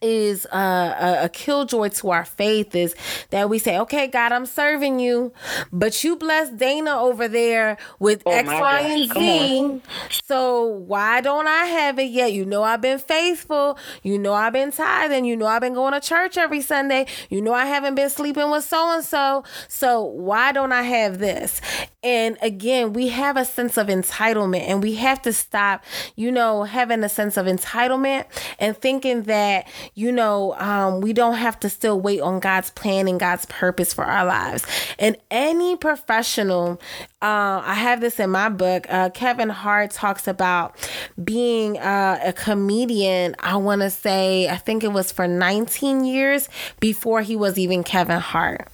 is 0.05 0.47
uh, 0.53 1.19
a, 1.23 1.25
a 1.25 1.29
killjoy 1.31 1.89
to 1.89 2.11
our 2.11 2.27
faith 2.27 2.75
is 2.75 2.95
that 3.31 3.49
we 3.49 3.59
say, 3.59 3.79
okay, 3.79 4.07
God, 4.07 4.33
I'm 4.33 4.45
serving 4.45 5.01
you, 5.01 5.33
but 5.73 6.05
you 6.05 6.17
bless 6.17 6.51
Dana 6.51 7.01
over 7.01 7.27
there 7.27 7.79
with 7.99 8.23
oh 8.27 8.33
X, 8.33 8.49
Y, 8.49 8.81
and 8.81 9.13
Z. 9.13 9.83
So 10.25 10.67
why 10.67 11.23
don't 11.23 11.49
I 11.49 11.65
have 11.65 11.99
it 11.99 12.11
yet? 12.11 12.33
You 12.33 12.45
know, 12.45 12.63
I've 12.63 12.83
been 12.83 12.99
faithful. 12.99 13.79
You 14.03 14.19
know, 14.19 14.35
I've 14.35 14.53
been 14.53 14.73
tithing. 14.73 15.25
You 15.25 15.37
know, 15.37 15.47
I've 15.47 15.63
been 15.63 15.75
going 15.75 15.95
to 15.95 16.01
church 16.01 16.37
every 16.37 16.61
Sunday. 16.61 17.07
You 17.31 17.41
know, 17.41 17.55
I 17.55 17.65
haven't 17.65 17.95
been 17.95 18.11
sleeping 18.11 18.51
with 18.51 18.65
so 18.65 18.95
and 18.95 19.05
so. 19.05 19.45
So 19.69 20.03
why 20.03 20.53
don't 20.53 20.73
I 20.73 20.83
have 20.83 21.19
this? 21.19 21.63
And 22.03 22.37
again, 22.43 22.93
we 22.93 23.09
have 23.09 23.39
a 23.39 23.47
sense 23.47 23.79
of 23.79 23.87
entitlement 23.87 24.69
and 24.69 24.83
we 24.83 24.97
have 24.97 25.23
to 25.23 25.33
stop, 25.33 25.83
you 26.17 26.31
know, 26.31 26.65
having 26.65 27.03
a 27.03 27.09
sense 27.09 27.39
of 27.39 27.47
entitlement 27.47 28.27
and 28.59 28.77
thinking 28.77 29.23
that, 29.23 29.67
you 29.95 30.11
know, 30.11 30.55
um, 30.59 31.01
we 31.01 31.13
don't 31.13 31.37
have 31.37 31.59
to 31.61 31.69
still 31.69 32.01
wait 32.01 32.21
on 32.21 32.41
God's 32.41 32.71
plan 32.71 33.07
and 33.07 33.21
God's 33.21 33.47
purpose 33.47 33.95
for 33.95 34.05
our 34.05 34.25
lives. 34.25 34.65
And 34.99 35.17
any 35.31 35.77
professional, 35.77 36.81
uh, 37.23 37.63
I 37.65 37.75
have 37.75 38.01
this 38.01 38.19
in 38.19 38.31
my 38.31 38.49
book. 38.49 38.87
Uh, 38.89 39.11
Kevin 39.11 39.49
Hart 39.49 39.93
talks 39.93 40.27
about 40.27 40.77
being 41.23 41.79
uh, 41.79 42.19
a 42.25 42.33
comedian. 42.33 43.37
I 43.39 43.57
want 43.57 43.83
to 43.83 43.91
say, 43.91 44.49
I 44.49 44.57
think 44.57 44.83
it 44.83 44.93
was 44.93 45.13
for 45.13 45.29
19 45.29 46.05
years 46.05 46.49
before 46.81 47.23
he 47.23 47.37
was 47.37 47.59
even 47.59 47.85
Kevin 47.85 48.21
Hart. 48.21 48.69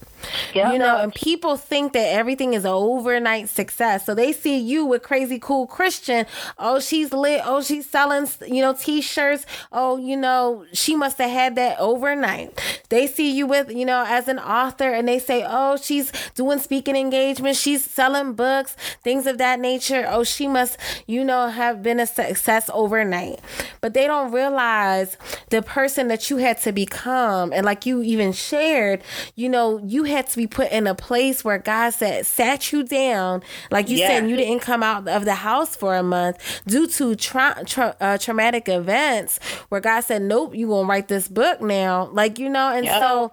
Yep. 0.54 0.72
You 0.72 0.78
know, 0.78 0.98
and 0.98 1.14
people 1.14 1.56
think 1.56 1.92
that 1.92 2.08
everything 2.12 2.54
is 2.54 2.66
overnight 2.66 3.48
success. 3.48 4.06
So 4.06 4.14
they 4.14 4.32
see 4.32 4.58
you 4.58 4.84
with 4.84 5.02
crazy 5.02 5.38
cool 5.38 5.66
Christian. 5.66 6.26
Oh, 6.58 6.80
she's 6.80 7.12
lit. 7.12 7.42
Oh, 7.44 7.62
she's 7.62 7.88
selling, 7.88 8.28
you 8.46 8.62
know, 8.62 8.74
t-shirts. 8.74 9.46
Oh, 9.72 9.96
you 9.96 10.16
know, 10.16 10.64
she 10.72 10.96
must 10.96 11.18
have 11.18 11.30
had 11.30 11.54
that 11.56 11.78
overnight. 11.78 12.60
They 12.88 13.06
see 13.06 13.30
you 13.30 13.46
with, 13.46 13.70
you 13.70 13.84
know, 13.84 14.04
as 14.06 14.28
an 14.28 14.38
author 14.38 14.92
and 14.92 15.06
they 15.06 15.18
say, 15.18 15.44
"Oh, 15.46 15.76
she's 15.76 16.12
doing 16.34 16.58
speaking 16.58 16.96
engagements. 16.96 17.60
She's 17.60 17.84
selling 17.84 18.32
books, 18.32 18.76
things 19.02 19.26
of 19.26 19.38
that 19.38 19.60
nature. 19.60 20.06
Oh, 20.08 20.24
she 20.24 20.48
must, 20.48 20.76
you 21.06 21.24
know, 21.24 21.48
have 21.48 21.82
been 21.82 22.00
a 22.00 22.06
success 22.06 22.68
overnight." 22.72 23.40
But 23.80 23.94
they 23.94 24.06
don't 24.06 24.32
realize 24.32 25.16
the 25.50 25.62
person 25.62 26.08
that 26.08 26.30
you 26.30 26.38
had 26.38 26.60
to 26.62 26.72
become 26.72 27.52
and 27.52 27.64
like 27.64 27.86
you 27.86 28.02
even 28.02 28.32
shared, 28.32 29.02
you 29.36 29.48
know, 29.48 29.80
you 29.84 30.04
had 30.11 30.28
to 30.28 30.36
be 30.36 30.46
put 30.46 30.70
in 30.70 30.86
a 30.86 30.94
place 30.94 31.44
where 31.44 31.58
God 31.58 31.90
said, 31.90 32.26
sat 32.26 32.72
you 32.72 32.82
down, 32.82 33.42
like 33.70 33.88
you 33.88 33.98
yeah. 33.98 34.08
said, 34.08 34.30
you 34.30 34.36
didn't 34.36 34.61
come 34.61 34.82
out 34.82 35.08
of 35.08 35.24
the 35.24 35.34
house 35.34 35.76
for 35.76 35.96
a 35.96 36.02
month 36.02 36.62
due 36.66 36.86
to 36.86 37.14
tra- 37.16 37.62
tra- 37.66 37.96
uh, 38.00 38.18
traumatic 38.18 38.68
events, 38.68 39.38
where 39.68 39.80
God 39.80 40.00
said, 40.02 40.22
nope, 40.22 40.54
you 40.54 40.68
gonna 40.68 40.88
write 40.88 41.08
this 41.08 41.28
book 41.28 41.61
now, 41.61 42.11
like 42.12 42.38
you 42.38 42.48
know, 42.48 42.74
and 42.74 42.84
yep. 42.84 43.00
so 43.00 43.32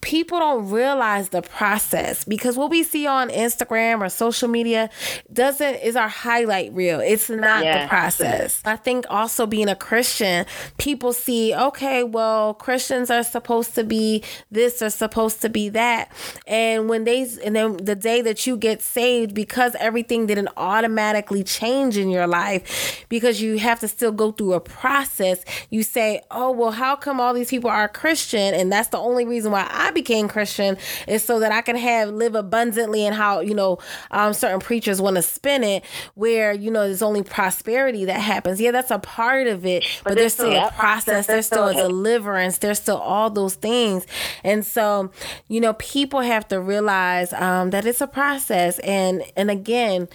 people 0.00 0.38
don't 0.38 0.70
realize 0.70 1.28
the 1.28 1.42
process 1.42 2.24
because 2.24 2.56
what 2.56 2.70
we 2.70 2.82
see 2.82 3.06
on 3.06 3.28
Instagram 3.28 4.00
or 4.00 4.08
social 4.08 4.48
media 4.48 4.88
doesn't 5.32 5.74
is 5.76 5.96
our 5.96 6.08
highlight 6.08 6.72
reel. 6.72 7.00
It's 7.00 7.28
not 7.28 7.64
yeah. 7.64 7.82
the 7.82 7.88
process. 7.88 8.62
I 8.64 8.76
think 8.76 9.04
also 9.10 9.46
being 9.46 9.68
a 9.68 9.76
Christian, 9.76 10.46
people 10.78 11.12
see, 11.12 11.54
okay, 11.54 12.02
well, 12.02 12.54
Christians 12.54 13.10
are 13.10 13.22
supposed 13.22 13.74
to 13.74 13.84
be 13.84 14.22
this 14.50 14.80
or 14.80 14.90
supposed 14.90 15.42
to 15.42 15.48
be 15.48 15.68
that. 15.70 16.10
And 16.46 16.88
when 16.88 17.04
they 17.04 17.28
and 17.44 17.54
then 17.54 17.76
the 17.76 17.94
day 17.94 18.22
that 18.22 18.46
you 18.46 18.56
get 18.56 18.80
saved 18.80 19.34
because 19.34 19.76
everything 19.78 20.26
didn't 20.26 20.48
automatically 20.56 21.44
change 21.44 21.96
in 21.96 22.08
your 22.08 22.26
life 22.26 23.04
because 23.08 23.42
you 23.42 23.58
have 23.58 23.80
to 23.80 23.88
still 23.88 24.12
go 24.12 24.32
through 24.32 24.54
a 24.54 24.60
process, 24.60 25.44
you 25.68 25.82
say, 25.82 26.22
"Oh, 26.30 26.50
well, 26.50 26.70
how 26.70 26.96
come 26.96 27.20
all 27.20 27.34
these 27.34 27.50
people 27.50 27.70
are 27.70 27.88
Christian 27.88 28.54
and 28.54 28.72
that's 28.72 28.88
the 28.88 28.98
only 28.98 29.24
reason 29.24 29.52
why 29.52 29.66
I 29.70 29.89
became 29.94 30.28
Christian 30.28 30.76
is 31.06 31.22
so 31.22 31.40
that 31.40 31.52
I 31.52 31.60
can 31.60 31.76
have 31.76 32.10
live 32.10 32.34
abundantly 32.34 33.06
and 33.06 33.14
how 33.14 33.40
you 33.40 33.54
know 33.54 33.78
um, 34.10 34.32
certain 34.32 34.60
preachers 34.60 35.00
want 35.00 35.16
to 35.16 35.22
spin 35.22 35.64
it 35.64 35.84
where 36.14 36.52
you 36.52 36.70
know 36.70 36.86
there's 36.86 37.02
only 37.02 37.22
prosperity 37.22 38.04
that 38.06 38.20
happens. 38.20 38.60
Yeah, 38.60 38.70
that's 38.70 38.90
a 38.90 38.98
part 38.98 39.46
of 39.46 39.66
it, 39.66 39.84
but, 40.04 40.10
but 40.10 40.18
there's, 40.18 40.34
still 40.34 40.52
a 40.52 40.70
process. 40.72 41.26
There's 41.26 41.46
still 41.46 41.68
a 41.68 41.74
deliverance. 41.74 42.58
There's 42.58 42.80
still 42.80 42.98
all 42.98 43.30
those 43.30 43.54
things, 43.54 44.06
and 44.44 44.64
so 44.64 45.10
you 45.48 45.60
know 45.60 45.74
people 45.74 46.20
have 46.20 46.46
to 46.48 46.60
realize 46.60 47.32
um, 47.32 47.70
that 47.70 47.86
it's 47.86 48.00
a 48.00 48.06
process. 48.06 48.78
And 48.80 49.22
and 49.36 49.50
again, 49.50 50.08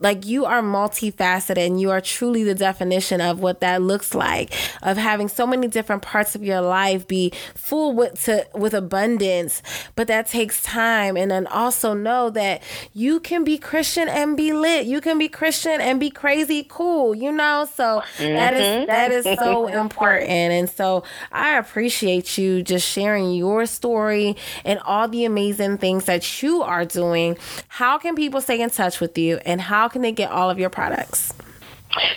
like 0.00 0.26
you 0.26 0.44
are 0.46 0.62
multifaceted 0.62 1.58
and 1.58 1.80
you 1.80 1.90
are 1.90 2.00
truly 2.00 2.42
the 2.42 2.54
definition 2.54 3.20
of 3.20 3.40
what 3.40 3.60
that 3.60 3.82
looks 3.82 4.14
like 4.14 4.52
of 4.82 4.96
having 4.96 5.28
so 5.28 5.46
many 5.46 5.68
different 5.68 6.02
parts 6.02 6.34
of 6.34 6.42
your 6.42 6.60
life 6.60 7.06
be 7.06 7.32
full 7.54 7.94
with 7.94 8.24
to, 8.24 8.46
with 8.54 8.74
abundance. 8.74 9.62
But 9.94 10.08
that 10.08 10.26
takes 10.26 10.62
time. 10.62 11.16
And 11.16 11.30
then 11.30 11.46
also 11.46 11.94
know 11.94 12.30
that 12.30 12.62
you 12.94 13.20
can 13.20 13.44
be 13.44 13.58
christian 13.58 14.08
and 14.08 14.36
be 14.36 14.52
lit. 14.52 14.86
You 14.86 15.00
can 15.00 15.18
be 15.18 15.28
christian 15.28 15.80
and 15.80 16.00
be 16.00 16.10
crazy 16.10 16.66
cool 16.68 17.14
you 17.14 17.30
know? 17.30 17.68
So 17.74 18.02
mm-hmm. 18.16 18.34
that 18.34 18.54
is 18.54 18.66
mm-hmm. 18.66 18.86
that 18.86 19.12
is 19.12 19.24
so 19.38 19.66
important. 19.68 20.30
And 20.30 20.70
so 20.70 21.04
i 21.30 21.58
appreciate 21.58 22.38
you 22.38 22.62
just 22.62 22.88
sharing 22.88 23.32
your 23.32 23.66
story 23.66 24.36
and 24.64 24.78
all 24.80 25.08
the 25.08 25.24
amazing 25.24 25.78
things 25.78 26.06
that 26.06 26.42
you 26.42 26.62
are 26.62 26.84
doing. 26.84 27.36
How 27.68 27.98
can 27.98 28.14
people 28.14 28.40
stay 28.40 28.60
in 28.60 28.70
touch 28.70 29.00
with 29.00 29.18
you 29.18 29.38
and 29.44 29.60
how 29.60 29.89
can 29.90 30.02
they 30.02 30.12
get 30.12 30.30
all 30.30 30.48
of 30.48 30.58
your 30.58 30.70
products? 30.70 31.32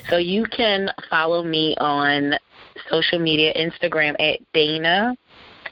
So 0.10 0.18
you 0.18 0.46
can 0.46 0.92
follow 1.10 1.44
me 1.44 1.76
on 1.80 2.36
social 2.90 3.20
media, 3.20 3.54
Instagram 3.56 4.16
at 4.20 4.40
Dana, 4.54 5.16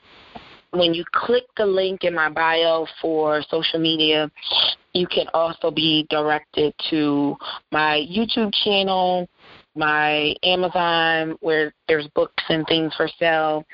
when 0.71 0.93
you 0.93 1.03
click 1.11 1.43
the 1.57 1.65
link 1.65 2.03
in 2.03 2.13
my 2.13 2.29
bio 2.29 2.85
for 3.01 3.41
social 3.49 3.79
media, 3.79 4.29
you 4.93 5.07
can 5.07 5.25
also 5.33 5.71
be 5.71 6.05
directed 6.09 6.73
to 6.89 7.35
my 7.71 8.05
YouTube 8.09 8.53
channel, 8.63 9.27
my 9.79 10.35
Amazon, 10.43 11.37
where 11.39 11.73
there's 11.87 12.07
books 12.09 12.43
and 12.49 12.67
things 12.67 12.93
for 12.95 13.07
sale, 13.17 13.65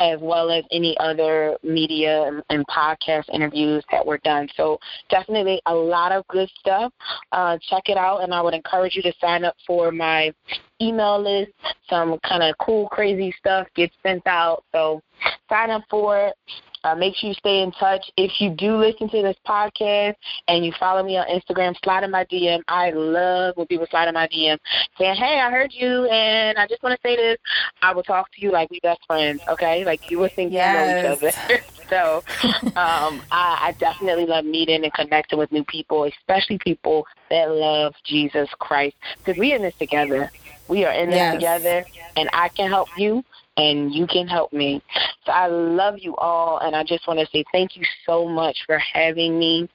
as 0.00 0.18
well 0.20 0.50
as 0.50 0.64
any 0.72 0.96
other 0.98 1.56
media 1.62 2.22
and, 2.22 2.42
and 2.48 2.66
podcast 2.66 3.28
interviews 3.32 3.84
that 3.92 4.04
were 4.04 4.18
done. 4.24 4.48
So 4.56 4.78
definitely 5.10 5.60
a 5.66 5.74
lot 5.74 6.12
of 6.12 6.26
good 6.28 6.48
stuff. 6.58 6.92
Uh, 7.30 7.58
check 7.68 7.84
it 7.88 7.98
out, 7.98 8.22
and 8.22 8.32
I 8.32 8.40
would 8.40 8.54
encourage 8.54 8.96
you 8.96 9.02
to 9.02 9.12
sign 9.20 9.44
up 9.44 9.54
for 9.66 9.92
my 9.92 10.32
email 10.80 11.22
list. 11.22 11.52
Some 11.88 12.18
kind 12.26 12.42
of 12.42 12.56
cool, 12.58 12.88
crazy 12.88 13.32
stuff 13.38 13.66
gets 13.76 13.94
sent 14.02 14.26
out. 14.26 14.64
So 14.72 15.02
sign 15.48 15.70
up 15.70 15.82
for 15.90 16.28
it. 16.28 16.34
Uh, 16.84 16.94
make 16.94 17.14
sure 17.16 17.28
you 17.28 17.34
stay 17.34 17.62
in 17.62 17.72
touch. 17.72 18.10
If 18.16 18.40
you 18.40 18.50
do 18.50 18.76
listen 18.76 19.08
to 19.10 19.22
this 19.22 19.36
podcast 19.46 20.14
and 20.48 20.64
you 20.64 20.72
follow 20.78 21.02
me 21.02 21.16
on 21.16 21.26
Instagram, 21.26 21.74
slide 21.82 22.04
in 22.04 22.10
my 22.10 22.24
DM. 22.24 22.62
I 22.68 22.90
love 22.90 23.56
when 23.56 23.66
people 23.66 23.86
slide 23.90 24.08
in 24.08 24.14
my 24.14 24.28
DM 24.28 24.58
saying, 24.98 25.16
"Hey, 25.16 25.40
I 25.40 25.50
heard 25.50 25.72
you, 25.72 26.06
and 26.06 26.58
I 26.58 26.66
just 26.66 26.82
want 26.82 26.94
to 27.00 27.08
say 27.08 27.16
this." 27.16 27.38
I 27.82 27.92
will 27.92 28.02
talk 28.02 28.32
to 28.32 28.40
you 28.40 28.50
like 28.50 28.70
we 28.70 28.80
best 28.80 29.00
friends. 29.06 29.42
Okay, 29.48 29.84
like 29.84 30.10
you 30.10 30.18
would 30.20 30.32
think 30.32 30.52
yes. 30.52 31.20
know 31.20 31.28
each 31.28 31.34
other. 31.34 31.64
so 31.90 32.22
um, 32.76 33.20
I, 33.30 33.58
I 33.60 33.76
definitely 33.78 34.26
love 34.26 34.44
meeting 34.44 34.84
and 34.84 34.92
connecting 34.92 35.38
with 35.38 35.52
new 35.52 35.64
people, 35.64 36.04
especially 36.04 36.58
people 36.58 37.06
that 37.30 37.50
love 37.50 37.94
Jesus 38.04 38.48
Christ, 38.58 38.96
because 39.18 39.38
we're 39.38 39.56
in 39.56 39.62
this 39.62 39.74
together. 39.74 40.30
We 40.68 40.84
are 40.84 40.92
in 40.92 41.10
this 41.10 41.16
yes. 41.16 41.34
together, 41.34 41.84
and 42.16 42.30
I 42.32 42.48
can 42.48 42.70
help 42.70 42.88
you, 42.96 43.24
and 43.60 43.92
you 43.92 44.06
can 44.06 44.26
help 44.26 44.52
me. 44.52 44.82
So 45.26 45.32
I 45.32 45.46
love 45.46 45.96
you 45.98 46.16
all, 46.16 46.58
and 46.58 46.74
I 46.74 46.82
just 46.82 47.06
want 47.06 47.20
to 47.20 47.26
say 47.26 47.44
thank 47.52 47.76
you 47.76 47.84
so 48.06 48.26
much 48.26 48.56
for 48.66 48.78
having 48.78 49.38
me 49.38 49.68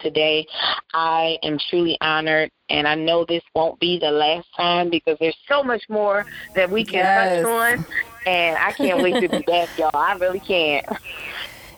today. 0.00 0.46
I 0.94 1.36
am 1.42 1.58
truly 1.68 1.98
honored, 2.00 2.50
and 2.68 2.86
I 2.86 2.94
know 2.94 3.24
this 3.24 3.42
won't 3.54 3.80
be 3.80 3.98
the 3.98 4.12
last 4.12 4.46
time 4.56 4.90
because 4.90 5.16
there's 5.18 5.36
so 5.48 5.62
much 5.62 5.82
more 5.88 6.24
that 6.54 6.70
we 6.70 6.84
can 6.84 7.00
yes. 7.00 7.42
touch 7.42 7.46
on, 7.46 7.86
and 8.26 8.56
I 8.56 8.72
can't 8.72 9.02
wait 9.02 9.20
to 9.20 9.28
be 9.28 9.42
back, 9.42 9.76
y'all. 9.76 9.90
I 9.92 10.14
really 10.14 10.40
can't. 10.40 10.86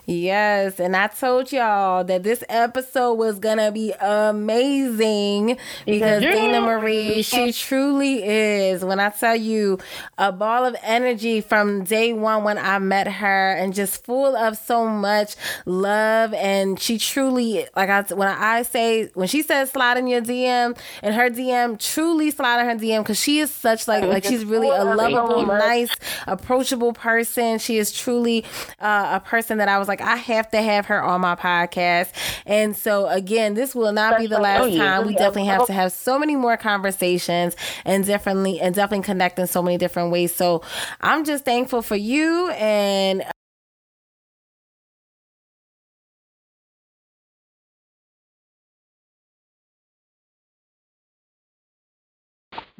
Yes, 0.05 0.81
and 0.81 0.97
I 0.97 1.07
told 1.07 1.51
y'all 1.53 2.03
that 2.03 2.23
this 2.23 2.43
episode 2.49 3.13
was 3.13 3.39
gonna 3.39 3.71
be 3.71 3.93
amazing 4.01 5.57
because 5.85 6.21
Dana 6.21 6.59
Marie, 6.59 7.21
she 7.21 7.53
truly 7.53 8.21
is. 8.21 8.83
When 8.83 8.99
I 8.99 9.09
tell 9.09 9.35
you, 9.35 9.79
a 10.17 10.33
ball 10.33 10.65
of 10.65 10.75
energy 10.83 11.39
from 11.39 11.85
day 11.85 12.11
one 12.11 12.43
when 12.43 12.57
I 12.57 12.79
met 12.79 13.07
her, 13.07 13.51
and 13.51 13.73
just 13.73 14.03
full 14.03 14.35
of 14.35 14.57
so 14.57 14.85
much 14.87 15.35
love, 15.65 16.33
and 16.33 16.77
she 16.77 16.97
truly, 16.97 17.65
like 17.75 17.89
I 17.89 18.01
when 18.13 18.27
I 18.27 18.63
say 18.63 19.09
when 19.13 19.29
she 19.29 19.41
says 19.41 19.71
slide 19.71 19.97
in 19.97 20.07
your 20.07 20.21
DM 20.21 20.77
and 21.01 21.15
her 21.15 21.29
DM, 21.29 21.79
truly 21.79 22.29
slide 22.29 22.59
in 22.59 22.65
her 22.67 22.75
DM 22.75 23.03
because 23.03 23.21
she 23.21 23.39
is 23.39 23.51
such 23.51 23.87
like 23.87 24.03
like 24.03 24.25
she's 24.25 24.43
really 24.43 24.67
a 24.67 24.83
lovable, 24.83 25.45
nice, 25.45 25.95
approachable 26.27 26.91
person. 26.91 27.57
She 27.57 27.77
is 27.77 27.93
truly 27.93 28.43
uh, 28.81 29.11
a 29.13 29.19
person 29.25 29.59
that 29.59 29.69
I 29.69 29.77
was 29.79 29.87
like 29.87 29.92
like 29.93 30.01
I 30.01 30.15
have 30.15 30.49
to 30.51 30.61
have 30.61 30.87
her 30.87 31.03
on 31.03 31.21
my 31.21 31.35
podcast. 31.35 32.11
And 32.47 32.75
so 32.75 33.07
again, 33.07 33.53
this 33.53 33.75
will 33.75 33.91
not 33.91 34.17
be 34.17 34.25
the 34.25 34.39
last 34.39 34.73
oh, 34.73 34.77
time. 34.77 35.05
We 35.05 35.13
definitely 35.13 35.45
have 35.45 35.67
to 35.67 35.71
oh. 35.71 35.75
have 35.75 35.91
so 35.91 36.17
many 36.17 36.35
more 36.35 36.57
conversations 36.57 37.55
and 37.85 38.03
definitely 38.03 38.59
and 38.59 38.73
definitely 38.73 39.05
connect 39.05 39.37
in 39.37 39.45
so 39.45 39.61
many 39.61 39.77
different 39.77 40.11
ways. 40.11 40.33
So 40.33 40.63
I'm 41.01 41.25
just 41.25 41.45
thankful 41.45 41.83
for 41.83 41.95
you 41.95 42.49
and 42.49 43.23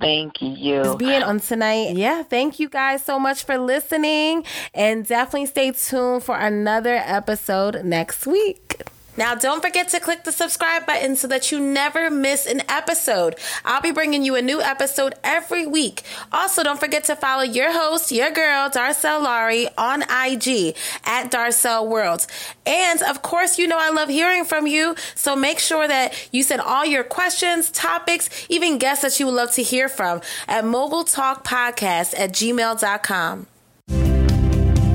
Thank 0.04 0.42
you. 0.42 0.84
For 0.84 0.98
being 0.98 1.24
on 1.24 1.40
tonight. 1.40 1.96
Yeah, 1.96 2.24
thank 2.24 2.60
you 2.60 2.68
guys 2.68 3.06
so 3.06 3.18
much 3.18 3.46
for 3.46 3.58
listening. 3.58 4.44
And 4.74 5.06
definitely 5.06 5.46
stay 5.46 5.72
tuned 5.72 6.24
for 6.24 6.38
another 6.38 6.96
episode 6.96 7.86
next 7.86 8.28
week. 8.28 8.82
Now, 9.16 9.36
don't 9.36 9.62
forget 9.62 9.90
to 9.90 10.00
click 10.00 10.24
the 10.24 10.32
subscribe 10.32 10.86
button 10.86 11.16
so 11.16 11.28
that 11.28 11.52
you 11.52 11.60
never 11.60 12.10
miss 12.10 12.46
an 12.46 12.62
episode. 12.70 13.36
I'll 13.64 13.82
be 13.82 13.92
bringing 13.92 14.24
you 14.24 14.36
a 14.36 14.42
new 14.42 14.62
episode 14.62 15.14
every 15.24 15.68
week. 15.68 16.02
Also, 16.32 16.64
don't 16.64 16.80
forget 16.80 17.04
to 17.06 17.16
follow 17.16 17.44
your 17.44 17.72
host, 17.72 18.12
your 18.12 18.32
girl, 18.32 18.70
Darcel 18.70 19.22
Laurie, 19.24 19.68
on 19.78 20.02
IG 20.02 20.76
at 21.06 21.32
Darcel 21.32 21.88
World. 21.88 22.26
And 22.66 23.02
of 23.04 23.22
course, 23.22 23.60
you 23.60 23.68
know 23.68 23.78
I 23.80 23.90
love 23.90 24.10
hearing 24.10 24.46
from 24.46 24.68
you. 24.68 24.96
So 25.16 25.36
make 25.36 25.60
sure 25.60 25.88
that 25.88 26.30
you 26.32 26.44
send 26.44 26.62
all 26.62 26.86
your 26.86 27.04
questions, 27.04 27.72
topics, 27.72 28.30
even 28.50 28.78
guests 28.78 29.04
that 29.04 29.20
you 29.20 29.28
would 29.28 29.36
love 29.36 29.52
to 29.52 29.64
hear 29.64 29.90
from 29.90 30.22
at 30.48 30.66
Mogul 30.66 31.04
Talk 31.04 31.46
Podcast 31.46 32.18
at 32.18 32.32
gmail.com. 32.32 33.48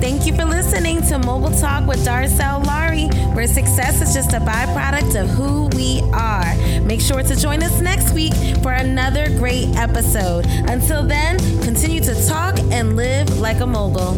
Thank 0.01 0.27
you 0.27 0.35
for 0.35 0.45
listening 0.45 1.03
to 1.09 1.19
Mogul 1.19 1.51
Talk 1.59 1.89
with 1.89 1.99
Darcel 2.05 2.65
Laurie, 2.65 3.09
where 3.35 3.49
success 3.49 4.01
is 4.01 4.15
just 4.15 4.33
a 4.33 4.39
byproduct 4.39 5.21
of 5.21 5.29
who 5.29 5.67
we 5.77 6.01
are. 6.13 6.55
Make 6.83 7.01
sure 7.01 7.23
to 7.23 7.35
join 7.35 7.65
us 7.65 7.81
next 7.81 8.15
week 8.15 8.33
for 8.63 8.73
another 8.73 9.27
great 9.39 9.75
episode. 9.77 10.47
Until 10.47 11.03
then, 11.03 11.39
continue 11.63 12.01
to 12.03 12.15
talk 12.29 12.59
and 12.71 12.95
live 12.95 13.39
like 13.41 13.59
a 13.59 13.67
mogul. 13.67 14.15